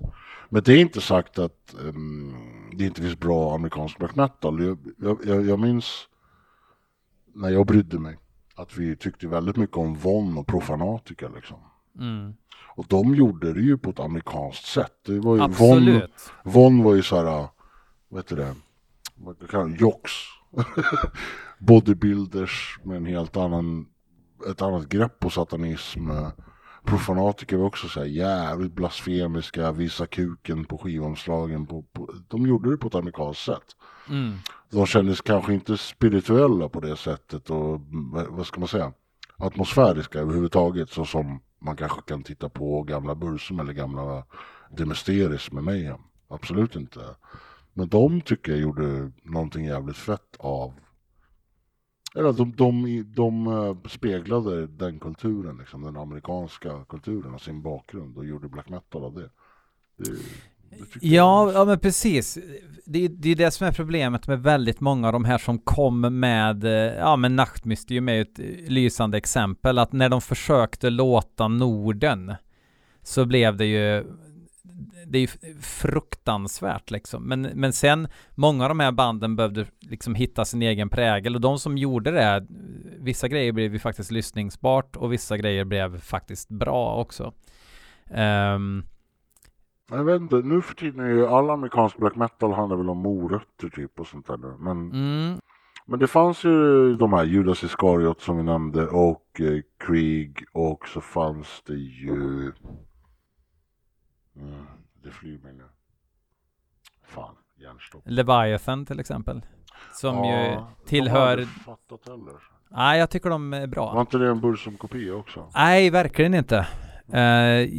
Men 0.48 0.62
det 0.62 0.72
är 0.72 0.81
inte 0.81 1.01
sagt 1.01 1.38
att 1.38 1.74
ehm, 1.88 2.35
det 2.72 2.85
inte 2.85 3.03
finns 3.03 3.18
bra 3.18 3.55
amerikansk 3.55 3.98
black 3.98 4.14
metal. 4.14 4.64
Jag, 4.64 4.79
jag, 4.98 5.18
jag, 5.24 5.46
jag 5.46 5.59
minns 5.59 6.09
när 7.35 7.48
jag 7.48 7.66
brydde 7.66 7.98
mig 7.98 8.18
att 8.55 8.77
vi 8.77 8.96
tyckte 8.96 9.29
väldigt 9.29 9.57
mycket 9.57 9.77
om 9.77 9.94
Von 9.94 10.38
och 10.38 10.46
Profanatica 10.46 11.29
liksom. 11.29 11.59
Mm. 11.98 12.35
Och 12.77 12.87
de 12.88 13.14
gjorde 13.14 13.53
det 13.53 13.61
ju 13.61 13.79
på 13.79 13.90
ett 13.90 14.01
amerikanskt 14.01 14.66
sätt. 14.66 14.92
Det 15.07 15.20
var 15.20 15.35
ju 15.35 15.40
Von, 15.40 15.51
Absolut. 15.51 16.31
Von 16.44 16.83
var 16.83 16.94
ju 16.94 17.03
så 17.03 17.16
här, 17.16 17.48
vad 18.09 18.20
heter 18.20 18.37
det, 18.37 19.77
jocks. 19.81 20.12
Bodybuilders 21.58 22.78
med 22.84 22.96
en 22.96 23.06
helt 23.06 23.36
annan, 23.36 23.86
ett 24.50 24.62
annat 24.62 24.88
grepp 24.88 25.18
på 25.18 25.30
satanism. 25.30 26.10
Profanatiker 26.84 27.56
var 27.56 27.66
också 27.66 27.88
så 27.88 28.00
här 28.00 28.06
jävligt 28.06 28.72
blasfemiska, 28.72 29.72
visa 29.72 30.06
kuken 30.06 30.64
på 30.64 30.78
skivomslagen. 30.78 31.66
På, 31.66 31.82
på, 31.82 32.14
de 32.28 32.46
gjorde 32.46 32.70
det 32.70 32.76
på 32.76 32.88
ett 32.88 32.94
amerikanskt 32.94 33.44
sätt. 33.44 33.76
Mm. 34.08 34.34
De 34.70 34.86
kändes 34.86 35.20
kanske 35.20 35.54
inte 35.54 35.76
spirituella 35.76 36.68
på 36.68 36.80
det 36.80 36.96
sättet 36.96 37.50
och 37.50 37.80
vad 38.28 38.46
ska 38.46 38.60
man 38.60 38.68
säga, 38.68 38.92
atmosfäriska 39.36 40.18
överhuvudtaget 40.18 40.90
så 40.90 41.04
som 41.04 41.40
man 41.59 41.76
kanske 41.76 42.02
kan 42.02 42.22
titta 42.22 42.48
på 42.48 42.82
gamla 42.82 43.14
Bursum 43.14 43.61
eller 43.61 43.72
gamla 43.72 44.24
Demesteris 44.70 45.52
med 45.52 45.64
mig. 45.64 45.94
Absolut 46.28 46.76
inte. 46.76 47.00
Men 47.72 47.88
de 47.88 48.20
tycker 48.20 48.52
jag 48.52 48.61
gjorde 48.61 49.12
någonting 49.22 49.64
jävligt 49.64 49.96
fett 49.96 50.36
av 50.38 50.74
eller 52.16 52.32
de, 52.32 52.52
de, 52.56 53.04
de 53.14 53.46
eh, 53.46 53.76
speglade 53.88 54.66
den 54.66 54.98
kulturen, 54.98 55.56
liksom, 55.56 55.82
den 55.82 55.96
amerikanska 55.96 56.84
kulturen 56.88 57.34
och 57.34 57.40
sin 57.40 57.62
bakgrund 57.62 58.16
och 58.16 58.24
gjorde 58.26 58.48
black 58.48 58.68
metal 58.68 59.04
av 59.04 59.14
det. 59.14 59.30
det, 59.98 60.11
det 60.11 60.18
Ja, 61.00 61.52
ja 61.52 61.64
men 61.64 61.78
precis. 61.78 62.38
Det, 62.86 63.04
är- 63.04 63.09
det 63.09 63.28
är 63.28 63.36
det 63.36 63.50
som 63.50 63.66
är 63.66 63.72
problemet 63.72 64.28
med 64.28 64.42
väldigt 64.42 64.80
många 64.80 65.06
av 65.06 65.12
de 65.12 65.24
här 65.24 65.38
som 65.38 65.59
kom 65.59 66.00
med, 66.20 66.64
eh, 66.64 66.70
ja 66.98 67.16
men 67.16 67.36
Nachtmysterium 67.36 68.09
är 68.09 68.12
ju 68.12 68.22
ett 68.22 68.38
lysande 68.70 69.18
exempel, 69.18 69.78
att 69.78 69.92
när 69.92 70.09
de 70.09 70.20
försökte 70.20 70.90
låta 70.90 71.48
Norden 71.48 72.34
så 73.02 73.24
blev 73.26 73.56
det 73.56 73.64
ju 73.66 74.04
det 75.09 75.18
är 75.18 75.20
ju 75.20 75.54
fruktansvärt 75.61 76.90
liksom. 76.90 77.22
Men, 77.28 77.42
men 77.42 77.72
sen, 77.72 78.09
många 78.34 78.64
av 78.64 78.68
de 78.68 78.80
här 78.80 78.92
banden 78.92 79.36
behövde 79.36 79.66
liksom 79.80 80.14
hitta 80.14 80.44
sin 80.44 80.62
egen 80.62 80.88
prägel 80.88 81.34
och 81.34 81.40
de 81.40 81.59
som 81.59 81.78
gjorde 81.78 82.11
det, 82.11 82.46
vissa 82.98 83.28
grejer 83.28 83.52
blev 83.52 83.72
ju 83.72 83.78
faktiskt 83.78 84.11
lyssningsbart 84.11 84.96
och 84.96 85.12
vissa 85.12 85.36
grejer 85.36 85.64
blev 85.64 86.00
faktiskt 86.00 86.48
bra 86.48 86.94
också. 86.94 87.32
Ehm, 88.11 88.82
Jag 89.90 90.04
vet 90.04 90.20
inte, 90.20 90.36
nu 90.36 90.62
för 90.62 90.74
tiden 90.74 91.00
är 91.00 91.09
ju 91.09 91.26
all 91.26 91.50
amerikansk 91.50 91.96
black 91.98 92.16
metal 92.16 92.52
handlar 92.52 92.76
väl 92.76 92.90
om 92.90 92.98
morötter 92.98 93.68
typ 93.68 94.00
och 94.00 94.06
sånt 94.06 94.26
där. 94.26 94.59
Men, 94.59 94.92
mm, 94.92 95.38
men 95.86 95.98
det 95.98 96.06
fanns 96.06 96.44
ju 96.44 96.94
de 96.96 97.12
här 97.12 97.24
Judas 97.24 97.64
Iskariot 97.64 98.20
som 98.20 98.36
vi 98.36 98.42
nämnde 98.42 98.86
och 98.86 99.40
eh, 99.40 99.61
Krieg 99.78 100.44
och 100.52 100.88
så 100.88 101.00
fanns 101.00 101.62
det 101.66 101.74
ju... 101.74 102.52
Mm, 104.36 104.66
flyr 105.11 105.38
mig 105.38 105.52
nu. 105.52 105.64
Fan, 107.06 107.34
hjärnstopp. 107.56 108.02
Leviathan 108.04 108.86
till 108.86 109.00
exempel. 109.00 109.42
Som 109.92 110.24
ju 110.24 110.30
De 110.32 110.54
har 110.54 110.66
tillhör... 110.86 111.30
aldrig 111.30 111.48
fattat 111.48 112.09
heller. 112.09 112.34
Nej, 112.70 112.98
jag 112.98 113.11
tycker 113.11 113.30
de 113.30 113.52
är 113.52 113.66
bra. 113.66 113.94
Var 113.94 114.00
inte 114.00 114.18
det 114.18 114.28
en 114.28 114.40
Bursum-kopia 114.40 115.14
också? 115.14 115.50
Nej, 115.54 115.90
verkligen 115.90 116.34
inte. 116.34 116.66
Eh, 117.12 117.20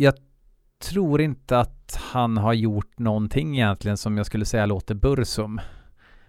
jag 0.03 0.13
tror 0.79 1.21
inte 1.21 1.59
att 1.59 1.99
han 2.13 2.37
har 2.37 2.53
gjort 2.53 2.99
någonting 2.99 3.55
egentligen 3.55 3.97
som 3.97 4.17
jag 4.17 4.25
skulle 4.25 4.45
säga 4.45 4.65
låter 4.65 4.95
Bursum. 4.95 5.61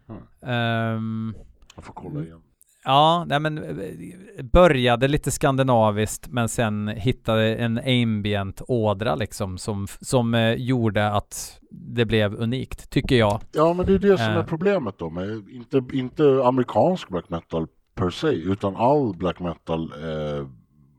Mm. 0.09 0.23
Ehm, 0.43 1.35
Jag 1.75 1.85
får 1.85 1.93
kolla 1.95 2.21
igen. 2.25 2.43
Ja, 2.91 3.25
nej 3.29 3.41
men 3.41 3.59
eh, 3.59 4.45
började 4.45 5.09
lite 5.09 5.31
skandinaviskt 5.31 6.29
men 6.29 6.49
sen 6.49 6.89
hittade 6.89 7.55
en 7.55 7.79
ambient 7.79 8.63
ådra 8.69 9.15
liksom 9.15 9.59
som, 9.59 9.87
som 10.01 10.35
eh, 10.35 10.53
gjorde 10.55 11.11
att 11.13 11.61
det 11.71 12.05
blev 12.05 12.35
unikt, 12.35 12.91
tycker 12.91 13.17
jag. 13.17 13.41
Ja, 13.53 13.73
men 13.73 13.87
det 13.87 13.95
är 13.95 13.99
det 13.99 14.17
som 14.19 14.27
är 14.27 14.39
Eh. 14.39 14.45
problemet 14.47 14.99
då 14.99 15.11
med 15.11 15.49
inte, 15.51 15.83
inte 15.93 16.43
amerikansk 16.45 17.09
black 17.09 17.29
metal 17.29 17.67
per 17.95 18.11
se, 18.11 18.29
utan 18.29 18.77
all 18.77 19.15
black 19.17 19.41
metal, 19.41 19.93
eh, 19.93 20.47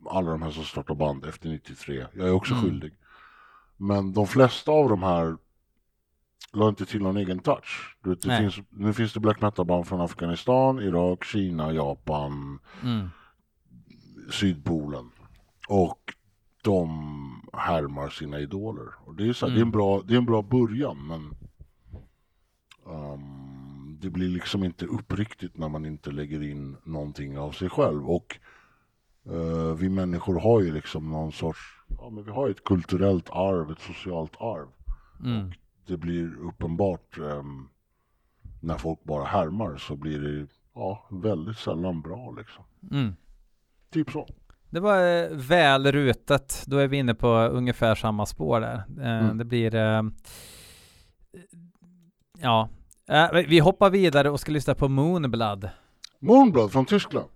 alla 0.10 0.32
de 0.32 0.42
här 0.42 0.52
som 0.52 0.64
startar 0.64 0.96
band 0.96 1.26
efter 1.26 1.50
93. 1.50 2.06
Jag 2.14 2.28
är 2.28 2.34
också 2.34 2.54
Mm. 2.54 2.64
skyldig. 2.66 2.92
Men 3.78 4.14
de 4.14 4.28
flesta 4.28 4.72
av 4.72 4.90
de 4.90 5.04
här 5.04 5.36
la 6.54 6.70
inte 6.70 6.86
till 6.86 7.02
någon 7.02 7.18
egen 7.18 7.40
touch. 7.40 7.98
Du 8.04 8.10
vet, 8.10 8.24
finns, 8.24 8.60
nu 8.70 8.94
finns 8.94 9.14
det 9.14 9.20
black 9.20 9.42
metal 9.42 9.66
band 9.66 9.88
från 9.88 10.02
Afghanistan, 10.02 10.80
Irak, 10.80 11.24
Kina, 11.24 11.74
Japan, 11.74 12.60
Mm. 12.84 13.10
Sydpolen. 14.32 15.12
Och 15.68 16.14
de 16.64 16.90
härmar 17.54 18.10
sina 18.10 18.40
idoler. 18.40 18.88
Och 19.06 19.16
det 19.16 19.28
är, 19.30 19.34
så 19.34 19.46
här, 19.46 19.54
Mm. 19.54 19.56
det 19.56 19.62
är, 19.62 19.66
en, 19.66 19.72
bra, 19.72 20.02
det 20.02 20.14
är 20.14 20.18
en 20.18 20.26
bra 20.26 20.42
början 20.42 21.08
men 21.08 21.34
ehm, 22.88 23.98
det 24.00 24.10
blir 24.10 24.30
liksom 24.30 24.64
inte 24.64 24.86
uppriktigt 24.86 25.58
när 25.58 25.70
man 25.70 25.86
inte 25.86 26.12
lägger 26.12 26.44
in 26.44 26.78
någonting 26.84 27.38
av 27.38 27.52
sig 27.52 27.70
själv. 27.70 28.10
Och 28.10 28.40
eh, 29.26 29.76
vi 29.76 29.90
människor 29.90 30.40
har 30.40 30.62
ju 30.62 30.74
liksom 30.74 31.12
någon 31.12 31.32
sorts, 31.32 31.60
ja 31.88 32.10
men 32.10 32.24
vi 32.24 32.32
har 32.32 32.48
ju 32.48 32.52
ett 32.52 32.64
kulturellt 32.64 33.30
arv, 33.30 33.72
ett 33.72 33.80
socialt 33.82 34.36
arv. 34.42 34.68
Mm. 35.26 35.52
Det 35.86 35.98
blir 35.98 36.36
uppenbart 36.48 37.18
ehm, 37.18 37.70
när 38.60 38.78
folk 38.78 39.04
bara 39.04 39.26
härmar 39.26 39.78
så 39.78 39.96
blir 39.96 40.20
det 40.20 40.48
ja, 40.76 41.08
väldigt 41.12 41.58
sällan 41.58 42.02
bra 42.02 42.32
liksom. 42.38 42.64
Mm. 42.92 43.16
Typ 43.92 44.12
så. 44.12 44.28
Det 44.70 44.80
var 44.80 45.24
eh, 45.24 45.30
väl 45.32 45.92
rutet. 45.92 46.64
Då 46.68 46.78
är 46.78 46.88
vi 46.88 46.98
inne 46.98 47.14
på 47.16 47.28
ungefär 47.38 47.96
samma 47.96 48.26
spår 48.26 48.60
där. 48.62 48.84
Eh, 49.00 49.24
Mm. 49.24 49.38
Det 49.38 49.46
blir... 49.46 49.76
Eh, 49.76 50.04
ja. 52.40 52.70
Vi 53.48 53.60
hoppar 53.60 53.90
vidare 53.90 54.30
och 54.30 54.40
ska 54.40 54.52
lyssna 54.52 54.76
på 54.76 54.88
Moonblood. 54.88 55.70
Moonblood 56.20 56.72
från 56.72 56.86
Tyskland. 56.86 57.28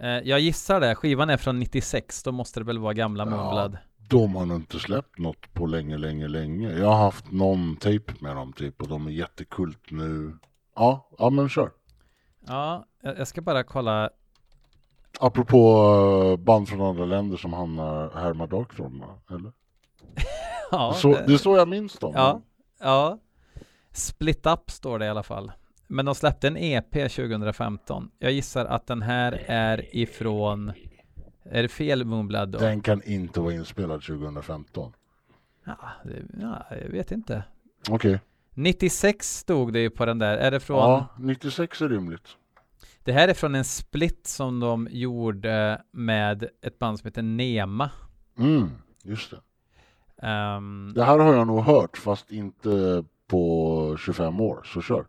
Eh, 0.00 0.08
jag 0.08 0.40
gissar 0.40 0.80
det. 0.80 0.94
Skivan 0.94 1.30
är 1.30 1.36
från 1.36 1.58
96. 1.58 2.22
Då 2.22 2.32
måste 2.32 2.60
det 2.60 2.64
väl 2.64 2.78
vara 2.78 2.94
gamla 2.94 3.24
Ja. 3.30 3.78
De 4.08 4.34
har 4.34 4.54
inte 4.56 4.78
släppt 4.78 5.18
något 5.18 5.54
på 5.54 5.66
länge, 5.66 5.98
länge, 5.98 6.28
länge. 6.28 6.72
Jag 6.72 6.86
har 6.86 7.04
haft 7.04 7.32
någon 7.32 7.76
tape 7.76 8.12
med 8.20 8.36
dem 8.36 8.52
typ 8.52 8.82
och 8.82 8.88
de 8.88 9.06
är 9.06 9.10
jättekult 9.10 9.90
nu. 9.90 10.38
Ja, 10.74 11.08
ja 11.18 11.30
men 11.30 11.48
kör. 11.48 11.70
Ja, 12.46 12.86
jag 13.02 13.28
ska 13.28 13.40
bara 13.40 13.64
kolla. 13.64 14.10
Apropå 15.20 15.82
eh, 16.32 16.44
band 16.44 16.68
från 16.68 16.80
andra 16.80 17.04
länder 17.04 17.36
som 17.36 17.52
hamnar 17.52 18.10
härmar 18.14 18.46
Darkthrone, 18.46 19.06
va? 19.06 19.36
eller? 19.36 19.52
Ja, 20.70 20.92
så, 20.96 21.08
det 21.08 21.32
är 21.32 21.38
så 21.38 21.56
jag 21.56 21.68
minns 21.68 21.98
dem. 21.98 22.12
Ja. 22.14 22.42
Ja. 22.80 23.18
Split 23.92 24.46
Up 24.46 24.70
står 24.70 24.98
det 24.98 25.06
i 25.06 25.08
alla 25.08 25.22
fall. 25.22 25.52
Men 25.86 26.06
de 26.06 26.14
släppte 26.14 26.48
en 26.48 26.56
EP 26.56 26.92
2015. 26.92 28.10
Jag 28.18 28.32
gissar 28.32 28.64
att 28.64 28.86
den 28.86 29.02
här 29.02 29.44
är 29.46 29.96
ifrån... 29.96 30.72
Är 31.50 31.62
det 31.62 31.68
fel 31.68 32.04
Moonblood 32.04 32.48
då? 32.48 32.58
Den 32.58 32.80
kan 32.80 33.02
inte 33.02 33.40
vara 33.40 33.52
inspelad 33.52 34.02
2015. 34.02 34.92
Ja, 35.64 35.76
det, 36.04 36.22
ja, 36.40 36.66
jag 36.82 36.88
vet 36.88 37.12
inte. 37.12 37.42
Okej. 37.90 38.20
96 38.54 39.36
stod 39.38 39.72
det 39.72 39.80
ju 39.80 39.90
på 39.90 40.06
den 40.06 40.18
där. 40.18 40.36
Är 40.36 40.50
det 40.50 40.60
från... 40.60 40.78
Ja, 40.78 41.06
96 41.18 41.82
är 41.82 41.88
rimligt. 41.88 42.28
Det 43.04 43.12
här 43.12 43.28
är 43.28 43.34
från 43.34 43.54
en 43.54 43.64
split 43.64 44.26
som 44.26 44.60
de 44.60 44.88
gjorde 44.90 45.82
med 45.92 46.48
ett 46.62 46.78
band 46.78 46.98
som 46.98 47.06
heter 47.06 47.22
Nema. 47.22 47.90
Mm, 48.38 48.70
just 49.02 49.30
det. 49.30 49.40
Ehm, 50.26 50.92
Det 50.94 51.04
här 51.04 51.18
har 51.18 51.34
jag 51.34 51.46
nog 51.46 51.62
hört 51.62 51.96
fast 51.98 52.30
inte 52.32 53.04
på 53.26 53.96
25 54.00 54.40
år, 54.40 54.60
så 54.64 54.82
kör. 54.82 55.06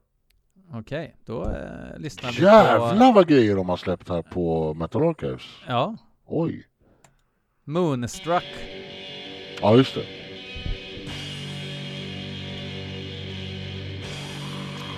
Okej, 0.73 1.15
då 1.25 1.43
eh, 1.45 1.99
lyssnar 1.99 2.31
vi 2.31 2.37
på... 2.37 2.43
Jävlar 2.43 3.13
vad 3.13 3.27
grejer 3.27 3.55
de 3.55 3.69
har 3.69 3.77
släppt 3.77 4.09
här 4.09 4.21
på 4.21 4.73
Metal 4.73 5.03
Archives. 5.09 5.43
Ja, 5.67 5.95
Oj. 6.31 6.63
Moonstruck. 7.65 8.43
Ja, 9.61 9.77
just 9.77 9.95
det. 9.95 10.05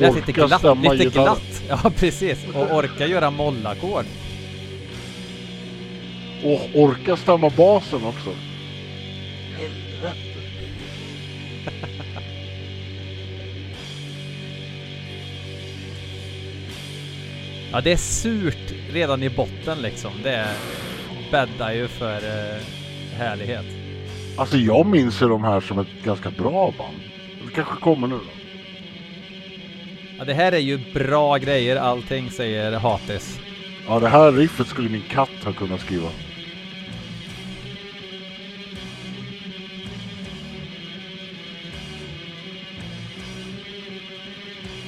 Är 0.06 0.14
lite 0.14 0.32
glatt. 0.32 0.64
Lite 0.78 1.04
gitarren. 1.04 1.12
glatt. 1.12 1.64
Ja, 1.84 1.92
precis. 1.96 2.46
Och 2.56 2.76
orka 2.76 3.08
göra 3.08 3.32
mollackord. 3.32 4.06
Och 6.44 6.82
orka 6.82 7.18
stämma 7.18 7.50
basen 7.50 8.06
också. 8.06 8.34
Ja, 17.72 17.82
det 17.82 17.92
är 17.92 17.98
surt 17.98 18.74
redan 18.90 19.24
i 19.24 19.30
botten 19.30 19.82
liksom. 19.82 20.12
Det 20.24 20.48
bäddar 21.32 21.74
ju 21.74 21.88
för 21.88 22.16
eh, 22.16 22.62
härlighet. 23.18 23.66
Alltså 24.38 24.58
jag 24.58 24.86
minns 24.86 25.22
ju 25.22 25.28
de 25.28 25.44
här 25.44 25.62
som 25.62 25.80
ett 25.80 26.04
ganska 26.04 26.32
bra 26.32 26.74
band. 26.78 27.00
Det 27.46 27.52
kanske 27.56 27.76
kommer 27.76 28.08
nu 28.08 28.16
då. 28.16 28.42
Ja, 30.18 30.26
det 30.26 30.34
här 30.34 30.52
är 30.52 30.58
ju 30.58 30.94
bra 30.94 31.38
grejer 31.38 31.76
allting, 31.76 32.32
säger 32.32 32.72
Hatis. 32.72 33.40
Ja, 33.88 34.00
det 34.00 34.08
här 34.08 34.32
riffet 34.32 34.68
skulle 34.68 34.90
min 34.90 35.04
katt 35.10 35.44
ha 35.44 35.54
kunnat 35.54 35.82
skriva. 35.82 36.10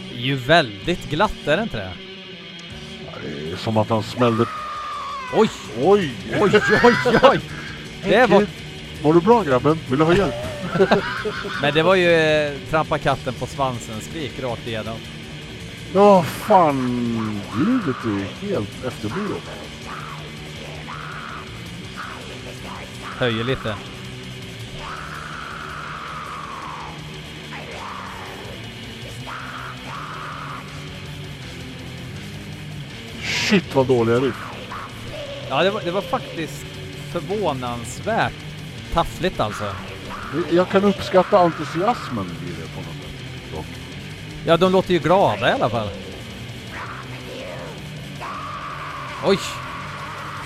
Det 0.10 0.16
är 0.16 0.22
ju 0.22 0.36
väldigt 0.36 1.10
glatt, 1.10 1.48
är 1.48 1.58
det 1.58 1.64
inte 1.64 1.78
det? 1.78 1.92
Ja, 3.06 3.12
Det 3.24 3.52
är 3.52 3.56
som 3.56 3.78
att 3.78 3.90
han 3.90 4.04
smällde... 4.04 4.46
Oj, 5.36 5.50
Oj! 5.82 6.12
oj, 6.40 6.62
oj, 6.84 6.96
oj! 7.24 7.40
Det 8.04 8.30
var, 8.30 8.46
Mår 9.04 9.14
du 9.14 9.22
bra 9.22 9.44
grabben? 9.44 9.80
Vill 9.90 10.00
du 10.00 10.06
ha 10.06 10.14
hjälp? 10.14 10.34
men 11.62 11.74
det 11.74 11.84
var 11.84 11.96
ju 11.96 12.12
eh, 12.12 12.52
trampa 12.70 12.98
katten 12.98 13.34
på 13.34 13.46
svansen 13.46 14.02
skrik 14.02 14.40
rakt 14.44 14.68
igenom. 14.68 14.98
Ja, 15.94 16.24
fan. 16.24 17.42
Ljudet 17.58 17.96
är 18.06 18.48
helt 18.48 18.86
efterblivet. 18.86 19.44
Höjer 23.18 23.44
lite. 23.44 23.76
Shit 33.22 33.76
vad 33.76 33.88
dåliga 33.88 34.16
riff. 34.16 34.53
Ja, 35.50 35.64
det 35.64 35.70
var, 35.72 35.82
det 35.82 35.92
var 35.92 36.02
faktiskt 36.02 36.66
förvånansvärt 37.12 38.34
taffligt 38.94 39.40
alltså. 39.40 39.64
Jag 40.52 40.70
kan 40.70 40.84
uppskatta 40.84 41.40
entusiasmen 41.40 42.26
i 42.26 42.50
det 42.62 42.68
på 42.76 42.82
något 42.82 42.96
sätt. 42.96 43.56
dock. 43.56 43.66
Ja, 44.46 44.58
de 44.58 44.72
låter 44.72 44.94
ju 44.94 45.00
glada 45.00 45.50
i 45.50 45.54
alla 45.54 45.70
fall. 45.70 45.90
Oj! 49.26 49.40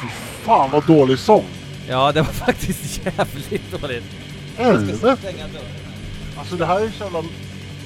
Fy 0.01 0.07
fan 0.43 0.69
vad 0.71 0.85
dålig 0.85 1.19
sång. 1.19 1.45
Ja, 1.87 2.11
det 2.11 2.21
var 2.21 2.33
faktiskt 2.45 3.05
jävligt 3.05 3.81
dåligt. 3.81 4.03
Helvete. 4.57 5.17
Alltså 6.37 6.55
det 6.55 6.65
här 6.65 6.79
är 6.81 6.89
så 6.89 7.03
jävla... 7.03 7.23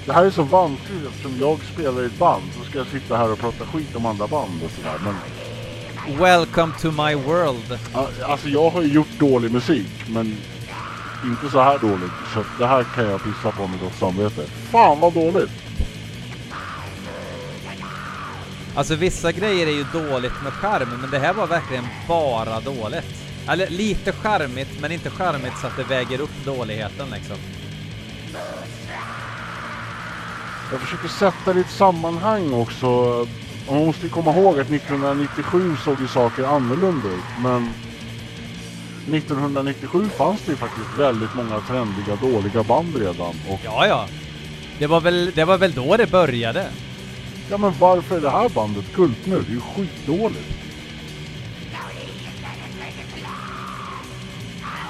Det 0.06 0.14
här 0.14 0.26
är 0.26 0.32
så 0.32 0.44
vanskligt 0.44 1.08
eftersom 1.10 1.38
jag 1.40 1.60
spelar 1.74 2.04
i 2.04 2.06
ett 2.06 2.18
band 2.20 2.44
så 2.58 2.70
ska 2.70 2.78
jag 2.78 2.88
sitta 2.88 3.18
här 3.18 3.32
och 3.32 3.40
prata 3.40 3.66
skit 3.66 3.96
om 3.96 4.06
andra 4.06 4.28
band 4.28 4.64
och 4.66 4.72
sådär. 4.72 5.00
Men 5.04 5.16
Welcome 6.08 6.74
to 6.82 6.92
my 6.92 7.16
world. 7.16 7.80
Alltså 8.24 8.50
jag 8.50 8.70
har 8.70 8.82
ju 8.82 8.94
gjort 8.94 9.20
dålig 9.20 9.52
musik 9.52 9.88
men 10.08 10.38
inte 11.26 11.50
så 11.52 11.62
här 11.62 11.80
dåligt. 11.80 12.12
Så 12.34 12.44
det 12.60 12.68
här 12.68 12.84
kan 12.84 13.06
jag 13.06 13.24
pissa 13.24 13.52
på 13.52 13.68
med 13.68 13.80
gott 13.80 13.96
samvete. 13.96 14.46
Fan 14.72 15.00
vad 15.00 15.14
dåligt! 15.14 15.50
Alltså 18.76 18.96
vissa 18.96 19.32
grejer 19.32 19.68
är 19.68 19.72
ju 19.72 19.84
dåligt 19.84 20.44
med 20.44 20.54
skärm, 20.54 20.90
men 21.02 21.12
det 21.12 21.20
här 21.20 21.34
var 21.34 21.48
verkligen 21.48 21.88
bara 22.08 22.60
dåligt. 22.60 23.06
Eller 23.48 23.70
lite 23.70 24.12
charmigt, 24.12 24.82
men 24.82 24.92
inte 24.92 25.10
charmigt 25.10 25.58
så 25.62 25.68
att 25.68 25.78
det 25.78 25.84
väger 25.84 26.22
upp 26.22 26.46
dåligheten 26.46 27.10
liksom. 27.10 27.38
Jag 30.72 30.80
försöker 30.80 31.08
sätta 31.08 31.54
det 31.54 31.60
i 31.60 31.62
ett 31.62 31.70
sammanhang 31.70 32.54
också. 32.54 33.28
Och 33.72 33.78
Man 33.78 33.86
måste 33.86 34.06
ju 34.06 34.10
komma 34.10 34.32
ihåg 34.38 34.60
att 34.60 34.70
1997 34.72 35.76
såg 35.86 36.00
ju 36.00 36.08
saker 36.08 36.44
annorlunda 36.44 37.08
ut. 37.08 37.44
Men 37.44 37.70
1997 39.16 40.10
fanns 40.18 40.42
det 40.46 40.52
ju 40.52 40.58
faktiskt 40.58 41.00
väldigt 41.00 41.36
många 41.36 41.60
trendiga 41.60 42.16
dåliga 42.16 42.64
band 42.64 42.96
redan. 42.96 43.36
Och 43.50 43.60
Ja, 43.64 43.88
ja. 43.88 44.08
Det 44.80 44.88
var 44.88 45.02
väl, 45.02 45.32
det 45.36 45.46
var 45.46 45.58
väl 45.58 45.74
då 45.74 45.98
det 45.98 46.12
började. 46.12 46.68
ja 47.50 47.58
men 47.58 47.74
varför 47.80 48.18
är 48.18 48.22
det 48.22 48.30
här 48.30 48.50
bandet 48.50 48.94
kult 48.94 49.26
nu? 49.26 49.42
Det 49.42 49.52
är 49.52 49.54
ju 49.54 49.62
skitdåligt. 49.62 50.54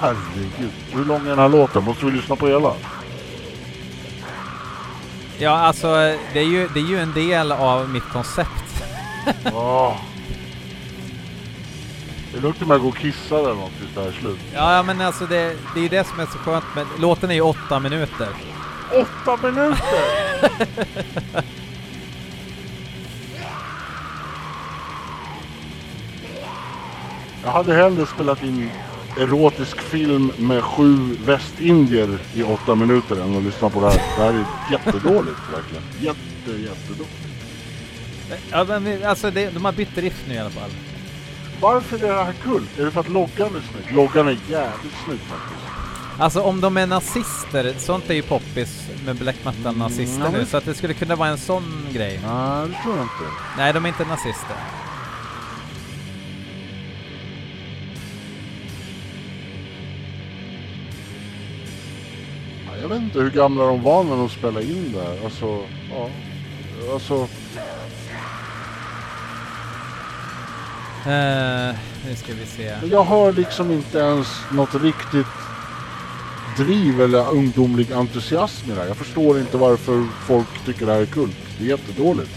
Herregud. 0.00 0.72
Hur 0.92 1.04
lång 1.04 1.20
är 1.24 1.30
den 1.30 1.38
här 1.38 1.48
låten? 1.48 1.84
Måste 1.84 2.06
vi 2.06 2.12
lyssna 2.12 2.36
på 2.36 2.48
hela? 2.48 2.74
Ja, 5.38 5.50
alltså 5.50 5.86
det 6.32 6.40
är 6.40 6.44
ju, 6.44 6.68
det 6.74 6.80
är 6.80 6.84
ju 6.84 6.98
en 6.98 7.12
del 7.12 7.52
av 7.52 7.88
mitt 7.88 8.08
koncept. 8.12 8.61
Det 12.32 12.40
luktar 12.40 12.66
med 12.66 12.74
att 12.74 12.82
gå 12.82 12.88
och 12.88 12.96
kissa 12.96 13.38
eller 13.38 13.54
något 13.54 13.78
tills 13.78 13.90
det 13.94 14.00
här 14.00 14.08
är 14.08 14.12
slut. 14.12 14.38
Ja, 14.54 14.82
men 14.82 15.00
alltså 15.00 15.26
det, 15.26 15.56
det 15.74 15.80
är 15.80 15.82
ju 15.82 15.88
det 15.88 16.06
som 16.06 16.20
är 16.20 16.26
så 16.26 16.38
skönt 16.38 16.64
med... 16.74 16.86
Låten 16.98 17.30
är 17.30 17.34
ju 17.34 17.40
åtta 17.40 17.80
minuter. 17.80 18.28
Åtta 18.92 19.36
minuter! 19.42 19.86
Jag 27.44 27.50
hade 27.50 27.74
hellre 27.74 28.06
spelat 28.06 28.42
in 28.42 28.70
erotisk 29.18 29.80
film 29.80 30.32
med 30.36 30.62
sju 30.62 31.16
västindier 31.24 32.18
i 32.34 32.42
åtta 32.42 32.74
minuter 32.74 33.22
än 33.22 33.36
att 33.36 33.42
lyssna 33.42 33.70
på 33.70 33.80
det 33.80 33.90
här. 33.90 33.96
Det 34.16 34.22
här 34.22 34.32
är 34.32 34.44
jättedåligt 34.72 35.40
verkligen. 35.52 35.82
Jätte, 36.00 36.50
jättedåligt. 36.50 37.31
Ja, 38.50 38.64
men 38.80 39.04
alltså 39.04 39.30
det, 39.30 39.50
de 39.54 39.64
har 39.64 39.72
bytt 39.72 39.98
riff 39.98 40.24
nu 40.28 40.34
i 40.34 40.38
alla 40.38 40.50
fall. 40.50 40.70
Varför 41.60 42.04
är 42.04 42.08
det 42.16 42.24
här 42.24 42.32
kult? 42.32 42.78
Är 42.78 42.84
det 42.84 42.90
för 42.90 43.00
att 43.00 43.08
loggan 43.08 43.46
är 43.56 43.62
snygg? 43.72 43.96
Loggan 43.96 44.28
är 44.28 44.38
jävligt 44.48 44.94
snygg 45.04 45.18
faktiskt. 45.20 45.60
Alltså 46.18 46.40
om 46.42 46.60
de 46.60 46.76
är 46.76 46.86
nazister, 46.86 47.74
sånt 47.78 48.10
är 48.10 48.14
ju 48.14 48.22
poppis 48.22 48.88
med 49.06 49.16
black 49.16 49.36
metal-nazister 49.44 50.16
Mm, 50.20 50.32
nu, 50.32 50.38
men- 50.38 50.46
så 50.46 50.56
att 50.56 50.64
det 50.64 50.74
skulle 50.74 50.94
kunna 50.94 51.16
vara 51.16 51.28
en 51.28 51.38
sån 51.38 51.86
grej. 51.92 52.20
Nej, 52.26 52.68
det 52.68 52.82
tror 52.82 52.96
jag 52.96 53.04
inte. 53.04 53.34
Nej, 53.56 53.72
de 53.72 53.84
är 53.84 53.88
inte 53.88 54.04
nazister. 54.04 54.56
Ja, 62.66 62.72
Jag 62.82 62.88
vet 62.88 62.98
inte 63.02 63.18
hur 63.18 63.30
gamla 63.30 63.64
de 63.64 63.82
var 63.82 64.04
när 64.04 64.16
de 64.16 64.28
spelade 64.28 64.64
in 64.66 64.92
det 64.94 65.02
här. 65.02 65.24
Alltså, 65.24 65.64
ja. 65.90 66.08
Alltså, 66.92 67.28
Uh, 71.06 71.74
nu 72.06 72.16
ska 72.16 72.32
vi 72.34 72.46
se. 72.46 72.74
jag 72.90 73.04
hör 73.04 73.32
liksom 73.32 73.70
inte 73.70 73.98
ens 73.98 74.28
något 74.52 74.74
riktigt 74.74 75.26
driv 76.56 77.00
eller 77.00 77.30
ungdomlig 77.30 77.92
entusiasm 77.92 78.70
i 78.70 78.74
det 78.74 78.80
här. 78.80 78.86
Jag 78.88 78.96
förstår 78.96 79.38
inte 79.38 79.56
varför 79.56 80.06
folk 80.26 80.64
tycker 80.66 80.86
det 80.86 80.92
här 80.92 81.00
är 81.00 81.06
kult. 81.06 81.36
Det 81.58 81.64
är 81.64 81.68
jättedåligt. 81.68 82.30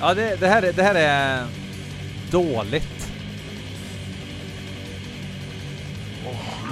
Ja, 0.00 0.14
det, 0.14 0.40
det, 0.40 0.48
här, 0.48 0.62
är- 0.62 0.72
det 0.72 0.82
här 0.82 0.94
är 0.94 1.46
dåligt. 2.30 3.08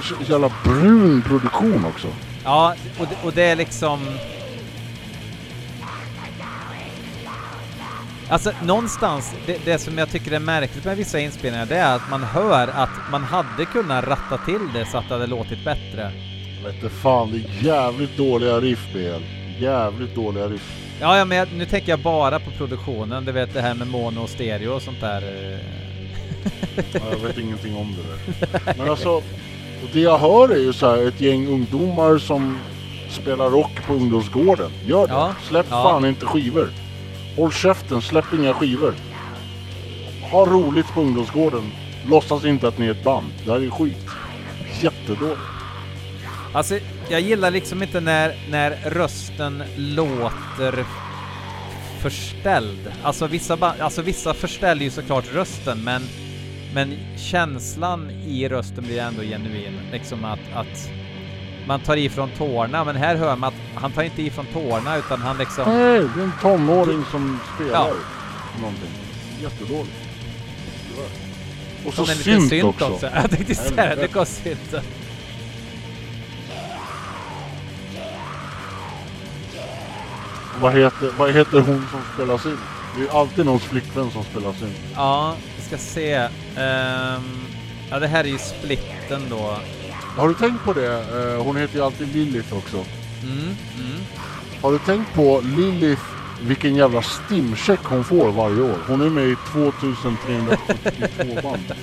Det 0.08 0.22
är 0.22 0.24
så 0.24 0.32
jävla 0.32 0.52
brun 0.64 1.22
produktion 1.22 1.84
också. 1.84 2.08
Ja, 2.44 2.74
och 2.98 3.06
det, 3.06 3.16
och 3.26 3.32
det 3.32 3.42
är 3.42 3.56
liksom... 3.56 4.00
Alltså 8.32 8.52
någonstans, 8.62 9.34
det, 9.46 9.64
det 9.64 9.78
som 9.78 9.98
jag 9.98 10.10
tycker 10.10 10.32
är 10.32 10.38
märkligt 10.38 10.84
med 10.84 10.96
vissa 10.96 11.20
inspelningar, 11.20 11.66
det 11.66 11.76
är 11.76 11.96
att 11.96 12.10
man 12.10 12.22
hör 12.22 12.68
att 12.68 12.90
man 13.10 13.24
hade 13.24 13.64
kunnat 13.64 14.04
ratta 14.04 14.38
till 14.44 14.68
det 14.74 14.86
så 14.86 14.98
att 14.98 15.08
det 15.08 15.14
hade 15.14 15.26
låtit 15.26 15.64
bättre. 15.64 16.12
Vet 16.64 16.80
du 16.80 16.88
fan, 16.88 17.30
det 17.32 17.36
är 17.36 17.74
jävligt 17.74 18.16
dåliga 18.16 18.60
riff 18.60 18.92
BL. 18.92 19.22
Jävligt 19.62 20.14
dåliga 20.14 20.48
riff. 20.48 20.78
Ja, 21.00 21.18
ja 21.18 21.24
men 21.24 21.38
jag, 21.38 21.48
nu 21.52 21.66
tänker 21.66 21.92
jag 21.92 21.98
bara 21.98 22.40
på 22.40 22.50
produktionen, 22.50 23.24
du 23.24 23.32
vet 23.32 23.54
det 23.54 23.60
här 23.60 23.74
med 23.74 23.86
mono 23.88 24.20
och 24.22 24.30
stereo 24.30 24.72
och 24.72 24.82
sånt 24.82 25.00
där. 25.00 25.22
eh. 25.22 25.58
Ja, 26.92 27.00
jag 27.10 27.18
vet 27.18 27.38
ingenting 27.38 27.76
om 27.76 27.96
det 27.96 28.02
där. 28.46 28.74
Men 28.78 28.90
alltså, 28.90 29.10
och 29.10 29.88
det 29.92 30.00
jag 30.00 30.18
hör 30.18 30.48
är 30.48 30.58
ju 30.58 30.72
så 30.72 30.90
här 30.90 31.08
ett 31.08 31.20
gäng 31.20 31.46
ungdomar 31.46 32.18
som 32.18 32.58
spelar 33.10 33.50
rock 33.50 33.86
på 33.86 33.92
ungdomsgården. 33.92 34.70
Gör 34.84 35.06
det. 35.06 35.12
Ja, 35.12 35.34
Släpp 35.48 35.66
ja. 35.70 35.82
fan 35.82 36.04
inte 36.04 36.26
skivor. 36.26 36.68
Håll 37.36 37.52
käften, 37.52 38.02
släpp 38.02 38.32
inga 38.32 38.54
skivor. 38.54 38.94
Ha 40.30 40.46
roligt 40.46 40.86
på 40.94 41.00
ungdomsgården. 41.00 41.72
Låtsas 42.06 42.44
inte 42.44 42.68
att 42.68 42.78
ni 42.78 42.86
är 42.86 42.90
ett 42.90 43.04
band. 43.04 43.32
Det 43.44 43.52
här 43.52 43.60
är 43.60 43.70
skit. 43.70 44.06
Jättedåligt. 44.80 45.40
Alltså, 46.52 46.78
jag 47.08 47.20
gillar 47.20 47.50
liksom 47.50 47.82
inte 47.82 48.00
när, 48.00 48.34
när 48.50 48.70
rösten 48.70 49.62
låter 49.76 50.84
förställd. 52.00 52.92
Alltså 53.02 53.26
vissa, 53.26 53.74
alltså 53.78 54.02
vissa 54.02 54.34
förställer 54.34 54.82
ju 54.82 54.90
såklart 54.90 55.34
rösten, 55.34 55.84
men, 55.84 56.02
men 56.74 56.96
känslan 57.16 58.10
i 58.10 58.48
rösten 58.48 58.84
blir 58.84 59.00
ändå 59.00 59.22
genuin. 59.22 59.80
Liksom 59.92 60.24
att, 60.24 60.40
att 60.54 60.90
man 61.66 61.80
tar 61.80 61.96
ifrån 61.96 62.30
tårna, 62.38 62.84
men 62.84 62.96
här 62.96 63.16
hör 63.16 63.36
man 63.36 63.48
att 63.48 63.80
han 63.82 63.92
tar 63.92 64.02
inte 64.02 64.22
ifrån 64.22 64.46
tårna 64.52 64.96
utan 64.96 65.22
han 65.22 65.38
liksom... 65.38 65.64
Nej, 65.66 66.00
det 66.14 66.20
är 66.20 66.24
en 66.24 66.32
tonåring 66.42 67.04
som 67.10 67.38
spelar 67.54 67.72
Ja. 67.72 67.92
någonting. 68.60 68.90
Jättedåligt. 69.42 69.92
Och 71.86 71.94
så 71.94 72.06
synt, 72.06 72.48
synt 72.48 72.64
också. 72.64 72.88
också. 72.88 73.06
Jag 73.14 73.30
tänkte 73.30 73.54
säga 73.54 73.94
det, 73.96 74.02
det 74.02 74.12
går 74.12 74.24
synt. 74.24 74.74
Vad 80.60 80.72
heter, 80.72 81.10
vad 81.18 81.32
heter 81.32 81.60
hon 81.60 81.86
som 81.90 82.00
spelar 82.14 82.38
synt? 82.38 82.60
Det 82.96 83.02
är 83.02 83.20
alltid 83.20 83.44
någons 83.46 83.62
flickvän 83.64 84.10
som 84.10 84.24
spelar 84.24 84.52
synt. 84.52 84.76
Ja, 84.94 85.36
vi 85.56 85.62
ska 85.62 85.78
se. 85.78 86.14
Ehm, 86.56 87.40
ja, 87.90 87.98
det 87.98 88.06
här 88.06 88.24
är 88.24 88.28
ju 88.28 88.38
splitten 88.38 89.22
då. 89.30 89.56
Har 90.16 90.28
du 90.28 90.34
tänkt 90.34 90.64
på 90.64 90.72
det? 90.72 90.94
Eh, 90.94 91.44
hon 91.44 91.56
heter 91.56 91.74
ju 91.74 91.84
alltid 91.84 92.14
Lilith 92.14 92.56
också. 92.56 92.76
Mm, 93.22 93.38
mm. 93.38 94.00
Har 94.62 94.72
du 94.72 94.78
tänkt 94.78 95.14
på 95.14 95.42
Lilith, 95.56 96.02
vilken 96.40 96.76
jävla 96.76 97.02
stimcheck 97.02 97.80
hon 97.84 98.04
får 98.04 98.32
varje 98.32 98.62
år? 98.62 98.78
Hon 98.86 99.00
är 99.00 99.10
med 99.10 99.24
i 99.24 99.36
2372 99.52 101.42
band. 101.42 101.74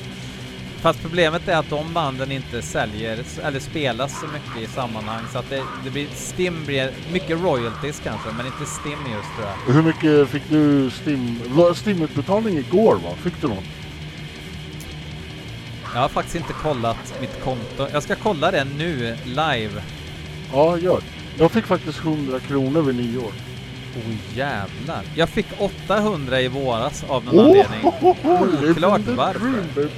Fast 0.81 1.01
problemet 1.01 1.47
är 1.47 1.57
att 1.57 1.69
de 1.69 1.93
banden 1.93 2.31
inte 2.31 2.61
säljer 2.61 3.23
eller 3.43 3.59
spelas 3.59 4.19
så 4.19 4.25
mycket 4.27 4.69
i 4.69 4.73
sammanhang 4.73 5.23
så 5.31 5.39
att 5.39 5.49
det, 5.49 5.63
det 5.83 5.89
blir 5.89 6.07
Stim 6.15 6.65
blir 6.65 6.91
mycket 7.13 7.41
royalties 7.41 8.01
kanske 8.03 8.29
men 8.37 8.45
inte 8.45 8.65
Stim 8.65 8.91
just 8.91 9.35
tror 9.35 9.47
jag. 9.47 9.73
Hur 9.73 9.81
mycket 9.81 10.29
fick 10.29 10.49
du 10.49 10.89
Stim... 10.89 11.39
Stim-utbetalning 11.75 12.57
igår 12.57 12.95
va? 12.95 13.09
Fick 13.23 13.41
du 13.41 13.47
något? 13.47 13.63
Jag 15.93 16.01
har 16.01 16.09
faktiskt 16.09 16.35
inte 16.35 16.53
kollat 16.53 17.13
mitt 17.21 17.43
konto. 17.43 17.87
Jag 17.93 18.03
ska 18.03 18.15
kolla 18.15 18.51
det 18.51 18.63
nu 18.77 19.15
live. 19.25 19.83
Ja, 20.53 20.77
gör. 20.77 21.01
Jag 21.37 21.51
fick 21.51 21.65
faktiskt 21.65 21.99
100 21.99 22.39
kronor 22.39 22.81
vid 22.81 22.95
nyår. 22.95 23.31
Oh 23.95 24.37
jävlar. 24.37 25.03
Jag 25.15 25.29
fick 25.29 25.45
800 25.87 26.41
i 26.41 26.47
våras 26.47 27.03
av 27.07 27.25
någon 27.25 27.39
anledning. 27.45 27.79
Oklart 28.01 28.61
living 28.61 29.05
the 29.05 29.11
varför. 29.11 29.39
dream. 29.39 29.89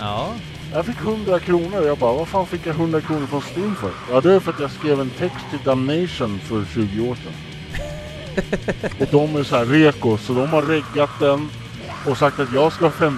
Ja. 0.00 0.32
Jag 0.72 0.86
fick 0.86 1.00
100 1.00 1.38
kronor. 1.38 1.86
Jag 1.86 1.98
bara, 1.98 2.12
vad 2.12 2.28
fan 2.28 2.46
fick 2.46 2.66
jag 2.66 2.74
100 2.74 3.00
kronor 3.00 3.26
från 3.26 3.42
Steam 3.42 3.76
för? 3.76 3.90
Ja, 4.10 4.20
det 4.20 4.32
är 4.32 4.40
för 4.40 4.52
att 4.52 4.60
jag 4.60 4.70
skrev 4.70 5.00
en 5.00 5.10
text 5.10 5.44
till 5.50 5.58
Damnation 5.64 6.38
för 6.38 6.64
20 6.74 7.10
år 7.10 7.14
sedan. 7.16 7.32
och 9.00 9.06
de 9.10 9.36
är 9.36 9.44
så 9.44 9.56
här 9.56 9.64
reko, 9.64 10.18
så 10.18 10.32
de 10.32 10.48
har 10.48 10.62
reggat 10.62 11.10
den 11.20 11.48
och 12.06 12.16
sagt 12.18 12.40
att 12.40 12.52
jag 12.54 12.72
ska 12.72 12.84
ha 12.84 12.92
50% 12.92 13.14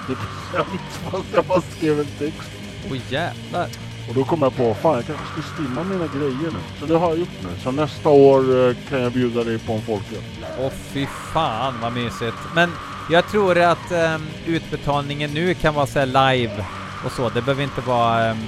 fast 1.11 1.25
jag 1.35 1.45
bara 1.45 1.61
skrev 1.61 2.01
en 2.01 2.07
text. 2.19 2.51
Oh 2.91 2.97
jävlar. 3.13 3.69
Och 4.09 4.15
då 4.15 4.25
kom 4.25 4.43
jag 4.43 4.57
på, 4.57 4.75
fan 4.75 4.95
jag 4.95 5.07
kanske 5.07 5.25
ska 5.33 5.55
stimma 5.55 5.85
mina 5.85 6.07
grejer 6.07 6.51
nu. 6.53 6.59
Så 6.81 6.87
det 6.87 6.99
har 6.99 7.09
jag 7.09 7.19
gjort 7.19 7.29
nu. 7.43 7.49
Så 7.63 7.71
nästa 7.71 8.09
år 8.09 8.69
eh, 8.69 8.75
kan 8.89 9.01
jag 9.03 9.13
bjuda 9.13 9.45
dig 9.45 9.59
på 9.59 9.73
en 9.73 9.83
folköl. 9.83 10.23
Åh 10.61 10.71
fy 10.93 11.07
fan 11.33 11.75
vad 11.83 11.93
mysigt. 11.93 12.37
Men 12.55 12.71
Jag 13.11 13.29
tror 13.29 13.59
att 13.59 13.93
ehm, 13.93 14.23
utbetalningen 14.47 15.31
nu 15.31 15.55
kan 15.55 15.75
vara 15.75 15.87
så 15.87 15.99
här 15.99 16.07
live 16.07 16.65
och 17.05 17.13
så. 17.13 17.29
Det 17.29 17.43
behöver 17.43 17.63
inte 17.63 17.81
vara... 17.81 18.25
ehm, 18.25 18.39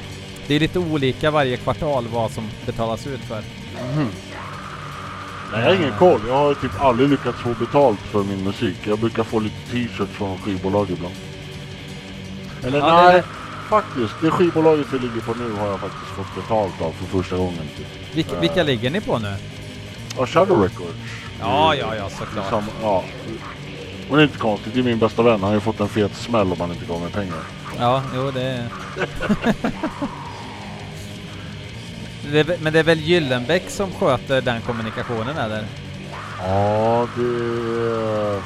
det 0.46 0.54
är 0.54 0.60
lite 0.60 0.78
olika 0.78 1.30
varje 1.30 1.56
kvartal 1.56 2.04
vad 2.12 2.30
som 2.30 2.48
betalas 2.66 3.06
ut 3.06 3.20
för. 3.20 3.42
Mhm. 3.94 4.08
Nej, 5.52 5.60
jag 5.62 5.68
har 5.68 5.74
ingen 5.74 5.98
koll. 5.98 6.20
Jag 6.28 6.34
har 6.34 6.54
typ 6.54 6.80
aldrig 6.80 7.08
lyckats 7.08 7.38
få 7.38 7.54
betalt 7.60 8.00
för 8.00 8.22
min 8.22 8.44
musik. 8.44 8.76
Jag 8.84 8.98
brukar 8.98 9.22
få 9.24 9.40
lite 9.40 9.56
t-shirts 9.70 10.12
från 10.12 10.38
skivbolag 10.38 10.90
ibland. 10.90 11.14
Eller 12.66 12.78
Ja, 12.78 13.02
nej, 13.04 13.14
det- 13.16 13.24
faktiskt. 13.68 14.14
Det 14.20 14.30
skivbolaget 14.30 14.86
vi 14.92 14.98
ligger 14.98 15.20
på 15.20 15.34
nu 15.34 15.52
har 15.52 15.66
jag 15.68 15.80
faktiskt 15.80 16.10
fått 16.16 16.34
betalt 16.34 16.80
av 16.82 16.92
för 16.92 17.04
första 17.18 17.36
gången. 17.36 17.68
Typ. 17.76 17.86
Vilka, 18.16 18.34
Eh. 18.34 18.40
vilka 18.40 18.62
ligger 18.62 18.90
ni 18.90 19.00
på 19.00 19.18
nu? 19.18 19.34
Ja, 20.18 20.26
Shadow 20.26 20.62
Records. 20.62 20.94
Ja, 21.40 21.74
ja, 21.74 21.94
ja, 21.96 22.10
såklart. 22.10 22.50
samma- 22.50 22.72
ja. 22.82 23.04
Och 24.10 24.16
det 24.16 24.22
är 24.22 24.24
inte 24.26 24.38
konstigt. 24.38 24.74
Det 24.74 24.80
är 24.80 24.84
min 24.84 24.98
bästa 24.98 25.22
vän. 25.22 25.32
Han 25.32 25.42
har 25.42 25.54
ju 25.54 25.60
fått 25.60 25.80
en 25.80 25.88
fet 25.88 26.14
smäll 26.16 26.52
om 26.52 26.60
han 26.60 26.70
inte 26.70 26.84
gav 26.86 27.00
mig 27.00 27.10
pengar. 27.10 27.38
Ja, 27.78 28.02
jo 28.14 28.30
det 28.30 28.42
är... 28.42 28.68
det 32.32 32.40
är... 32.40 32.56
Men 32.60 32.72
det 32.72 32.78
är 32.78 32.82
väl 32.82 33.00
Gyllenbäck 33.00 33.70
som 33.70 33.90
sköter 33.92 34.40
den 34.40 34.60
kommunikationen 34.62 35.36
eller? 35.38 35.64
Ja, 36.42 37.06
det... 37.16 38.42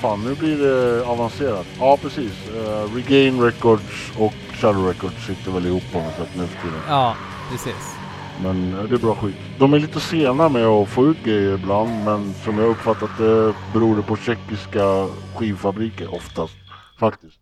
Fan, 0.00 0.20
nu 0.24 0.34
blir 0.34 0.58
det 0.58 1.04
avancerat. 1.06 1.66
Ja, 1.78 1.98
precis. 2.02 2.48
Eh, 2.56 2.94
Regain 2.94 3.40
Records 3.42 4.12
och 4.18 4.34
Shadow 4.52 4.86
Records 4.88 5.26
sitter 5.26 5.50
väl 5.50 5.66
ihop 5.66 5.82
på 5.92 5.98
något 5.98 6.14
sätt 6.14 6.28
nu 6.36 6.46
för 6.46 6.62
tiden. 6.62 6.80
Ja, 6.88 7.14
precis. 7.50 7.94
Men 8.42 8.74
eh, 8.78 8.84
det 8.84 8.94
är 8.94 8.98
bra 8.98 9.14
skit. 9.14 9.36
De 9.58 9.74
är 9.74 9.78
lite 9.78 10.00
sena 10.00 10.48
med 10.48 10.66
att 10.66 10.88
få 10.88 11.06
ut 11.06 11.24
grejer 11.24 11.54
ibland, 11.54 12.04
men 12.04 12.34
som 12.34 12.58
jag 12.58 12.68
uppfattat 12.70 13.10
det 13.18 13.54
beror 13.72 13.96
det 13.96 14.02
på 14.02 14.16
tjeckiska 14.16 15.06
skivfabriker 15.36 16.14
oftast. 16.14 16.54
Faktiskt. 17.00 17.36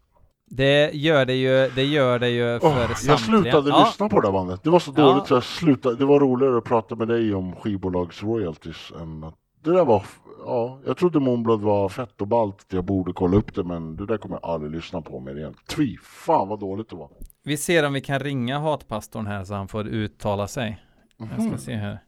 Det 0.50 0.90
gör 0.94 1.24
det 1.24 1.34
ju, 1.34 1.70
det 1.74 1.84
gör 1.84 2.18
det 2.18 2.28
ju 2.30 2.60
för 2.60 2.66
Åh, 2.66 2.76
samtliga. 2.76 3.12
jag 3.12 3.20
slutade 3.20 3.70
ja. 3.70 3.84
lyssna 3.86 4.08
på 4.08 4.20
det 4.20 4.26
här 4.28 4.32
bandet. 4.32 4.60
Det 4.62 4.70
var 4.70 4.78
så 4.80 4.92
Ja. 4.96 5.02
dåligt 5.02 5.26
så 5.26 5.34
jag 5.34 5.44
slutade. 5.44 5.96
Det 5.96 6.04
var 6.04 6.20
roligare 6.20 6.58
att 6.58 6.64
prata 6.64 6.94
med 6.94 7.08
dig 7.08 7.34
om 7.34 7.56
skivbolags 7.56 8.22
royalties 8.22 8.92
än 9.00 9.24
att... 9.24 9.34
Det 9.66 9.72
där 9.72 9.84
var... 9.84 10.02
Ja, 10.44 10.80
jag 10.86 10.96
trodde 10.96 11.20
Moonblood 11.20 11.60
var 11.60 11.88
fett 11.88 12.20
och 12.20 12.26
ballt. 12.28 12.66
Jag 12.70 12.84
borde 12.84 13.12
kolla 13.12 13.36
upp 13.36 13.54
det, 13.54 13.64
men 13.64 13.96
det 13.96 14.06
där 14.06 14.18
kommer 14.18 14.38
jag 14.42 14.50
aldrig 14.50 14.72
lyssna 14.72 15.02
på 15.02 15.20
mer 15.20 15.36
igen. 15.36 15.54
Tvi, 15.68 15.96
fan 16.02 16.48
vad 16.48 16.60
dåligt 16.60 16.88
det 16.90 16.96
var. 16.96 17.10
Vi 17.42 17.56
ser 17.56 17.86
om 17.86 17.92
vi 17.92 18.00
kan 18.00 18.18
ringa 18.20 18.58
hatpastorn 18.58 19.26
här 19.26 19.44
så 19.44 19.54
han 19.54 19.68
får 19.68 19.86
uttala 19.88 20.46
sig. 20.48 20.82
Jag 21.16 21.28
Mhm. 21.38 21.48
ska 21.48 21.58
se 21.58 21.74
här. 21.74 21.98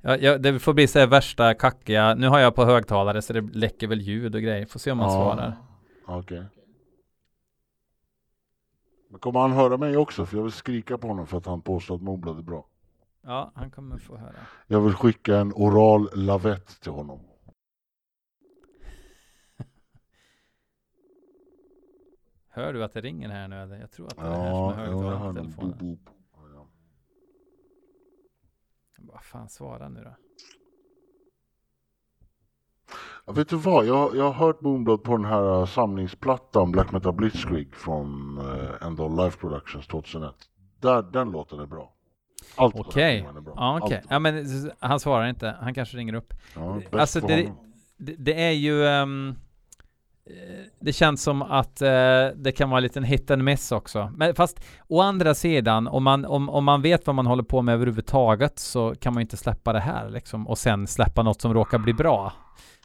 Ja, 0.00 0.16
ja, 0.16 0.38
det 0.38 0.58
får 0.58 0.74
bli 0.74 0.86
så 0.86 0.98
här 0.98 1.06
värsta 1.06 1.54
kackiga. 1.54 2.14
Nu 2.14 2.28
har 2.28 2.38
jag 2.38 2.54
på 2.54 2.64
högtalare 2.64 3.22
så 3.22 3.32
det 3.32 3.40
läcker 3.40 3.86
väl 3.86 4.00
ljud 4.00 4.34
och 4.34 4.42
grejer. 4.42 4.66
Får 4.66 4.78
se 4.78 4.90
om 4.90 4.98
han 4.98 5.10
svarar. 5.10 5.56
Okej. 6.06 6.44
Men 9.10 9.20
kommer 9.20 9.40
han 9.40 9.52
höra 9.52 9.76
mig 9.76 9.96
också? 9.96 10.26
För 10.26 10.36
jag 10.36 10.42
vill 10.42 10.52
skrika 10.52 10.98
på 10.98 11.08
honom 11.08 11.26
för 11.26 11.38
att 11.38 11.46
han 11.46 11.60
påstår 11.60 11.94
att 11.94 12.02
Moonblood 12.02 12.38
är 12.38 12.42
bra. 12.42 12.66
Ja, 13.22 13.52
han 13.54 13.70
kommer 13.70 13.98
få 13.98 14.16
höra. 14.16 14.36
Jag 14.66 14.80
vill 14.80 14.94
skicka 14.94 15.36
en 15.36 15.52
oral 15.52 16.08
lavett 16.14 16.80
till 16.80 16.92
honom. 16.92 17.20
Hör 22.48 22.72
du 22.72 22.84
att 22.84 22.92
det 22.92 23.00
ringer 23.00 23.28
här 23.28 23.48
nu 23.48 23.56
eller? 23.62 23.76
Jag 23.80 23.90
tror 23.90 24.06
att 24.06 24.16
det 24.16 24.22
är 24.22 24.30
det 24.30 24.36
här 24.36 24.46
Ja, 24.46 24.70
som 24.72 24.78
är 24.80 24.84
jag 24.86 24.92
högtalaren 24.92 25.34
på 25.36 25.42
telefonen. 25.42 25.70
boop, 25.70 25.78
boop. 25.78 26.00
Ja, 26.32 26.40
ja. 26.54 26.66
Vad 28.98 29.24
fan, 29.24 29.48
svara 29.48 29.88
nu 29.88 30.04
då. 30.04 30.16
Ja, 33.26 33.32
vet 33.32 33.48
du 33.48 33.56
vad? 33.56 33.86
Jag, 33.86 34.16
jag 34.16 34.24
har 34.24 34.32
hört 34.46 34.60
Moonblood 34.60 35.02
på 35.02 35.16
den 35.16 35.24
här 35.24 35.60
uh, 35.60 35.66
samlingsplattan 35.66 36.72
Black 36.72 36.92
Metal 36.92 37.12
Blitzkrieg 37.12 37.74
från 37.74 38.38
uh, 38.38 38.86
End 38.86 39.00
of 39.00 39.18
Life 39.18 39.38
Productions 39.38 39.86
2001. 39.86 40.34
Där, 40.80 41.02
den 41.02 41.30
låten 41.30 41.58
är 41.60 41.66
bra. 41.66 41.94
Allt 42.56 42.74
Okej. 42.74 43.22
bra. 43.22 43.52
Ja. 43.56 43.80
Allt. 43.82 44.00
Ja, 44.08 44.18
men 44.18 44.46
han 44.78 45.00
svarar 45.00 45.28
inte. 45.28 45.56
Han 45.60 45.74
kanske 45.74 45.96
ringer 45.96 46.14
upp. 46.14 46.34
Ja, 46.54 46.80
Alltså, 46.92 47.20
det-. 47.20 47.52
Det, 47.96 48.14
det 48.18 48.42
är 48.42 48.50
ju... 48.50 48.84
eh, 48.86 49.06
det 50.80 50.92
känns 50.92 51.22
som 51.22 51.42
att 51.42 51.82
eh, 51.82 51.88
det 52.34 52.52
kan 52.56 52.70
vara 52.70 52.78
en 52.78 52.82
liten 52.82 53.04
hit 53.04 53.30
and 53.30 53.44
miss 53.44 53.72
också. 53.72 54.12
Men 54.16 54.34
fast 54.34 54.60
å 54.88 55.00
andra 55.00 55.34
sidan, 55.34 55.88
om 55.88 56.04
man, 56.04 56.24
om, 56.24 56.48
om 56.48 56.64
man 56.64 56.82
vet 56.82 57.06
vad 57.06 57.16
man 57.16 57.26
håller 57.26 57.42
på 57.42 57.62
med 57.62 57.74
överhuvudtaget 57.74 58.58
så 58.58 58.94
kan 58.94 59.14
man 59.14 59.20
ju 59.20 59.24
inte 59.24 59.36
släppa 59.36 59.72
det 59.72 59.80
här 59.80 60.08
liksom 60.10 60.48
och 60.48 60.58
sen 60.58 60.86
släppa 60.86 61.22
något 61.22 61.40
som 61.40 61.54
råkar 61.54 61.78
bli 61.78 61.94
bra. 61.94 62.32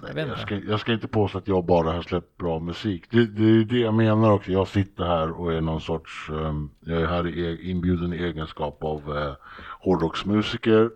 Nej, 0.04 0.12
jag, 0.16 0.28
inte. 0.28 0.40
ska, 0.40 0.56
jag 0.56 0.80
ska 0.80 0.94
inte 0.94 1.08
påstå 1.08 1.38
att 1.38 1.48
jag 1.48 1.66
bara 1.66 1.92
har 1.92 2.02
släppt 2.02 2.38
bra 2.38 2.60
musik. 2.60 3.04
Det, 3.12 3.26
det 3.26 3.44
är 3.44 3.66
det 3.66 3.80
jag 3.80 3.94
menar 3.94 4.32
också. 4.32 4.52
Jag 4.52 4.68
sitter 4.68 5.04
här 5.04 5.32
och 5.32 5.54
är 5.54 5.62
någon 5.62 5.82
sorts... 5.82 6.30
ehm, 6.30 6.70
jag 6.80 7.02
är 7.02 7.06
här 7.06 7.28
i, 7.28 7.46
e- 7.46 7.70
inbjuden 7.72 8.14
i 8.14 8.18
egenskap 8.18 8.84
av 8.84 9.10
uh, 9.10 9.34
hårdrocksmusiker. 9.80 10.90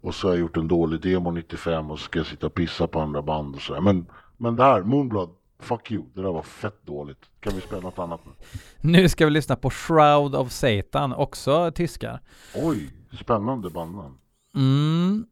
Och 0.00 0.14
så 0.14 0.26
har 0.26 0.34
jag 0.34 0.40
gjort 0.40 0.56
en 0.56 0.68
dålig 0.68 1.00
demo 1.00 1.30
95 1.30 1.90
och 1.90 1.98
så 1.98 2.04
ska 2.04 2.18
jag 2.18 2.26
sitta 2.26 2.46
och 2.46 2.54
pissa 2.54 2.86
på 2.86 3.00
andra 3.00 3.22
band 3.22 3.54
och 3.54 3.62
sådär. 3.62 3.80
Men, 3.80 4.06
men 4.36 4.56
det 4.56 4.62
här, 4.62 4.82
Moonblood, 4.82 5.30
fuck 5.64 5.90
you. 5.90 6.04
Det 6.14 6.22
där 6.22 6.32
var 6.32 6.42
fett 6.42 6.86
dåligt. 6.86 7.30
Kan 7.40 7.54
vi 7.54 7.60
spela 7.60 7.80
något 7.80 7.98
annat 7.98 8.20
nu? 8.24 8.32
Nu 8.80 9.08
ska 9.08 9.24
vi 9.24 9.30
lyssna 9.30 9.56
på 9.56 9.70
Shroud 9.70 10.34
of 10.34 10.52
Satan, 10.52 11.12
också 11.12 11.70
tyskar. 11.70 12.20
Oj, 12.54 12.90
spännande 13.20 13.70
bandnamn. 13.70 14.18
Mm, 14.56 15.26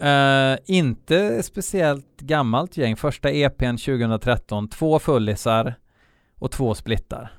eh, 0.00 0.58
inte 0.66 1.42
speciellt 1.42 2.20
gammalt 2.20 2.76
gäng. 2.76 2.96
Första 2.96 3.30
EPn 3.30 3.76
2013, 3.76 4.68
två 4.68 4.98
fullisar 4.98 5.74
och 6.38 6.50
två 6.50 6.74
splittar. 6.74 7.32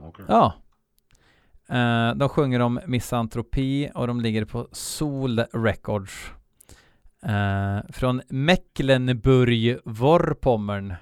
Okej. 0.00 0.24
Ja. 0.28 0.52
Eh, 1.68 2.14
de 2.14 2.28
sjunger 2.28 2.60
om 2.60 2.80
misantropi 2.86 3.90
och 3.94 4.06
de 4.06 4.20
ligger 4.20 4.44
på 4.44 4.68
Sol 4.72 5.38
Records. 5.38 6.30
Eh, 7.22 7.78
från 7.92 8.22
Mecklenburg-Vorpommern. 8.28 10.94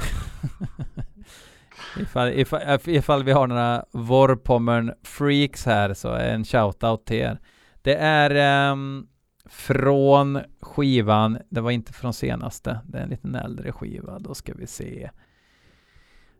ifall, 2.00 2.28
ifall, 2.28 2.78
ifall 2.86 3.24
vi 3.24 3.32
har 3.32 3.46
några 3.46 3.84
Vorpommern 3.90 4.92
freaks 5.02 5.66
här 5.66 5.94
så 5.94 6.08
är 6.08 6.34
en 6.34 6.44
shoutout 6.44 7.06
till 7.06 7.16
er. 7.16 7.38
Det 7.82 7.94
är 7.94 8.70
um, 8.72 9.08
från 9.48 10.40
skivan, 10.60 11.38
det 11.48 11.60
var 11.60 11.70
inte 11.70 11.92
från 11.92 12.14
senaste, 12.14 12.80
det 12.84 12.98
är 12.98 13.02
en 13.02 13.08
liten 13.08 13.34
äldre 13.34 13.72
skiva, 13.72 14.18
då 14.18 14.34
ska 14.34 14.54
vi 14.54 14.66
se. 14.66 15.10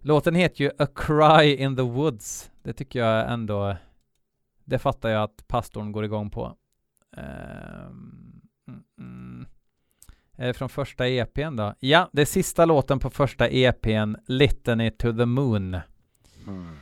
Låten 0.01 0.35
heter 0.35 0.65
ju 0.65 0.71
A 0.79 0.87
Cry 0.95 1.55
in 1.55 1.77
the 1.77 1.83
Woods. 1.83 2.51
Det 2.63 2.73
tycker 2.73 2.99
jag 2.99 3.33
ändå, 3.33 3.77
det 4.65 4.79
fattar 4.79 5.09
jag 5.09 5.23
att 5.23 5.49
pastorn 5.49 5.93
går 5.93 6.05
igång 6.05 6.31
på. 6.31 6.57
Um, 7.17 8.41
mm, 8.69 8.83
mm. 8.99 9.47
Eh, 10.39 10.53
från 10.53 10.69
första 10.69 11.09
EPn 11.09 11.57
då? 11.57 11.75
Ja, 11.81 12.11
det 12.13 12.23
är 12.23 12.27
sista 12.27 12.65
låten 12.65 12.99
på 12.99 13.11
första 13.11 13.49
EPn, 13.49 14.15
Litany 14.27 14.91
to 14.91 15.13
the 15.13 15.27
Moon. 15.27 15.81
Mm. 16.47 16.77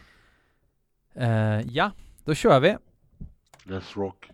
Eh, 1.14 1.66
ja, 1.72 1.90
då 2.24 2.34
kör 2.34 2.60
vi. 2.60 2.76
Let's 3.64 3.94
rock. 3.94 4.30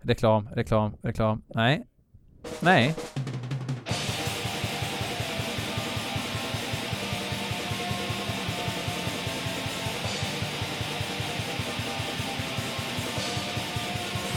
Reklam, 0.00 0.48
reklam, 0.48 0.96
reklam. 1.02 1.42
Nej. 1.46 1.86
Nej. 2.60 2.94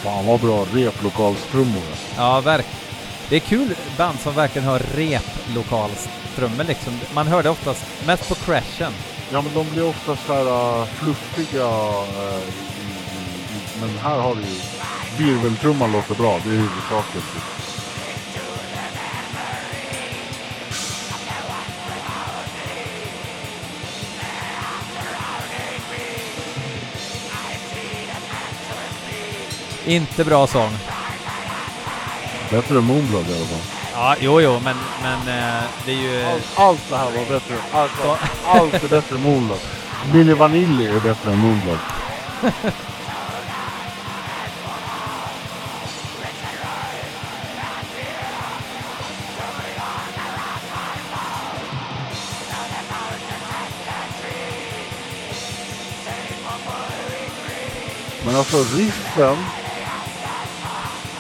Fan 0.04 0.26
vad 0.26 0.40
bra 0.40 0.66
replokalstrummor. 0.74 1.84
Ja, 2.18 2.42
verk. 2.42 2.66
Det 3.30 3.36
är 3.36 3.40
kul 3.40 3.76
band 3.98 4.20
som 4.20 4.34
verkligen 4.34 4.68
har 4.68 4.80
replokalstrummor 4.80 6.64
liksom. 6.64 7.00
Man 7.14 7.28
hör 7.28 7.44
det 7.44 7.50
oftast 7.50 7.86
mest 8.06 8.30
på 8.30 8.36
crashen. 8.36 8.94
Ja 9.32 9.42
men 9.42 9.54
de 9.54 9.70
blir 9.70 9.86
ofta 9.86 10.16
så 10.16 10.34
här 10.34 10.80
uh, 10.82 10.86
fluffiga. 10.86 11.66
Uh, 11.66 12.40
men 13.82 13.98
här 13.98 14.20
har 14.20 14.36
du 14.36 14.42
ju... 14.42 14.60
Virveltrumman 15.18 15.92
låter 15.92 16.16
bra, 16.16 16.40
det 16.44 16.50
är 16.50 16.54
huvudsaken. 16.54 17.22
Inte 29.92 30.24
bra 30.24 30.48
sång. 30.48 30.72
Bättre 32.52 32.78
än 32.78 32.84
Moonblood 32.84 33.30
i 33.30 33.34
alla 33.36 33.46
fall. 33.46 33.60
Ja, 33.94 34.16
jo, 34.20 34.42
jo, 34.42 34.60
men, 34.64 34.76
men 35.02 35.20
eh, 35.20 35.64
det 35.86 35.92
är 35.92 35.96
ju... 35.96 36.24
Allt, 36.24 36.44
allt 36.56 36.90
det 36.90 36.98
här 36.98 37.06
var 37.06 37.26
bättre. 37.26 37.56
Allt, 37.72 38.06
var, 38.06 38.18
allt 38.46 38.74
är 38.74 38.88
bättre 38.88 39.16
än 39.16 39.22
Moonblood. 39.22 39.60
Mini 40.14 40.34
Vanilli 40.34 40.88
är 40.88 41.00
bättre 41.00 41.32
än 41.32 41.38
Moonblood. 41.38 41.80
men 58.26 58.36
alltså 58.36 58.58
riffen 58.58 59.38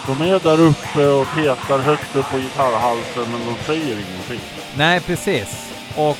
de 0.07 0.21
är 0.21 0.39
där 0.39 0.61
uppe 0.61 1.07
och 1.07 1.27
petar 1.35 1.79
högt 1.79 2.15
upp 2.15 2.29
på 2.31 2.37
gitarrhalsen 2.37 3.31
men 3.31 3.45
de 3.45 3.65
säger 3.65 3.91
ingenting. 3.91 4.39
Nej, 4.75 4.99
precis. 4.99 5.73
Och 5.95 6.17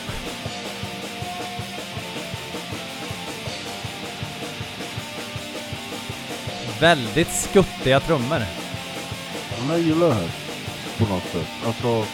väldigt 6.80 7.32
skuttiga 7.32 8.00
trummor. 8.00 8.42
Men 9.60 9.70
jag 9.70 9.80
gillar 9.80 10.08
det 10.08 10.14
här. 10.14 10.30
På 10.98 11.14
något 11.14 11.24
sätt. 11.24 11.48
Alltså. 11.66 12.06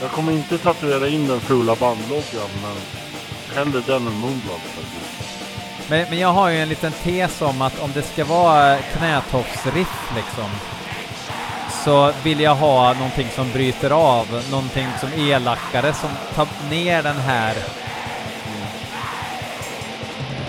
Jag 0.00 0.10
kommer 0.10 0.32
inte 0.32 0.58
tatuera 0.58 1.08
in 1.08 1.26
den 1.26 1.40
fula 1.40 1.76
bandloggan 1.76 2.50
men 2.62 2.76
hellre 3.56 3.82
den 3.86 4.06
än 4.06 4.12
Moonblood 4.12 4.60
faktiskt. 4.60 4.99
Men, 5.90 6.06
men 6.10 6.18
jag 6.18 6.32
har 6.32 6.48
ju 6.48 6.62
en 6.62 6.68
liten 6.68 6.92
tes 6.92 7.42
om 7.42 7.62
att 7.62 7.80
om 7.80 7.92
det 7.94 8.02
ska 8.02 8.24
vara 8.24 8.76
knätoppsriff 8.76 10.12
liksom 10.16 10.50
så 11.84 12.12
vill 12.22 12.40
jag 12.40 12.54
ha 12.54 12.92
någonting 12.92 13.28
som 13.34 13.52
bryter 13.52 13.90
av, 13.90 14.44
någonting 14.50 14.86
som 15.00 15.12
elakare 15.12 15.92
som 15.92 16.10
tar 16.34 16.48
ner 16.70 17.02
den 17.02 17.16
här 17.16 17.54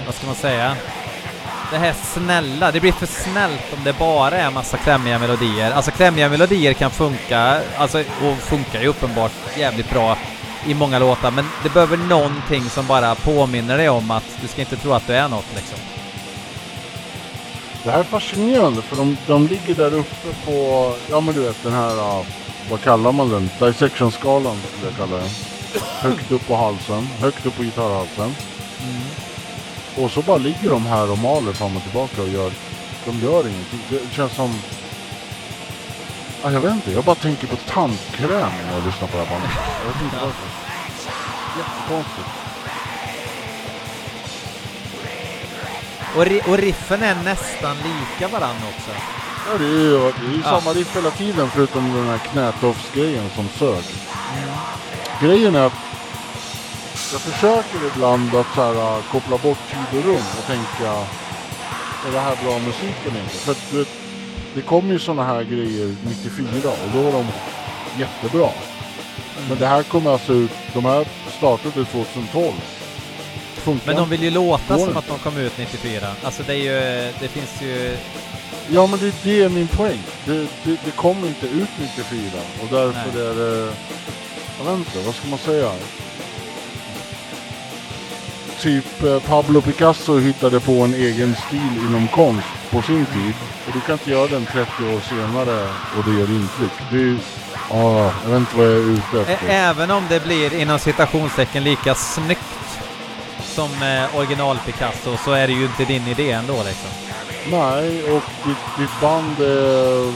vad 0.06 0.16
ska 0.16 0.26
man 0.26 0.36
säga? 0.36 0.76
Det 1.72 1.78
här 1.78 1.94
snälla, 1.94 2.72
det 2.72 2.80
blir 2.80 2.92
för 2.92 3.06
snällt 3.06 3.74
om 3.74 3.84
det 3.84 3.98
bara 3.98 4.38
är 4.38 4.52
massa 4.52 4.78
klämmiga 4.78 5.20
melodier. 5.20 5.72
Alltså 5.72 5.92
klämmiga 5.92 6.30
melodier 6.30 6.74
kan 6.74 6.92
funka, 6.92 7.62
alltså 7.78 8.00
och 8.00 8.38
funkar 8.38 8.82
ju 8.82 8.88
uppenbart 8.88 9.32
jävligt 9.58 9.90
bra 9.90 10.18
i 10.66 10.74
många 10.74 11.00
låtar, 11.00 11.32
men 11.32 11.46
det 11.64 11.74
behöver 11.74 11.98
någonting 11.98 12.70
som 12.70 12.88
bara 12.88 13.16
påminner 13.16 13.78
dig 13.78 13.90
om 13.90 14.12
att 14.12 14.24
du 14.42 14.48
ska 14.48 14.62
inte 14.62 14.76
tro 14.76 14.94
att 14.94 15.08
du 15.08 15.14
är 15.14 15.28
något 15.28 15.56
liksom. 15.56 15.78
Det 17.84 17.92
här 17.92 18.00
är 18.00 18.04
fascinerande 18.04 18.82
för 18.82 18.96
de, 18.96 19.18
de 19.28 19.48
ligger 19.48 19.76
där 19.76 19.94
uppe 19.94 20.28
på, 20.46 20.94
ja 21.10 21.22
men 21.22 21.36
du 21.36 21.42
vet 21.42 21.64
den 21.64 21.74
här, 21.74 22.26
vad 22.70 22.82
kallar 22.82 23.12
man 23.12 23.30
den? 23.30 23.50
Dissection-skalan 23.60 24.58
skulle 24.72 24.92
jag 24.92 24.98
kalla 24.98 25.18
den. 25.18 25.30
Högt 26.00 26.32
upp 26.32 26.48
på 26.48 26.56
halsen, 26.56 27.08
högt 27.20 27.46
upp 27.46 27.58
på 27.58 27.64
gitarrhalsen. 27.64 28.36
Och 29.98 30.12
så 30.12 30.22
bara 30.22 30.38
ligger 30.38 30.70
de 30.70 30.86
här 30.86 31.12
och 31.12 31.18
maler 31.18 31.54
fram 31.54 31.78
och 31.78 31.84
tillbaka 31.84 32.22
och 32.22 32.30
gör, 32.30 32.52
de 33.06 33.20
gör 33.20 33.48
ingenting. 33.48 33.80
Det 33.90 34.16
känns 34.16 34.34
som, 34.34 34.54
ja, 36.44 36.52
jag 36.52 36.62
vet 36.62 36.72
inte, 36.74 36.92
jag 36.92 37.04
bara 37.04 37.16
tänker 37.16 37.48
på 37.48 37.56
tandkräm 37.56 38.30
när 38.68 38.74
jag 38.74 38.86
lyssnar 38.86 39.08
på 39.08 39.18
det 39.18 39.24
här 39.24 39.30
bandet. 39.32 39.52
Jag 39.86 39.94
vet 39.94 40.02
inte 40.04 40.16
varför. 40.16 40.48
Jättekonstigt. 41.58 42.28
Och, 46.16 46.26
ri 46.26 46.42
och 46.48 46.58
riffen 46.58 47.04
är 47.04 47.16
nästan 47.16 47.78
lika 47.78 48.28
varandra 48.28 48.68
också. 48.78 48.92
Ja, 49.52 49.58
det 49.58 49.66
är 49.66 49.70
ju, 49.70 50.00
det 50.00 50.26
är 50.28 50.32
ju 50.34 50.42
Ja. 50.44 50.60
samma 50.60 50.74
riff 50.74 50.96
hela 50.96 51.12
tiden 51.12 51.50
förutom 51.50 51.94
den 51.94 52.08
här 52.08 52.18
knätofsgrejen 52.18 53.30
som 53.36 53.50
sög. 53.60 53.84
Grejen 55.22 55.56
är 55.56 55.66
att 55.66 55.74
jag 57.12 57.22
försöker 57.22 57.88
ibland 57.96 58.36
att 58.36 58.48
så 58.56 58.74
här, 58.74 59.02
koppla 59.12 59.38
bort 59.38 59.58
tid 59.70 60.00
och 60.00 60.06
rum 60.06 60.24
och 60.40 60.46
tänka 60.48 60.92
är 62.08 62.12
det 62.12 62.20
här 62.20 62.36
bra 62.44 62.60
musik 62.60 62.96
eller 63.08 63.20
inte? 63.20 63.36
För 63.36 63.52
att, 63.52 63.88
det 64.56 64.62
kom 64.62 64.90
ju 64.90 65.00
sådana 65.00 65.24
här 65.24 65.44
grejer 65.44 65.96
94 66.04 66.70
och 66.70 66.90
då 66.94 67.02
var 67.02 67.12
de 67.12 67.26
jättebra. 68.00 68.50
Men 69.50 69.58
det 69.58 69.68
här 69.68 69.84
kommer 69.84 70.12
alltså 70.12 70.34
ut, 70.34 70.52
de 70.74 70.86
här 70.86 71.08
startade 71.38 71.86
2012. 71.86 72.54
Funkar 73.56 73.88
Men 73.88 73.96
de 73.96 74.10
vill 74.10 74.24
ju 74.24 74.30
låta 74.30 74.78
som 74.78 74.98
att 74.98 75.08
de 75.08 75.20
kom 75.20 75.38
ut 75.38 75.58
94. 75.58 76.08
Alltså 76.24 76.44
det 76.48 76.54
är 76.54 76.58
ju, 76.58 77.12
det 77.20 77.28
finns 77.28 77.62
ju... 77.62 77.98
Ja 78.70 78.88
men 78.88 79.00
det, 79.00 79.14
det 79.24 79.44
är 79.44 79.50
min 79.50 79.68
poäng. 79.68 80.00
Det, 80.26 80.48
det, 80.64 80.78
det 80.86 80.92
kommer 80.96 81.28
inte 81.28 81.46
ut 81.46 81.70
94 81.80 82.42
och 82.62 82.68
därför 82.72 83.20
Nej. 83.20 83.28
är 83.28 83.36
det... 83.36 83.74
Jag 84.60 84.66
vet 84.66 84.78
inte, 84.78 85.00
vad 85.06 85.16
ska 85.16 85.28
man 85.28 85.40
säga? 85.40 85.72
Typ 88.60 89.04
eh, 89.04 89.20
Pablo 89.20 89.62
Picasso 89.62 90.20
hittade 90.20 90.60
på 90.60 90.72
en 90.72 90.94
egen 90.94 91.36
stil 91.36 91.86
inom 91.88 92.08
konst 92.08 92.61
på 92.72 92.82
sin 92.82 93.06
tid. 93.06 93.34
Och 93.68 93.74
du 93.74 93.80
kan 93.80 93.94
inte 93.94 94.12
göra 94.12 94.28
den 94.28 94.46
30 94.46 94.70
år 94.96 95.00
senare 95.10 95.68
och 95.98 96.04
det 96.06 96.12
gör 96.20 96.30
intryck. 96.32 96.72
Det 96.92 96.98
är, 96.98 97.18
ja, 97.70 98.12
jag 98.24 98.30
vet 98.30 98.40
inte 98.40 98.58
vad 98.58 98.66
jag 98.66 98.74
är 98.74 98.78
ute 98.92 99.18
Ä- 99.18 99.34
efter. 99.34 99.48
Även 99.50 99.92
om 99.92 100.04
det 100.10 100.24
blir 100.24 100.54
inom 100.54 100.80
citationstecken 100.80 101.64
lika 101.64 101.96
snyggt 101.96 102.42
som 103.44 103.70
eh, 103.84 104.16
original 104.18 104.58
Picasso 104.66 105.18
så 105.26 105.32
är 105.32 105.48
det 105.48 105.54
ju 105.54 105.66
inte 105.66 105.86
din 105.86 106.08
idé 106.08 106.32
ändå 106.32 106.64
liksom. 106.64 106.90
Nej, 107.52 108.04
och 108.04 108.24
ditt, 108.46 108.78
ditt 108.80 109.02
band 109.02 109.40
är... 109.40 110.14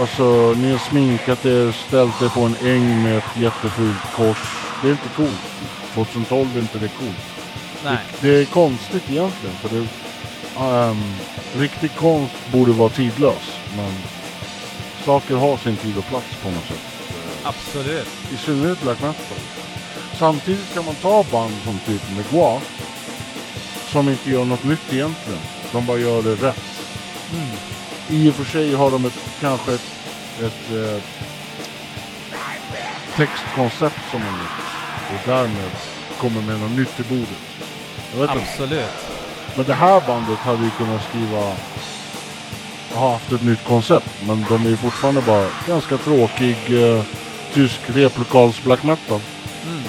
Alltså, 0.00 0.54
ni 0.56 0.72
har 0.72 0.78
sminkat 0.78 1.44
er, 1.46 1.72
ställt 1.72 2.22
er 2.22 2.28
på 2.28 2.40
en 2.40 2.56
äng 2.66 3.02
med 3.02 3.18
ett 3.18 3.36
jättefult 3.36 4.12
kors. 4.16 4.38
Det 4.82 4.88
är 4.88 4.92
inte 4.92 5.08
coolt. 5.16 5.42
2012 5.94 6.56
är 6.56 6.60
inte 6.60 6.78
det 6.78 6.88
coolt. 6.88 7.16
Nej. 7.84 7.96
Det, 8.20 8.28
det 8.30 8.40
är 8.40 8.44
konstigt 8.44 9.10
egentligen, 9.10 9.56
för 9.62 9.68
det... 9.68 9.86
ehm, 10.58 11.14
riktig 11.56 11.90
konst 11.96 12.34
borde 12.52 12.72
vara 12.72 12.88
tidlös, 12.88 13.58
men... 13.76 13.92
Saker 15.04 15.36
har 15.36 15.56
sin 15.56 15.76
tid 15.76 15.98
och 15.98 16.04
plats 16.04 16.26
på 16.42 16.50
något 16.50 16.64
sätt. 16.64 16.92
Absolut. 17.42 18.08
I 18.32 18.36
synnerhet 18.36 18.82
black 18.82 19.00
metal. 19.00 19.38
Samtidigt 20.18 20.74
kan 20.74 20.84
man 20.84 20.94
ta 20.94 21.24
band 21.32 21.52
som 21.64 21.78
typ 21.78 22.02
Megua, 22.16 22.60
som 23.86 24.08
inte 24.08 24.30
gör 24.30 24.44
något 24.44 24.64
nytt 24.64 24.92
egentligen. 24.92 25.40
De 25.72 25.86
bara 25.86 25.98
gör 25.98 26.22
det 26.22 26.34
rätt. 26.34 26.62
Mm. 27.32 27.56
I 28.08 28.30
och 28.30 28.34
för 28.34 28.44
sig 28.44 28.74
har 28.74 28.90
de 28.90 29.04
ett, 29.04 29.18
kanske 29.40 29.74
ett, 29.74 29.90
ett 30.42 30.72
eh, 30.72 31.02
textkoncept 33.16 34.00
som 34.10 34.22
är 34.22 34.32
nytt. 34.32 34.62
Och 35.14 35.28
därmed 35.28 35.70
kommer 36.18 36.42
med 36.42 36.60
något 36.60 36.78
nytt 36.78 36.96
till 36.96 37.04
bordet. 37.04 37.42
Vet 38.14 38.30
inte. 38.30 38.88
Men 39.56 39.64
det 39.66 39.74
här 39.74 40.02
bandet 40.06 40.38
hade 40.38 40.64
ju 40.64 40.70
kunnat 40.70 41.02
skriva 41.02 41.54
ha 42.94 43.12
haft 43.12 43.32
ett 43.32 43.44
nytt 43.44 43.64
koncept. 43.64 44.08
Men 44.26 44.44
de 44.48 44.66
är 44.66 44.70
ju 44.70 44.76
fortfarande 44.76 45.22
bara 45.22 45.46
ganska 45.66 45.96
tråkig 45.96 46.56
eh, 46.82 47.04
tysk 47.52 47.80
replokals 47.86 48.64
black 48.64 48.82
metal. 48.82 49.20
Mm. 49.66 49.82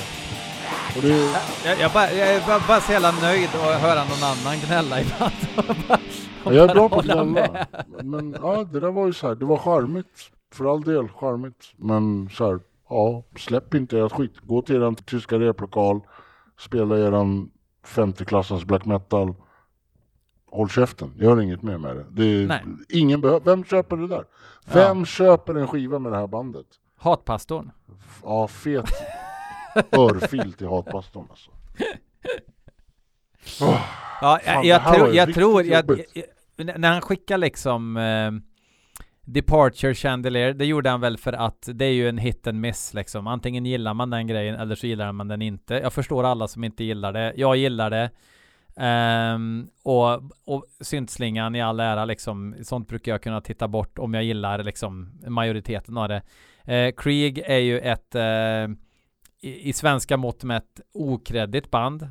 Och 0.96 1.02
det 1.02 1.14
är, 1.14 1.30
Jag, 1.66 1.80
jag, 1.80 1.92
bara, 1.92 2.12
jag 2.12 2.28
är 2.28 2.48
bara, 2.48 2.62
bara 2.68 2.82
så 2.82 2.92
jävla 2.92 3.12
nöjd 3.12 3.50
att 3.54 3.82
höra 3.82 4.04
någon 4.04 4.24
annan 4.24 4.60
gnälla 4.68 5.02
ibland. 5.02 5.34
Jag 6.46 6.70
är 6.70 6.74
bra 6.74 6.90
på 6.90 7.00
att 7.00 7.06
gnälla. 7.06 7.66
Men 8.04 8.36
ja, 8.42 8.64
det 8.64 8.80
där 8.80 8.92
var 8.92 9.06
ju 9.06 9.14
så 9.14 9.28
här. 9.28 9.36
Det 9.36 9.46
var 9.46 9.58
charmigt. 9.58 10.30
För 10.54 10.74
all 10.74 10.82
del 10.82 11.08
charmigt. 11.08 11.72
Men 11.78 12.30
så 12.34 12.46
här. 12.46 12.60
Ja, 12.90 13.24
släpp 13.38 13.74
inte 13.74 14.00
ert 14.00 14.12
skit. 14.12 14.34
Gå 14.44 14.62
till 14.62 14.76
eran 14.76 14.96
tyska 14.96 15.40
replokal. 15.40 16.02
Spela 16.60 17.00
eran 17.00 17.50
50-klassens 17.88 18.66
black 18.66 18.86
metal. 18.86 19.36
Håll 20.54 20.70
käften. 20.70 21.14
Gör 21.18 21.42
inget 21.42 21.62
mer 21.62 21.78
med 21.78 21.96
det. 21.96 22.06
det 22.10 22.54
är, 22.54 22.62
ingen 22.90 23.22
behöver. 23.22 23.46
Vem 23.46 23.64
köper 23.64 23.98
det 23.98 24.08
där? 24.08 24.26
Vem 24.74 25.06
köper 25.06 25.56
en 25.56 25.68
skiva 25.68 26.00
med 26.00 26.12
det 26.12 26.18
här 26.18 26.28
bandet? 26.28 26.66
Hatpastorn. 26.98 27.72
Ja, 28.24 28.48
fet 28.48 28.90
örfil 29.92 30.54
till 30.54 30.68
hatpastorn 30.68 31.28
alltså. 31.30 31.52
Åh, 33.62 33.80
Ja, 34.22 34.40
Fan, 34.44 34.68
jag, 34.68 34.84
jag, 34.86 35.10
ju 35.10 35.16
jag 35.16 35.34
tror, 35.34 35.64
jag, 35.64 36.02
jag, 36.56 36.80
när 36.80 36.92
han 36.92 37.02
skickar 37.02 37.38
liksom 37.38 37.98
eh, 37.98 38.32
Departure 39.26 39.94
Chandelier, 39.94 40.54
det 40.54 40.66
gjorde 40.66 40.90
han 40.90 41.02
väl 41.02 41.18
för 41.18 41.34
att 41.34 41.70
det 41.74 41.86
är 41.86 41.92
ju 41.92 42.10
en 42.10 42.18
hit 42.18 42.48
and 42.48 42.60
miss 42.60 42.94
liksom. 42.94 43.28
Antingen 43.28 43.66
gillar 43.66 43.94
man 43.94 44.10
den 44.10 44.28
grejen 44.28 44.56
eller 44.56 44.76
så 44.76 44.88
gillar 44.88 45.12
man 45.12 45.28
den 45.28 45.42
inte. 45.42 45.74
Jag 45.74 45.94
förstår 45.94 46.24
alla 46.24 46.48
som 46.48 46.64
inte 46.64 46.84
gillar 46.84 47.14
det. 47.14 47.34
Jag 47.36 47.56
gillar 47.56 47.90
det. 47.90 48.10
Ehm, 48.76 49.70
och, 49.84 50.14
och 50.46 50.66
syntslingan 50.80 51.56
i 51.56 51.62
all 51.62 51.80
ära 51.80 52.06
liksom, 52.06 52.56
sånt 52.64 52.88
brukar 52.88 53.12
jag 53.12 53.22
kunna 53.22 53.42
titta 53.42 53.68
bort 53.68 54.00
om 54.00 54.14
jag 54.14 54.24
gillar 54.24 54.64
liksom 54.64 55.12
majoriteten 55.28 55.98
av 55.98 56.10
det. 56.10 56.22
Eh, 56.64 56.94
Krieg 56.98 57.38
är 57.38 57.58
ju 57.58 57.80
ett 57.80 58.16
eh, 58.16 58.24
i, 59.42 59.70
i 59.70 59.74
svenska 59.74 60.18
mått 60.18 60.44
mätt 60.44 60.82
okreddigt 60.94 61.72
band 61.72 62.08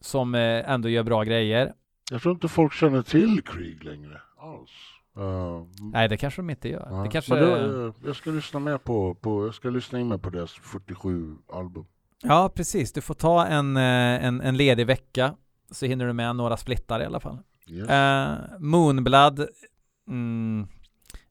som 0.00 0.34
eh, 0.34 0.70
ändå 0.70 0.88
gör 0.88 1.02
bra 1.02 1.22
grejer. 1.22 1.72
Jag 2.10 2.22
tror 2.22 2.34
inte 2.34 2.48
folk 2.48 2.72
känner 2.72 3.02
till 3.02 3.42
Krieg 3.42 3.84
längre 3.84 4.20
alls. 4.38 4.70
Uh, 5.18 5.66
Nej, 5.92 6.08
det 6.08 6.16
kanske 6.16 6.42
de 6.42 6.50
inte 6.50 6.68
gör. 6.68 6.88
ja. 6.90 6.96
Det 6.96 7.08
kanske... 7.08 7.34
Men 7.34 7.42
det, 7.42 7.92
jag 8.04 8.16
ska 8.16 8.30
lyssna 8.30 8.60
mer 8.60 8.78
på, 8.78 9.14
på, 9.14 9.46
jag 9.46 9.54
ska 9.54 9.70
lyssna 9.70 10.00
in 10.00 10.08
mig 10.08 10.18
på 10.18 10.30
deras 10.30 10.52
47 10.52 11.36
album. 11.52 11.86
Ja, 12.22 12.52
precis. 12.54 12.92
Du 12.92 13.00
får 13.00 13.14
ta 13.14 13.46
en, 13.46 13.76
en, 13.76 14.40
en 14.40 14.56
ledig 14.56 14.86
vecka 14.86 15.34
så 15.72 15.86
hinner 15.86 16.06
du 16.06 16.12
med 16.12 16.36
några 16.36 16.56
splittar 16.56 17.00
i 17.00 17.04
alla 17.04 17.20
fall. 17.20 17.38
Yes. 17.68 17.88
Eh, 17.88 18.34
Moonblood. 18.58 19.46
Mm, 20.08 20.66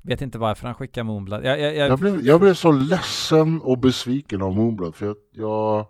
vet 0.02 0.22
inte 0.22 0.38
varför 0.38 0.66
han 0.68 0.76
skickar 0.76 1.04
Moonblood. 1.04 1.46
Jag, 1.46 1.60
jag, 1.60 1.76
jag, 1.76 1.89
Jag, 1.89 2.00
blev, 2.00 2.22
jag 2.22 2.39
blev 2.39 2.54
så 2.54 2.72
ledsen 2.72 3.62
och 3.62 3.78
besviken 3.78 4.42
av 4.42 4.56
Moonblood 4.56 4.96
för 4.96 5.06
jag, 5.06 5.16
jag 5.34 5.88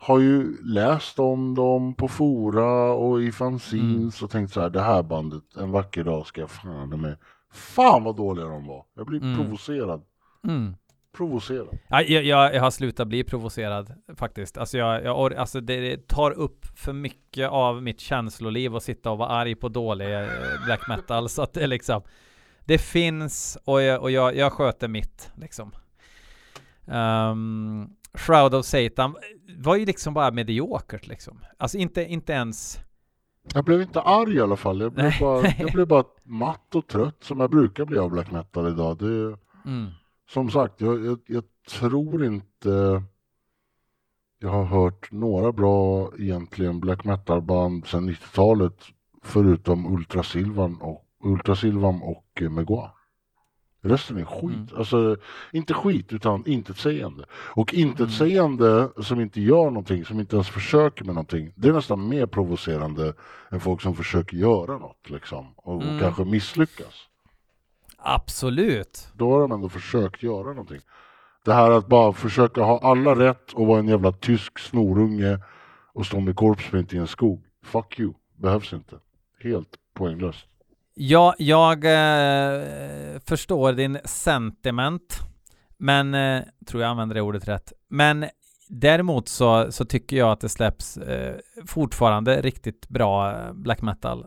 har 0.00 0.18
ju 0.18 0.56
läst 0.64 1.18
om 1.18 1.54
dem 1.54 1.94
på 1.94 2.08
fora 2.08 2.92
och 2.92 3.22
i 3.22 3.32
fanzines 3.32 4.22
och 4.22 4.30
tänkt 4.30 4.52
så 4.52 4.60
här, 4.60 4.70
det 4.70 4.80
här 4.82 5.02
bandet, 5.02 5.56
en 5.56 5.70
vacker 5.70 6.04
dag 6.04 6.26
ska 6.26 6.40
jag 6.40 6.50
fan 6.50 7.00
med. 7.00 7.16
Fan 7.52 8.04
vad 8.04 8.16
dåliga 8.16 8.44
de 8.46 8.66
var. 8.66 8.84
Jag 8.96 9.06
blir 9.06 9.22
Mm. 9.22 9.36
provocerad. 9.36 10.02
Mm. 10.48 10.74
Provocerad. 11.18 11.78
Ja, 11.88 12.02
jag, 12.02 12.24
jag, 12.24 12.54
jag 12.54 12.60
har 12.60 12.70
slutat 12.70 13.08
bli 13.08 13.24
provocerad 13.24 13.92
faktiskt. 14.16 14.58
Alltså, 14.58 14.78
jag, 14.78 15.04
jag, 15.04 15.34
alltså 15.34 15.60
det, 15.60 16.08
tar 16.08 16.30
upp 16.30 16.66
för 16.76 16.92
mycket 16.92 17.48
av 17.48 17.82
mitt 17.82 18.00
känsloliv 18.00 18.76
att 18.76 18.82
sitta 18.82 19.10
och 19.10 19.18
vara 19.18 19.28
arg 19.28 19.54
på 19.54 19.68
dålig 19.68 20.14
eh, 20.14 20.28
black 20.64 20.88
metal. 20.88 21.28
Så 21.28 21.42
att 21.42 21.52
det 21.52 21.62
är 21.62 21.66
liksom, 21.66 22.02
det 22.64 22.78
finns 22.78 23.58
och 23.64 23.82
jag, 23.82 24.02
och 24.02 24.10
jag, 24.10 24.36
jag 24.36 24.52
sköter 24.52 24.88
mitt 24.88 25.30
liksom. 25.36 25.72
Um, 26.86 27.90
Shroud 28.14 28.54
of 28.54 28.66
Satan 28.66 29.16
var 29.58 29.76
ju 29.76 29.86
liksom 29.86 30.14
bara 30.14 30.30
mediokert 30.30 31.06
liksom. 31.06 31.44
Alltså 31.56 31.78
inte, 31.78 32.04
inte 32.04 32.32
ens 32.32 32.78
Jag 33.54 33.64
blev 33.64 33.82
inte 33.82 34.00
arg 34.00 34.34
i 34.34 34.40
alla 34.40 34.56
fall. 34.56 34.80
Jag 34.80 34.92
blev, 34.92 35.12
bara, 35.20 35.48
jag 35.58 35.72
blev 35.72 35.86
bara 35.86 36.04
matt 36.24 36.74
och 36.74 36.86
trött 36.86 37.24
som 37.24 37.40
jag 37.40 37.50
brukar 37.50 37.84
bli 37.84 37.98
av 37.98 38.10
black 38.10 38.30
metal 38.30 38.68
idag. 38.68 38.98
Det, 38.98 39.36
mm, 39.70 39.90
som 40.30 40.50
sagt, 40.50 40.80
jag, 40.80 41.06
jag, 41.06 41.18
jag 41.26 41.44
tror 41.68 42.24
inte 42.24 43.02
jag 44.38 44.48
har 44.48 44.64
hört 44.64 45.12
några 45.12 45.52
bra 45.52 46.12
egentligen 46.18 46.80
black 46.80 47.04
metal-band 47.04 47.86
sedan 47.86 48.10
90-talet 48.10 48.82
förutom 49.22 49.94
Ultrasilvan 49.94 50.76
och, 50.80 51.04
Ultrasilvan 51.24 52.02
och 52.02 52.26
eh, 52.40 52.50
Megua. 52.50 52.90
Resten 53.80 54.16
är 54.16 54.24
skit. 54.24 54.54
Mm. 54.54 54.68
Alltså, 54.76 55.16
inte 55.52 55.74
skit 55.74 56.12
utan 56.12 56.46
intetsägande. 56.46 57.24
Och 57.32 57.74
intetsägande 57.74 58.88
som 59.02 59.20
inte 59.20 59.40
gör 59.40 59.64
någonting, 59.64 60.04
som 60.04 60.20
inte 60.20 60.36
ens 60.36 60.48
försöker 60.48 61.04
med 61.04 61.14
någonting. 61.14 61.52
Det 61.56 61.68
är 61.68 61.72
nästan 61.72 62.08
mer 62.08 62.26
provocerande 62.26 63.14
än 63.50 63.60
folk 63.60 63.80
som 63.82 63.94
försöker 63.94 64.36
göra 64.36 64.78
något 64.78 65.10
liksom. 65.10 65.46
Och, 65.56 65.76
och 65.76 65.82
Mm. 65.82 66.00
kanske 66.00 66.24
misslyckas. 66.24 66.94
Absolut. 68.14 69.08
Då 69.14 69.32
har 69.32 69.40
de 69.40 69.52
ändå 69.52 69.68
försökt 69.68 70.22
göra 70.22 70.48
någonting. 70.48 70.80
Det 71.44 71.54
här 71.54 71.70
att 71.70 71.88
bara 71.88 72.12
försöka 72.12 72.62
ha 72.62 72.78
alla 72.78 73.14
rätt 73.14 73.52
och 73.52 73.66
vara 73.66 73.78
en 73.78 73.88
jävla 73.88 74.12
tysk 74.12 74.58
snorunge 74.58 75.38
och 75.92 76.06
stå 76.06 76.20
med 76.20 76.36
korpsprint 76.36 76.92
i 76.92 76.96
en 76.96 77.06
skog. 77.06 77.44
Fuck 77.64 77.98
you. 77.98 78.12
Behövs 78.36 78.72
inte. 78.72 78.96
Helt 79.42 79.68
poänglöst. 79.94 80.46
Ja, 80.94 81.34
jag 81.38 81.84
eh, 81.84 83.20
förstår 83.24 83.72
din 83.72 83.98
sentiment, 84.04 85.18
men 85.78 86.14
eh, 86.14 86.42
tror 86.66 86.82
jag 86.82 86.90
använder 86.90 87.14
det 87.14 87.20
ordet 87.20 87.48
rätt. 87.48 87.72
Men 87.88 88.26
däremot 88.68 89.28
så, 89.28 89.72
så 89.72 89.84
tycker 89.84 90.16
jag 90.16 90.32
att 90.32 90.40
det 90.40 90.48
släpps 90.48 90.96
eh, 90.96 91.36
fortfarande 91.66 92.40
riktigt 92.40 92.88
bra 92.88 93.32
eh, 93.32 93.52
black 93.52 93.82
metal. 93.82 94.26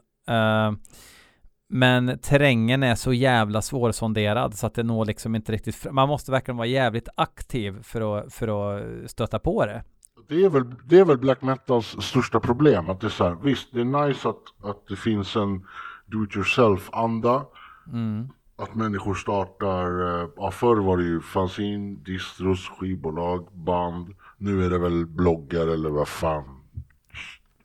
Men 1.73 2.19
terrängen 2.19 2.83
är 2.83 2.95
så 2.95 3.13
jävla 3.13 3.61
svårsonderad 3.61 4.53
så 4.57 4.67
att 4.67 4.73
det 4.73 4.83
når 4.83 5.05
liksom 5.05 5.35
inte 5.35 5.51
riktigt 5.51 5.75
fram. 5.75 5.95
Man 5.95 6.07
måste 6.07 6.31
verkligen 6.31 6.57
vara 6.57 6.67
jävligt 6.67 7.09
aktiv 7.15 7.83
för 7.83 8.17
att, 8.17 8.33
för 8.33 8.47
att 8.47 9.11
stöta 9.11 9.39
på 9.39 9.65
det. 9.65 9.83
Det 10.27 10.43
är, 10.43 10.49
väl, 10.49 10.75
det 10.85 10.99
är 10.99 11.05
väl 11.05 11.17
black 11.17 11.41
metals 11.41 11.95
största 11.99 12.39
problem. 12.39 12.89
Att 12.89 13.01
det 13.01 13.07
är 13.07 13.09
så 13.09 13.23
här, 13.23 13.37
visst, 13.43 13.73
det 13.73 13.81
är 13.81 14.07
nice 14.07 14.29
att, 14.29 14.69
att 14.69 14.87
det 14.87 14.95
finns 14.95 15.35
en 15.35 15.65
do 16.05 16.23
it 16.23 16.35
yourself-anda. 16.35 17.45
Mm. 17.87 18.29
Att 18.55 18.75
människor 18.75 19.13
startar, 19.13 20.21
eh, 20.21 20.29
ja 20.35 20.51
förr 20.51 20.77
var 20.77 20.97
det 20.97 21.03
ju 21.03 21.21
fanzine, 21.21 21.95
distros, 21.95 22.69
skivbolag, 22.69 23.47
band. 23.53 24.13
Nu 24.37 24.65
är 24.65 24.69
det 24.69 24.77
väl 24.77 25.05
bloggar 25.05 25.67
eller 25.67 25.89
vad 25.89 26.07
fan. 26.07 26.43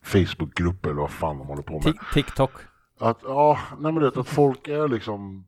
Facebookgrupper 0.03 0.91
eller 0.91 1.01
vad 1.01 1.11
fan 1.11 1.39
de 1.39 1.47
håller 1.47 1.63
på 1.63 1.73
med. 1.73 1.83
Tik- 1.83 2.15
TikTok. 2.15 2.51
Att, 2.99 3.19
ja, 3.23 3.59
nej 3.79 3.93
men 3.93 4.03
det, 4.03 4.17
att 4.17 4.29
folk 4.29 4.69
är 4.69 4.89
liksom 4.89 5.47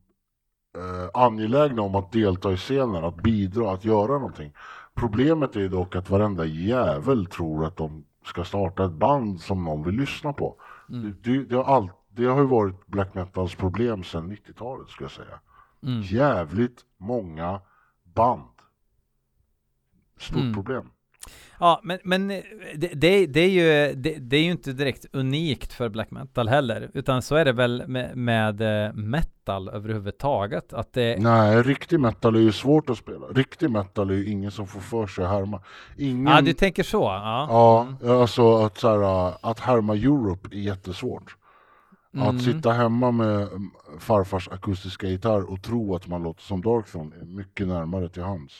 eh, 0.75 1.21
angelägna 1.21 1.81
om 1.81 1.95
att 1.95 2.11
delta 2.11 2.51
i 2.51 2.57
scenen, 2.57 3.03
att 3.03 3.15
bidra, 3.15 3.71
att 3.71 3.85
göra 3.85 4.11
någonting. 4.11 4.53
Problemet 4.93 5.55
är 5.55 5.69
dock 5.69 5.95
att 5.95 6.09
varenda 6.09 6.45
jävel 6.45 7.25
tror 7.25 7.65
att 7.65 7.77
de 7.77 8.05
ska 8.25 8.43
starta 8.43 8.85
ett 8.85 8.91
band 8.91 9.41
som 9.41 9.63
någon 9.63 9.83
vill 9.83 9.95
lyssna 9.95 10.33
på. 10.33 10.55
Mm. 10.89 11.15
Det, 11.23 11.43
det, 11.43 11.55
har 11.55 11.63
all, 11.63 11.91
det 12.09 12.25
har 12.25 12.39
ju 12.41 12.47
varit 12.47 12.87
black 12.87 13.13
metals 13.13 13.55
problem 13.55 14.03
sedan 14.03 14.31
90-talet 14.31 14.89
skulle 14.89 15.05
jag 15.05 15.11
säga. 15.11 15.39
Mm. 15.83 16.01
Jävligt 16.01 16.85
många 16.97 17.61
band. 18.03 18.43
Stort 20.17 20.41
Mm. 20.41 20.53
problem. 20.53 20.89
Ja, 21.59 21.81
men, 21.83 21.99
men 22.03 22.31
eh, 22.31 22.43
det, 22.75 22.87
det, 22.87 23.25
det, 23.25 23.39
är 23.39 23.49
ju, 23.49 23.95
det, 23.95 24.15
det 24.19 24.37
är 24.37 24.43
ju 24.43 24.51
inte 24.51 24.73
direkt 24.73 25.05
unikt 25.13 25.73
för 25.73 25.89
black 25.89 26.11
metal 26.11 26.47
heller, 26.47 26.91
utan 26.93 27.21
så 27.21 27.35
är 27.35 27.45
det 27.45 27.51
väl 27.51 27.83
med, 27.87 28.17
med 28.17 28.61
eh, 28.61 28.93
metal 28.93 29.69
överhuvudtaget, 29.69 30.73
att 30.73 30.93
det, 30.93 31.17
Nej, 31.19 31.63
riktig 31.63 31.99
metal 31.99 32.35
är 32.35 32.39
ju 32.39 32.51
svårt 32.51 32.89
att 32.89 32.97
spela. 32.97 33.27
Riktig 33.27 33.69
metal 33.69 34.09
är 34.09 34.13
ju 34.13 34.31
ingen 34.31 34.51
som 34.51 34.67
får 34.67 34.79
för 34.79 35.07
sig 35.07 35.25
att 35.25 35.31
härma. 35.31 35.61
Ingen... 35.97 36.33
ja 36.33 36.41
du 36.41 36.53
tänker 36.53 36.83
så, 36.83 37.03
ja. 37.03 37.47
Ja, 38.01 38.11
alltså 38.21 38.55
att, 38.57 38.77
så 38.77 38.87
här, 38.87 39.33
att 39.41 39.59
härma 39.59 39.95
Europe 39.95 40.49
är 40.51 40.59
jättesvårt. 40.59 41.35
Mm. 42.13 42.27
Att 42.27 42.43
sitta 42.43 42.71
hemma 42.71 43.11
med 43.11 43.41
mm, 43.41 43.71
farfars 43.99 44.47
akustiska 44.47 45.07
gitarr 45.07 45.51
och 45.51 45.61
tro 45.63 45.95
att 45.95 46.07
man 46.07 46.23
låter 46.23 46.41
som 46.41 46.61
Darkthrone 46.61 47.15
är 47.15 47.25
mycket 47.25 47.67
närmare 47.67 48.09
till 48.09 48.23
hands. 48.23 48.53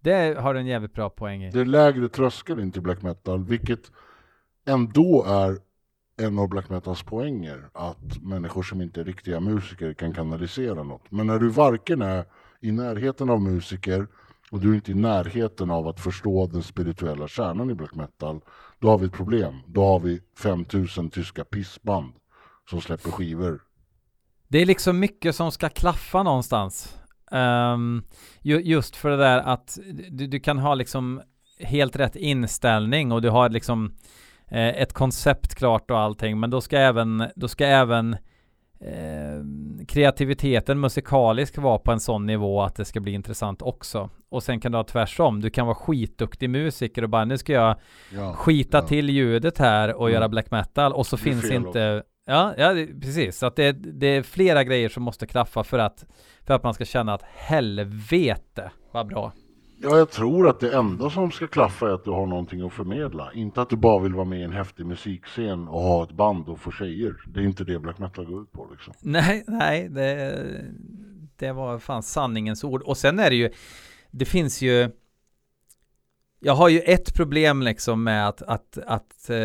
Det 0.00 0.38
har 0.38 0.54
du 0.54 0.60
en 0.60 0.66
jävligt 0.66 0.94
bra 0.94 1.10
poäng 1.10 1.44
i. 1.44 1.50
Det 1.50 1.60
är 1.60 1.64
lägre 1.64 2.08
tröskel 2.08 2.60
in 2.60 2.72
till 2.72 2.82
black 2.82 3.02
metal, 3.02 3.44
vilket 3.44 3.90
ändå 4.66 5.24
är 5.24 5.58
en 6.20 6.38
av 6.38 6.48
black 6.48 6.68
metals 6.68 7.02
poänger, 7.02 7.68
att 7.72 8.22
människor 8.22 8.62
som 8.62 8.80
inte 8.80 9.00
är 9.00 9.04
riktiga 9.04 9.40
musiker 9.40 9.94
kan 9.94 10.14
kanalisera 10.14 10.82
något. 10.82 11.10
Men 11.10 11.26
när 11.26 11.38
du 11.38 11.48
varken 11.48 12.02
är 12.02 12.24
i 12.60 12.72
närheten 12.72 13.30
av 13.30 13.40
musiker 13.40 14.06
och 14.50 14.60
du 14.60 14.70
är 14.70 14.74
inte 14.74 14.90
i 14.90 14.94
närheten 14.94 15.70
av 15.70 15.88
att 15.88 16.00
förstå 16.00 16.46
den 16.46 16.62
spirituella 16.62 17.28
kärnan 17.28 17.70
i 17.70 17.74
black 17.74 17.94
metal, 17.94 18.40
då 18.78 18.88
har 18.88 18.98
vi 18.98 19.06
ett 19.06 19.12
problem. 19.12 19.54
Då 19.66 19.84
har 19.84 20.00
vi 20.00 20.20
5000 20.38 21.10
tyska 21.10 21.44
pissband 21.44 22.12
som 22.70 22.80
släpper 22.80 23.10
skivor. 23.10 23.62
Det 24.48 24.58
är 24.58 24.66
liksom 24.66 24.98
mycket 24.98 25.36
som 25.36 25.52
ska 25.52 25.68
klaffa 25.68 26.22
någonstans. 26.22 26.99
Ehm, 27.30 28.02
ju, 28.40 28.60
just 28.60 28.96
för 28.96 29.10
det 29.10 29.16
där 29.16 29.38
att 29.38 29.78
du, 30.10 30.26
du 30.26 30.40
kan 30.40 30.58
ha 30.58 30.74
liksom 30.74 31.20
helt 31.60 31.96
rätt 31.96 32.16
inställning 32.16 33.12
och 33.12 33.22
du 33.22 33.30
har 33.30 33.48
liksom 33.48 33.94
eh, 34.48 34.68
ett 34.68 34.92
koncept 34.92 35.54
klart 35.54 35.90
och 35.90 35.98
allting, 35.98 36.40
men 36.40 36.50
då 36.50 36.60
ska 36.60 36.78
även, 36.78 37.24
då 37.36 37.48
ska 37.48 37.66
även 37.66 38.16
eh, 38.80 39.44
kreativiteten 39.88 40.80
musikalisk 40.80 41.58
vara 41.58 41.78
på 41.78 41.92
en 41.92 42.00
sån 42.00 42.26
nivå 42.26 42.62
att 42.62 42.74
det 42.76 42.84
ska 42.84 43.00
bli 43.00 43.12
intressant 43.12 43.62
också. 43.62 44.10
Och 44.30 44.42
sen 44.42 44.60
kan 44.60 44.72
du 44.72 44.78
ha 44.78 44.84
tvärsom. 44.84 45.40
Du 45.40 45.50
kan 45.50 45.66
vara 45.66 45.74
skitduktig 45.74 46.50
musiker 46.50 47.02
och 47.02 47.10
bara 47.10 47.24
nu 47.24 47.38
ska 47.38 47.52
jag 47.52 47.76
Ja, 48.14 48.32
skita 48.34 48.78
ja. 48.78 48.86
till 48.86 49.10
ljudet 49.10 49.58
här 49.58 49.94
och 49.94 50.08
Mm. 50.08 50.14
göra 50.14 50.28
black 50.28 50.50
metal 50.50 50.92
och 50.92 51.06
så 51.06 51.16
finns 51.16 51.50
inte 51.50 52.02
Ja, 52.30 52.54
ja 52.56 52.72
det, 52.72 52.86
precis. 52.86 53.38
Så 53.38 53.46
att 53.46 53.56
det, 53.56 53.72
det 53.72 54.06
är 54.06 54.22
flera 54.22 54.64
grejer 54.64 54.88
som 54.88 55.02
måste 55.02 55.26
klaffa 55.26 55.64
för 55.64 55.78
att 55.78 56.06
för 56.46 56.54
att 56.54 56.62
man 56.62 56.74
ska 56.74 56.84
känna 56.84 57.14
att 57.14 57.22
helvete 57.22 58.70
vad 58.92 59.06
bra. 59.06 59.32
Ja, 59.82 59.98
jag 59.98 60.10
tror 60.10 60.48
att 60.48 60.60
det 60.60 60.72
enda 60.72 61.10
som 61.10 61.30
ska 61.30 61.46
klaffa 61.46 61.88
är 61.88 61.94
att 61.94 62.04
du 62.04 62.10
har 62.10 62.26
någonting 62.26 62.66
att 62.66 62.72
förmedla. 62.72 63.32
Inte 63.34 63.62
att 63.62 63.70
du 63.70 63.76
bara 63.76 64.02
vill 64.02 64.14
vara 64.14 64.24
med 64.24 64.40
i 64.40 64.42
en 64.42 64.52
häftig 64.52 64.86
musikscen 64.86 65.68
och 65.68 65.80
ha 65.80 66.04
ett 66.04 66.12
band 66.12 66.48
och 66.48 66.60
få 66.60 66.70
tjejer. 66.70 67.16
Det 67.26 67.40
är 67.40 67.44
inte 67.44 67.64
det 67.64 67.78
black 67.78 67.98
metal 67.98 68.24
går 68.24 68.42
ut 68.42 68.52
på 68.52 68.68
liksom. 68.70 68.94
Nej, 69.00 69.44
nej, 69.46 69.88
det, 69.88 70.46
det 71.36 71.52
var 71.52 71.78
fan 71.78 72.02
sanningens 72.02 72.64
ord. 72.64 72.82
Och 72.82 72.96
sen 72.96 73.18
är 73.18 73.30
det 73.30 73.36
ju, 73.36 73.50
det 74.10 74.24
finns 74.24 74.62
ju 74.62 74.90
jag 76.40 76.54
har 76.54 76.68
ju 76.68 76.80
ett 76.80 77.14
problem 77.14 77.62
liksom 77.62 78.04
med 78.04 78.28
att, 78.28 78.42
att, 78.42 78.78
att 78.86 79.30
eh, 79.30 79.36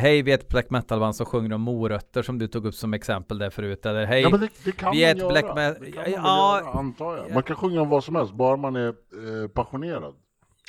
hej 0.00 0.22
vi 0.22 0.30
är 0.30 0.34
ett 0.34 0.48
black 0.48 0.70
metal-band 0.70 1.16
som 1.16 1.26
sjunger 1.26 1.52
om 1.52 1.60
morötter 1.60 2.22
som 2.22 2.38
du 2.38 2.46
tog 2.48 2.66
upp 2.66 2.74
som 2.74 2.94
exempel 2.94 3.38
där 3.38 3.50
förut. 3.50 3.86
Eller 3.86 4.04
hej, 4.06 4.22
Ja, 4.22 4.28
men 4.30 4.40
det, 4.40 4.48
det 4.64 4.72
kan 4.72 4.92
vi 4.92 5.04
är 5.04 5.10
ett 5.12 5.18
göra. 5.18 5.28
black 5.28 5.44
metal- 5.44 5.76
Det 5.80 5.92
kan 5.92 6.02
man 6.02 6.12
Ja, 6.12 6.60
göra, 6.60 6.70
antar 6.70 7.16
jag. 7.16 7.34
Man 7.34 7.42
kan 7.42 7.56
sjunga 7.56 7.80
om 7.82 7.88
vad 7.88 8.04
som 8.04 8.14
helst, 8.16 8.32
bara 8.34 8.56
man 8.56 8.76
är 8.76 8.88
eh, 8.88 9.48
passionerad. 9.54 10.14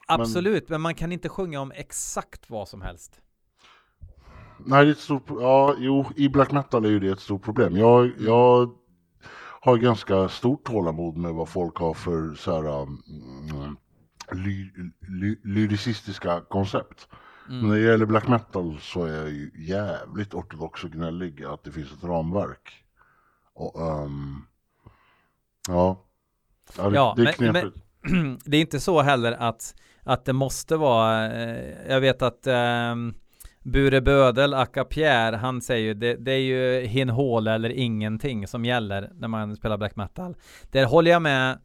absolut, 0.08 0.70
men 0.70 0.82
man 0.82 0.96
kan 0.96 1.12
inte 1.12 1.30
sjunga 1.30 1.62
om 1.62 1.72
exakt 1.76 2.50
vad 2.50 2.68
som 2.68 2.82
helst. 2.82 3.22
Nej, 4.66 4.86
det 4.86 4.90
är 4.90 4.92
ett 4.92 5.00
stort, 5.00 5.24
ja, 5.28 5.76
jo, 5.78 6.06
i 6.16 6.30
black 6.30 6.52
metal 6.52 6.86
är 6.86 6.90
ju 6.90 7.00
det 7.00 7.10
ett 7.12 7.20
stort 7.20 7.44
problem. 7.44 7.78
Jag, 7.78 8.12
jag 8.20 8.70
har 9.62 9.78
ganska 9.78 10.30
stort 10.30 10.64
tålamod 10.64 11.18
med 11.18 11.34
vad 11.34 11.50
folk 11.50 11.78
har 11.78 11.94
för 11.94 12.36
så 12.36 12.52
här, 12.62 12.82
mm, 12.84 13.78
ly, 14.32 14.72
ly, 15.00 15.38
lyricistiska 15.44 16.42
koncept. 16.42 17.08
Mm. 17.50 17.60
Men 17.62 17.70
när 17.70 17.76
det 17.76 17.82
gäller 17.84 18.06
black 18.06 18.28
metal 18.28 18.78
så 18.82 19.06
är 19.06 19.14
jag 19.16 19.30
ju 19.30 19.52
jävligt 19.56 20.34
ortodox 20.34 20.84
och 20.84 20.92
gnällig 20.92 21.44
att 21.44 21.64
det 21.64 21.72
finns 21.72 21.92
ett 21.94 22.04
ramverk. 22.04 22.84
Och, 23.54 23.82
ehm, 23.82 24.42
ja. 25.68 26.06
ja, 26.78 26.90
det, 26.90 26.96
Ja, 26.96 27.14
det 27.18 27.22
är 27.22 27.26
men- 27.26 27.62
knepigt. 27.62 27.86
det 28.46 28.58
är 28.58 28.62
inte 28.62 28.80
så 28.80 29.02
heller 29.02 29.32
att, 29.32 29.76
att 30.04 30.26
det 30.26 30.34
måste 30.34 30.78
vara, 30.78 31.32
eh, 31.32 31.92
jag 31.92 32.02
vet 32.02 32.22
att 32.22 32.48
eh, 32.48 32.96
Bure 33.64 34.02
Bödel, 34.02 34.54
Akka 34.54 34.84
Pierre, 34.86 35.36
han 35.36 35.62
säger 35.62 35.86
ju 35.86 35.94
det, 35.94 36.16
det 36.16 36.32
är 36.32 36.40
ju 36.40 36.88
hin 36.88 37.10
hål 37.10 37.48
eller 37.48 37.70
ingenting 37.70 38.48
som 38.48 38.66
gäller 38.66 39.10
när 39.14 39.28
man 39.28 39.56
spelar 39.56 39.78
black 39.78 39.96
metal. 39.96 40.36
Där 40.72 40.86
håller 40.86 41.12
jag 41.12 41.22
med 41.22 41.60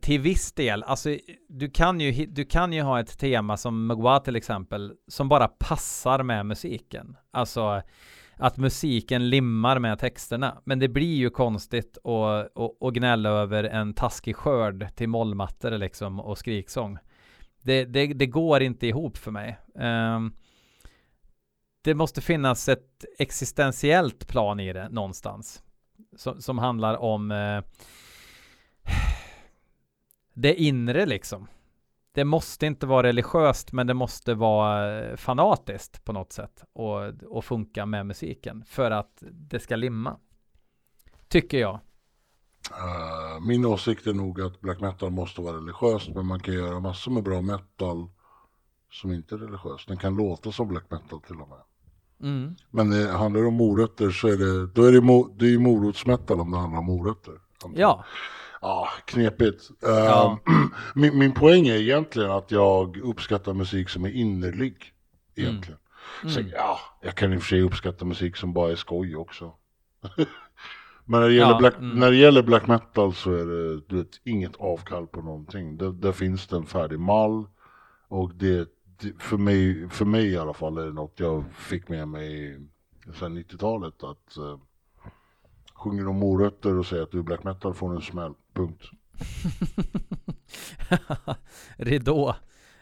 till 0.00 0.20
viss 0.20 0.52
del. 0.52 0.82
Alltså 0.82 1.16
du 1.48 1.70
kan 1.70 2.00
ju, 2.00 2.26
du 2.26 2.44
kan 2.44 2.72
ju 2.72 2.82
ha 2.82 3.00
ett 3.00 3.18
tema 3.18 3.56
som 3.56 3.86
Mugwa 3.86 4.20
till 4.20 4.36
exempel 4.36 4.92
som 5.08 5.28
bara 5.28 5.48
passar 5.48 6.22
med 6.22 6.46
musiken. 6.46 7.16
Alltså 7.30 7.82
att 8.36 8.56
musiken 8.56 9.30
limmar 9.30 9.78
med 9.78 9.98
texterna. 9.98 10.62
Men 10.64 10.78
det 10.78 10.88
blir 10.88 11.14
ju 11.14 11.30
konstigt 11.30 11.98
att, 12.04 12.58
att, 12.58 12.82
att 12.82 12.94
gnälla 12.94 13.30
över 13.30 13.64
en 13.64 13.94
taskig 13.94 14.36
skörd 14.36 14.94
till 14.94 15.08
mollmattor 15.08 15.70
liksom 15.70 16.20
och 16.20 16.38
skriksång. 16.38 16.98
Det, 17.62 17.84
det, 17.84 18.06
det 18.06 18.26
går 18.26 18.62
inte 18.62 18.86
ihop 18.86 19.16
för 19.16 19.30
mig. 19.30 19.58
Um, 19.74 20.36
det 21.84 21.94
måste 21.94 22.20
finnas 22.20 22.68
ett 22.68 23.04
existentiellt 23.18 24.28
plan 24.28 24.60
i 24.60 24.72
det 24.72 24.88
någonstans. 24.88 25.62
Som, 26.16 26.40
som 26.40 26.58
handlar 26.58 26.96
om 26.96 27.30
uh, 27.30 27.62
det 30.34 30.54
inre 30.54 31.06
liksom. 31.06 31.46
Det 32.12 32.24
måste 32.24 32.66
inte 32.66 32.86
vara 32.86 33.06
religiöst, 33.06 33.72
men 33.72 33.86
det 33.86 33.94
måste 33.94 34.34
vara 34.34 35.02
eh, 35.02 35.16
fanatiskt 35.16 36.04
på 36.04 36.12
något 36.12 36.32
sätt 36.32 36.64
och, 36.72 37.22
och 37.28 37.44
funka 37.44 37.86
med 37.86 38.06
musiken 38.06 38.64
för 38.66 38.90
att 38.90 39.22
det 39.32 39.60
ska 39.60 39.76
limma. 39.76 40.16
Tycker 41.28 41.58
jag. 41.58 41.80
Uh, 42.70 43.46
min 43.46 43.64
åsikt 43.64 44.06
är 44.06 44.14
nog 44.14 44.40
att 44.40 44.60
black 44.60 44.80
metal 44.80 45.10
måste 45.10 45.40
vara 45.40 45.56
religiöst, 45.56 46.08
men 46.08 46.26
man 46.26 46.40
kan 46.40 46.54
göra 46.54 46.80
massor 46.80 47.10
med 47.10 47.22
bra 47.22 47.40
metal 47.40 48.08
som 48.90 49.12
inte 49.12 49.34
är 49.34 49.38
religiöst. 49.38 49.88
Den 49.88 49.96
kan 49.96 50.16
låta 50.16 50.52
som 50.52 50.68
black 50.68 50.90
metal 50.90 51.20
till 51.20 51.40
och 51.40 51.48
med. 51.48 51.58
Mm. 52.20 52.54
Men 52.70 52.90
det 52.90 53.12
handlar 53.12 53.46
om 53.46 53.54
morötter 53.54 54.10
så 54.10 54.28
är 54.28 54.36
det, 54.36 54.66
då 54.66 54.84
är 54.84 54.92
det, 54.92 55.00
mo, 55.00 55.28
det 55.38 55.54
är 55.54 55.58
morotsmetal 55.58 56.40
om 56.40 56.50
det 56.50 56.58
handlar 56.58 56.78
om 56.78 56.86
morötter. 56.86 57.40
Ja, 57.74 58.04
Ja, 58.64 58.88
knepigt. 59.04 59.70
Uh, 59.70 59.90
Ja. 59.90 60.38
min, 60.94 61.18
min 61.18 61.32
poäng 61.34 61.68
är 61.68 61.74
egentligen 61.76 62.30
att 62.30 62.50
jag 62.50 62.96
uppskattar 62.96 63.54
musik 63.54 63.88
som 63.88 64.04
är 64.04 64.10
innerlig. 64.10 64.92
Egentligen. 65.34 65.78
Så, 66.26 66.40
Mm. 66.40 66.52
ja, 66.54 66.78
jag 67.02 67.14
kan 67.14 67.32
i 67.32 67.36
och 67.36 67.42
för 67.42 67.48
sig 67.48 67.62
uppskatta 67.62 68.04
musik 68.04 68.36
som 68.36 68.52
bara 68.52 68.70
är 68.72 68.76
skoj 68.76 69.16
också. 69.16 69.54
Men 71.04 71.20
när 71.20 71.28
det, 71.28 71.34
gäller 71.34 71.52
Ja, 71.52 71.58
black, 71.58 71.76
mm. 71.76 71.98
när 71.98 72.10
det 72.10 72.16
gäller 72.16 72.42
black 72.42 72.66
metal 72.66 73.14
så 73.14 73.32
är 73.32 73.46
det 73.46 73.80
du 73.80 73.96
vet, 73.96 74.20
inget 74.24 74.56
avkall 74.56 75.06
på 75.06 75.22
någonting. 75.22 75.76
Där, 75.76 75.92
där 75.92 76.12
finns 76.12 76.46
det 76.46 76.56
en 76.56 76.66
färdig 76.66 76.98
mall. 76.98 77.46
Och 78.08 78.34
det, 78.34 78.68
det, 79.00 79.22
för, 79.22 79.36
mig, 79.36 79.88
för 79.88 80.04
mig 80.04 80.26
i 80.26 80.36
alla 80.36 80.54
fall 80.54 80.78
är 80.78 80.86
det 80.86 80.92
något 80.92 81.20
jag 81.20 81.44
fick 81.54 81.88
med 81.88 82.08
mig 82.08 82.60
sen 83.18 83.38
90-talet. 83.38 84.04
Att 84.04 84.36
uh, 84.38 84.58
sjunger 85.74 86.08
om 86.08 86.16
morötter 86.16 86.78
och 86.78 86.86
säger 86.86 87.02
att 87.02 87.10
du 87.10 87.18
är 87.18 87.22
black 87.22 87.44
metal 87.44 87.74
får 87.74 87.90
du 87.90 87.96
en 87.96 88.02
smäll. 88.02 88.34
Punkt. 88.54 88.82
Ridå. 91.76 92.34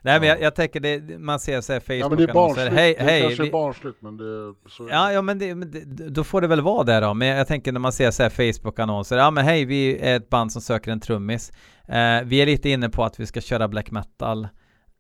Nej 0.05 0.21
men 0.21 0.29
Ja. 0.29 0.35
jag, 0.35 0.43
jag 0.43 0.55
tänker 0.55 0.81
det, 0.81 1.19
man 1.19 1.41
ser 1.41 1.61
så 1.61 1.73
här 1.73 1.83
Ja 1.93 2.09
men 2.09 2.19
det 2.19 2.25
är 2.25 2.27
Facebook-annonser. 2.27 2.33
barnsligt. 2.35 2.73
Hej, 2.75 2.95
det 2.99 3.05
hej. 3.05 3.21
kanske 3.23 3.43
vi- 3.43 3.49
är 3.49 3.53
barnsligt 3.53 4.03
men 4.03 4.17
det 4.17 4.25
är 4.25 4.69
så 4.69 4.83
är 4.85 4.89
det. 4.89 4.95
Ja, 4.95 5.13
ja 5.13 5.23
men, 5.23 5.39
det, 5.39 5.55
men 5.55 5.71
det, 5.71 6.09
då 6.09 6.25
får 6.25 6.41
det 6.41 6.47
väl 6.47 6.61
vara 6.61 6.85
det 6.85 7.01
då. 7.01 7.15
Men 7.15 7.29
jag 7.29 7.47
tänker 7.47 7.73
när 7.73 7.81
man 7.81 7.93
ser 7.93 8.11
så 8.11 8.23
här 8.23 8.31
Facebook-annonser. 8.31 9.17
Ja 9.17 9.31
men 9.31 9.45
hej, 9.45 9.65
vi 9.65 9.99
är 9.99 10.17
ett 10.17 10.29
band 10.29 10.53
som 10.53 10.63
söker 10.63 10.93
en 10.93 11.01
trummis. 11.01 11.53
Eh, 11.89 12.21
vi 12.25 12.43
är 12.43 12.47
lite 12.47 12.69
inne 12.71 12.89
på 12.89 13.05
att 13.05 13.21
vi 13.21 13.27
ska 13.27 13.41
köra 13.41 13.69
black 13.69 13.91
metal. 13.91 14.49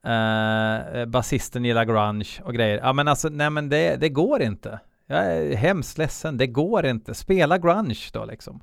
Eh, 0.07 1.05
basisten 1.07 1.65
gillar 1.65 1.85
grunge 1.85 2.29
och 2.45 2.55
grejer. 2.55 2.79
Ja 2.83 2.93
men 2.93 3.09
alltså, 3.09 3.29
nej 3.29 3.51
men 3.51 3.69
det, 3.69 3.97
det 4.01 4.09
går 4.09 4.43
inte. 4.43 4.81
Jag 5.07 5.37
är 5.37 5.57
hemskt 5.57 5.99
ledsen, 5.99 6.37
det 6.37 6.47
går 6.47 6.87
inte. 6.87 7.15
Spela 7.15 7.59
grunge 7.59 8.11
då 8.13 8.25
liksom. 8.25 8.63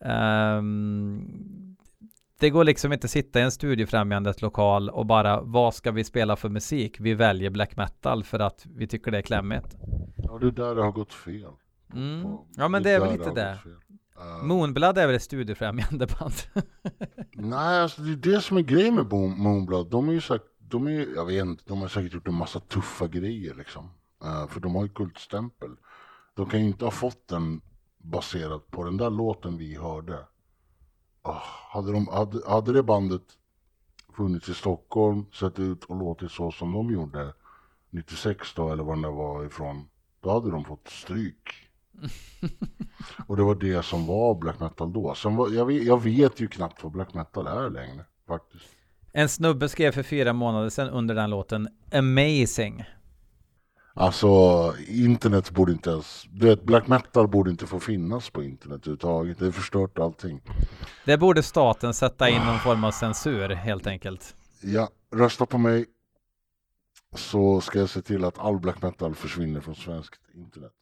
Ehm, 0.00 1.76
det 2.40 2.50
går 2.50 2.64
liksom 2.64 2.92
inte 2.92 3.08
sitta 3.08 3.40
i 3.40 3.42
en 3.42 3.50
studiefrämjandet 3.50 4.42
lokal 4.42 4.90
och 4.90 5.06
bara 5.06 5.40
vad 5.40 5.74
ska 5.74 5.90
vi 5.92 6.04
spela 6.04 6.36
för 6.36 6.48
musik? 6.48 7.00
Vi 7.00 7.14
väljer 7.14 7.50
black 7.50 7.76
metal 7.76 8.24
för 8.24 8.38
att 8.38 8.66
vi 8.74 8.86
tycker 8.86 9.10
det 9.10 9.18
är 9.18 9.22
klämmigt. 9.22 9.76
Ja 10.16 10.38
det 10.38 10.46
är 10.46 10.50
där 10.50 10.74
det 10.74 10.82
har 10.82 10.92
gått 10.92 11.12
fel. 11.12 11.50
Mm. 11.94 12.26
Ja 12.56 12.68
men 12.68 12.82
det 12.82 12.90
är 12.90 13.00
väl 13.00 13.12
lite 13.18 13.30
det. 13.30 13.58
Eh, 14.18 14.44
Moonblood 14.44 14.98
är 14.98 15.06
väl 15.06 15.16
ett 15.16 15.22
studiefrämjande 15.22 16.06
band? 16.06 16.32
Nej, 17.34 17.80
alltså 17.82 18.02
det 18.02 18.12
är 18.30 18.34
det 18.34 18.40
som 18.40 18.56
är 18.56 18.60
grejen 18.62 18.94
med 18.94 19.06
Moon- 19.12 19.38
Moonblood. 19.38 19.90
De 19.90 20.08
är 20.08 20.12
ju 20.12 20.20
sagt, 20.20 20.44
de 20.58 20.86
är, 20.86 21.06
jag 21.14 21.26
vet 21.26 21.44
inte, 21.44 21.64
de 21.66 21.80
har 21.80 21.88
säkert 21.88 22.14
gjort 22.14 22.28
en 22.28 22.34
massa 22.34 22.60
tuffa 22.60 23.06
grejer 23.06 23.54
liksom. 23.54 23.90
Eh, 24.24 24.46
för 24.48 24.60
de 24.60 24.74
har 24.74 24.82
ju 24.82 24.88
kultstämpel. 24.88 25.70
De 26.34 26.46
kan 26.48 26.60
ju 26.60 26.66
inte 26.66 26.84
ha 26.84 26.92
fått 26.92 27.28
den 27.28 27.60
baserat 28.10 28.70
på 28.70 28.84
den 28.84 28.96
där 28.96 29.10
låten 29.10 29.58
vi 29.58 29.74
hörde. 29.76 30.18
Ah, 31.22 31.42
hade, 31.70 31.92
de, 31.92 32.08
hade, 32.08 32.50
hade 32.50 32.72
det 32.72 32.82
bandet 32.82 33.22
funnits 34.16 34.48
i 34.48 34.54
Stockholm, 34.54 35.24
sett 35.32 35.58
ut 35.58 35.84
och 35.84 35.96
låtit 35.96 36.30
så 36.30 36.50
som 36.50 36.72
de 36.72 36.90
gjorde 36.90 37.32
96 37.90 38.54
då, 38.54 38.72
eller 38.72 38.84
var 38.84 38.96
det 38.96 39.08
var 39.10 39.44
ifrån, 39.44 39.88
då 40.20 40.30
hade 40.30 40.50
de 40.50 40.64
fått 40.64 40.88
stryk. 40.88 41.50
Och 43.26 43.36
det 43.36 43.42
var 43.42 43.54
det 43.54 43.84
som 43.84 44.06
var 44.06 44.34
black 44.34 44.60
metal 44.60 44.92
då. 44.92 45.14
Sen 45.14 45.36
var, 45.36 45.50
jag, 45.50 45.66
vet, 45.66 45.84
jag 45.84 46.02
vet 46.02 46.40
ju 46.40 46.48
knappt 46.48 46.82
vad 46.82 46.92
black 46.92 47.14
metal 47.14 47.46
är 47.46 47.70
längre 47.70 48.04
faktiskt. 48.26 48.64
En 49.12 49.28
snubbe 49.28 49.68
skrev 49.68 49.92
för 49.92 50.02
fyra 50.02 50.32
månader 50.32 50.68
sedan 50.68 50.88
under 50.88 51.14
den 51.14 51.30
låten 51.30 51.68
Amazing. 51.92 52.84
Alltså 53.98 54.26
internet 54.88 55.50
borde 55.50 55.72
inte 55.72 55.90
ens, 55.90 56.24
du 56.30 56.46
vet 56.46 56.62
black 56.62 56.86
metal 56.86 57.28
borde 57.28 57.50
inte 57.50 57.66
få 57.66 57.80
finnas 57.80 58.30
på 58.30 58.42
internet 58.42 58.76
överhuvudtaget. 58.80 59.38
Det 59.38 59.44
har 59.44 59.52
förstört 59.52 59.98
allting. 59.98 60.40
Det 61.04 61.16
borde 61.18 61.42
staten 61.42 61.94
sätta 61.94 62.28
in 62.28 62.42
någon 62.42 62.58
form 62.58 62.84
av 62.84 62.90
censur 62.90 63.48
helt 63.48 63.86
enkelt. 63.86 64.36
Ja, 64.62 64.88
rösta 65.14 65.46
på 65.46 65.58
mig. 65.58 65.84
Så 67.14 67.60
ska 67.60 67.78
jag 67.78 67.88
se 67.88 68.02
till 68.02 68.24
att 68.24 68.38
all 68.38 68.58
black 68.60 68.82
metal 68.82 69.14
försvinner 69.14 69.60
från 69.60 69.74
svenskt 69.74 70.20
internet. 70.34 70.72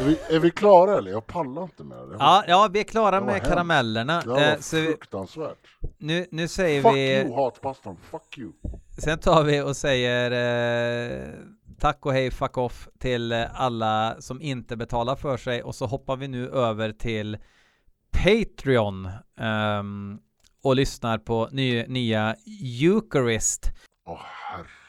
Är 0.00 0.04
vi, 0.04 0.18
är 0.36 0.38
vi 0.38 0.50
klara 0.50 0.98
eller? 0.98 1.10
Jag 1.10 1.26
pallar 1.26 1.62
inte 1.62 1.84
med 1.84 1.98
det. 1.98 2.16
Ja, 2.18 2.44
ja 2.48 2.68
vi 2.72 2.80
är 2.80 2.84
klara 2.84 3.20
med 3.20 3.34
hemskt. 3.34 3.48
karamellerna. 3.50 4.20
det 4.20 4.28
var 4.28 4.40
Eh, 4.40 4.58
så 4.58 4.76
fruktansvärt. 4.76 5.58
nu, 5.98 6.26
nu 6.30 6.48
säger 6.48 6.82
Fuck 6.82 6.94
vi... 6.94 7.20
you 7.20 7.34
hatpastan, 7.34 7.96
fuck 8.10 8.38
you. 8.38 8.52
Sen 8.98 9.18
tar 9.18 9.42
vi 9.44 9.60
och 9.60 9.76
säger 9.76 10.30
eh, 10.30 11.28
tack 11.72 12.06
och 12.06 12.12
hej 12.12 12.30
fuck 12.30 12.58
off 12.58 12.88
till 12.98 13.32
eh, 13.32 13.60
alla 13.60 14.16
som 14.20 14.42
inte 14.42 14.76
betalar 14.76 15.16
för 15.16 15.36
sig 15.36 15.62
och 15.62 15.74
så 15.74 15.86
hoppar 15.86 16.16
vi 16.16 16.28
nu 16.28 16.48
över 16.48 16.92
till 16.92 17.38
Patreon 18.10 19.08
um, 19.80 20.20
och 20.62 20.76
lyssnar 20.76 21.18
på 21.18 21.48
ny, 21.52 21.86
nya 21.86 22.36
Eucharist. 22.82 23.72
Åh 24.06 24.20
herre 24.22 24.81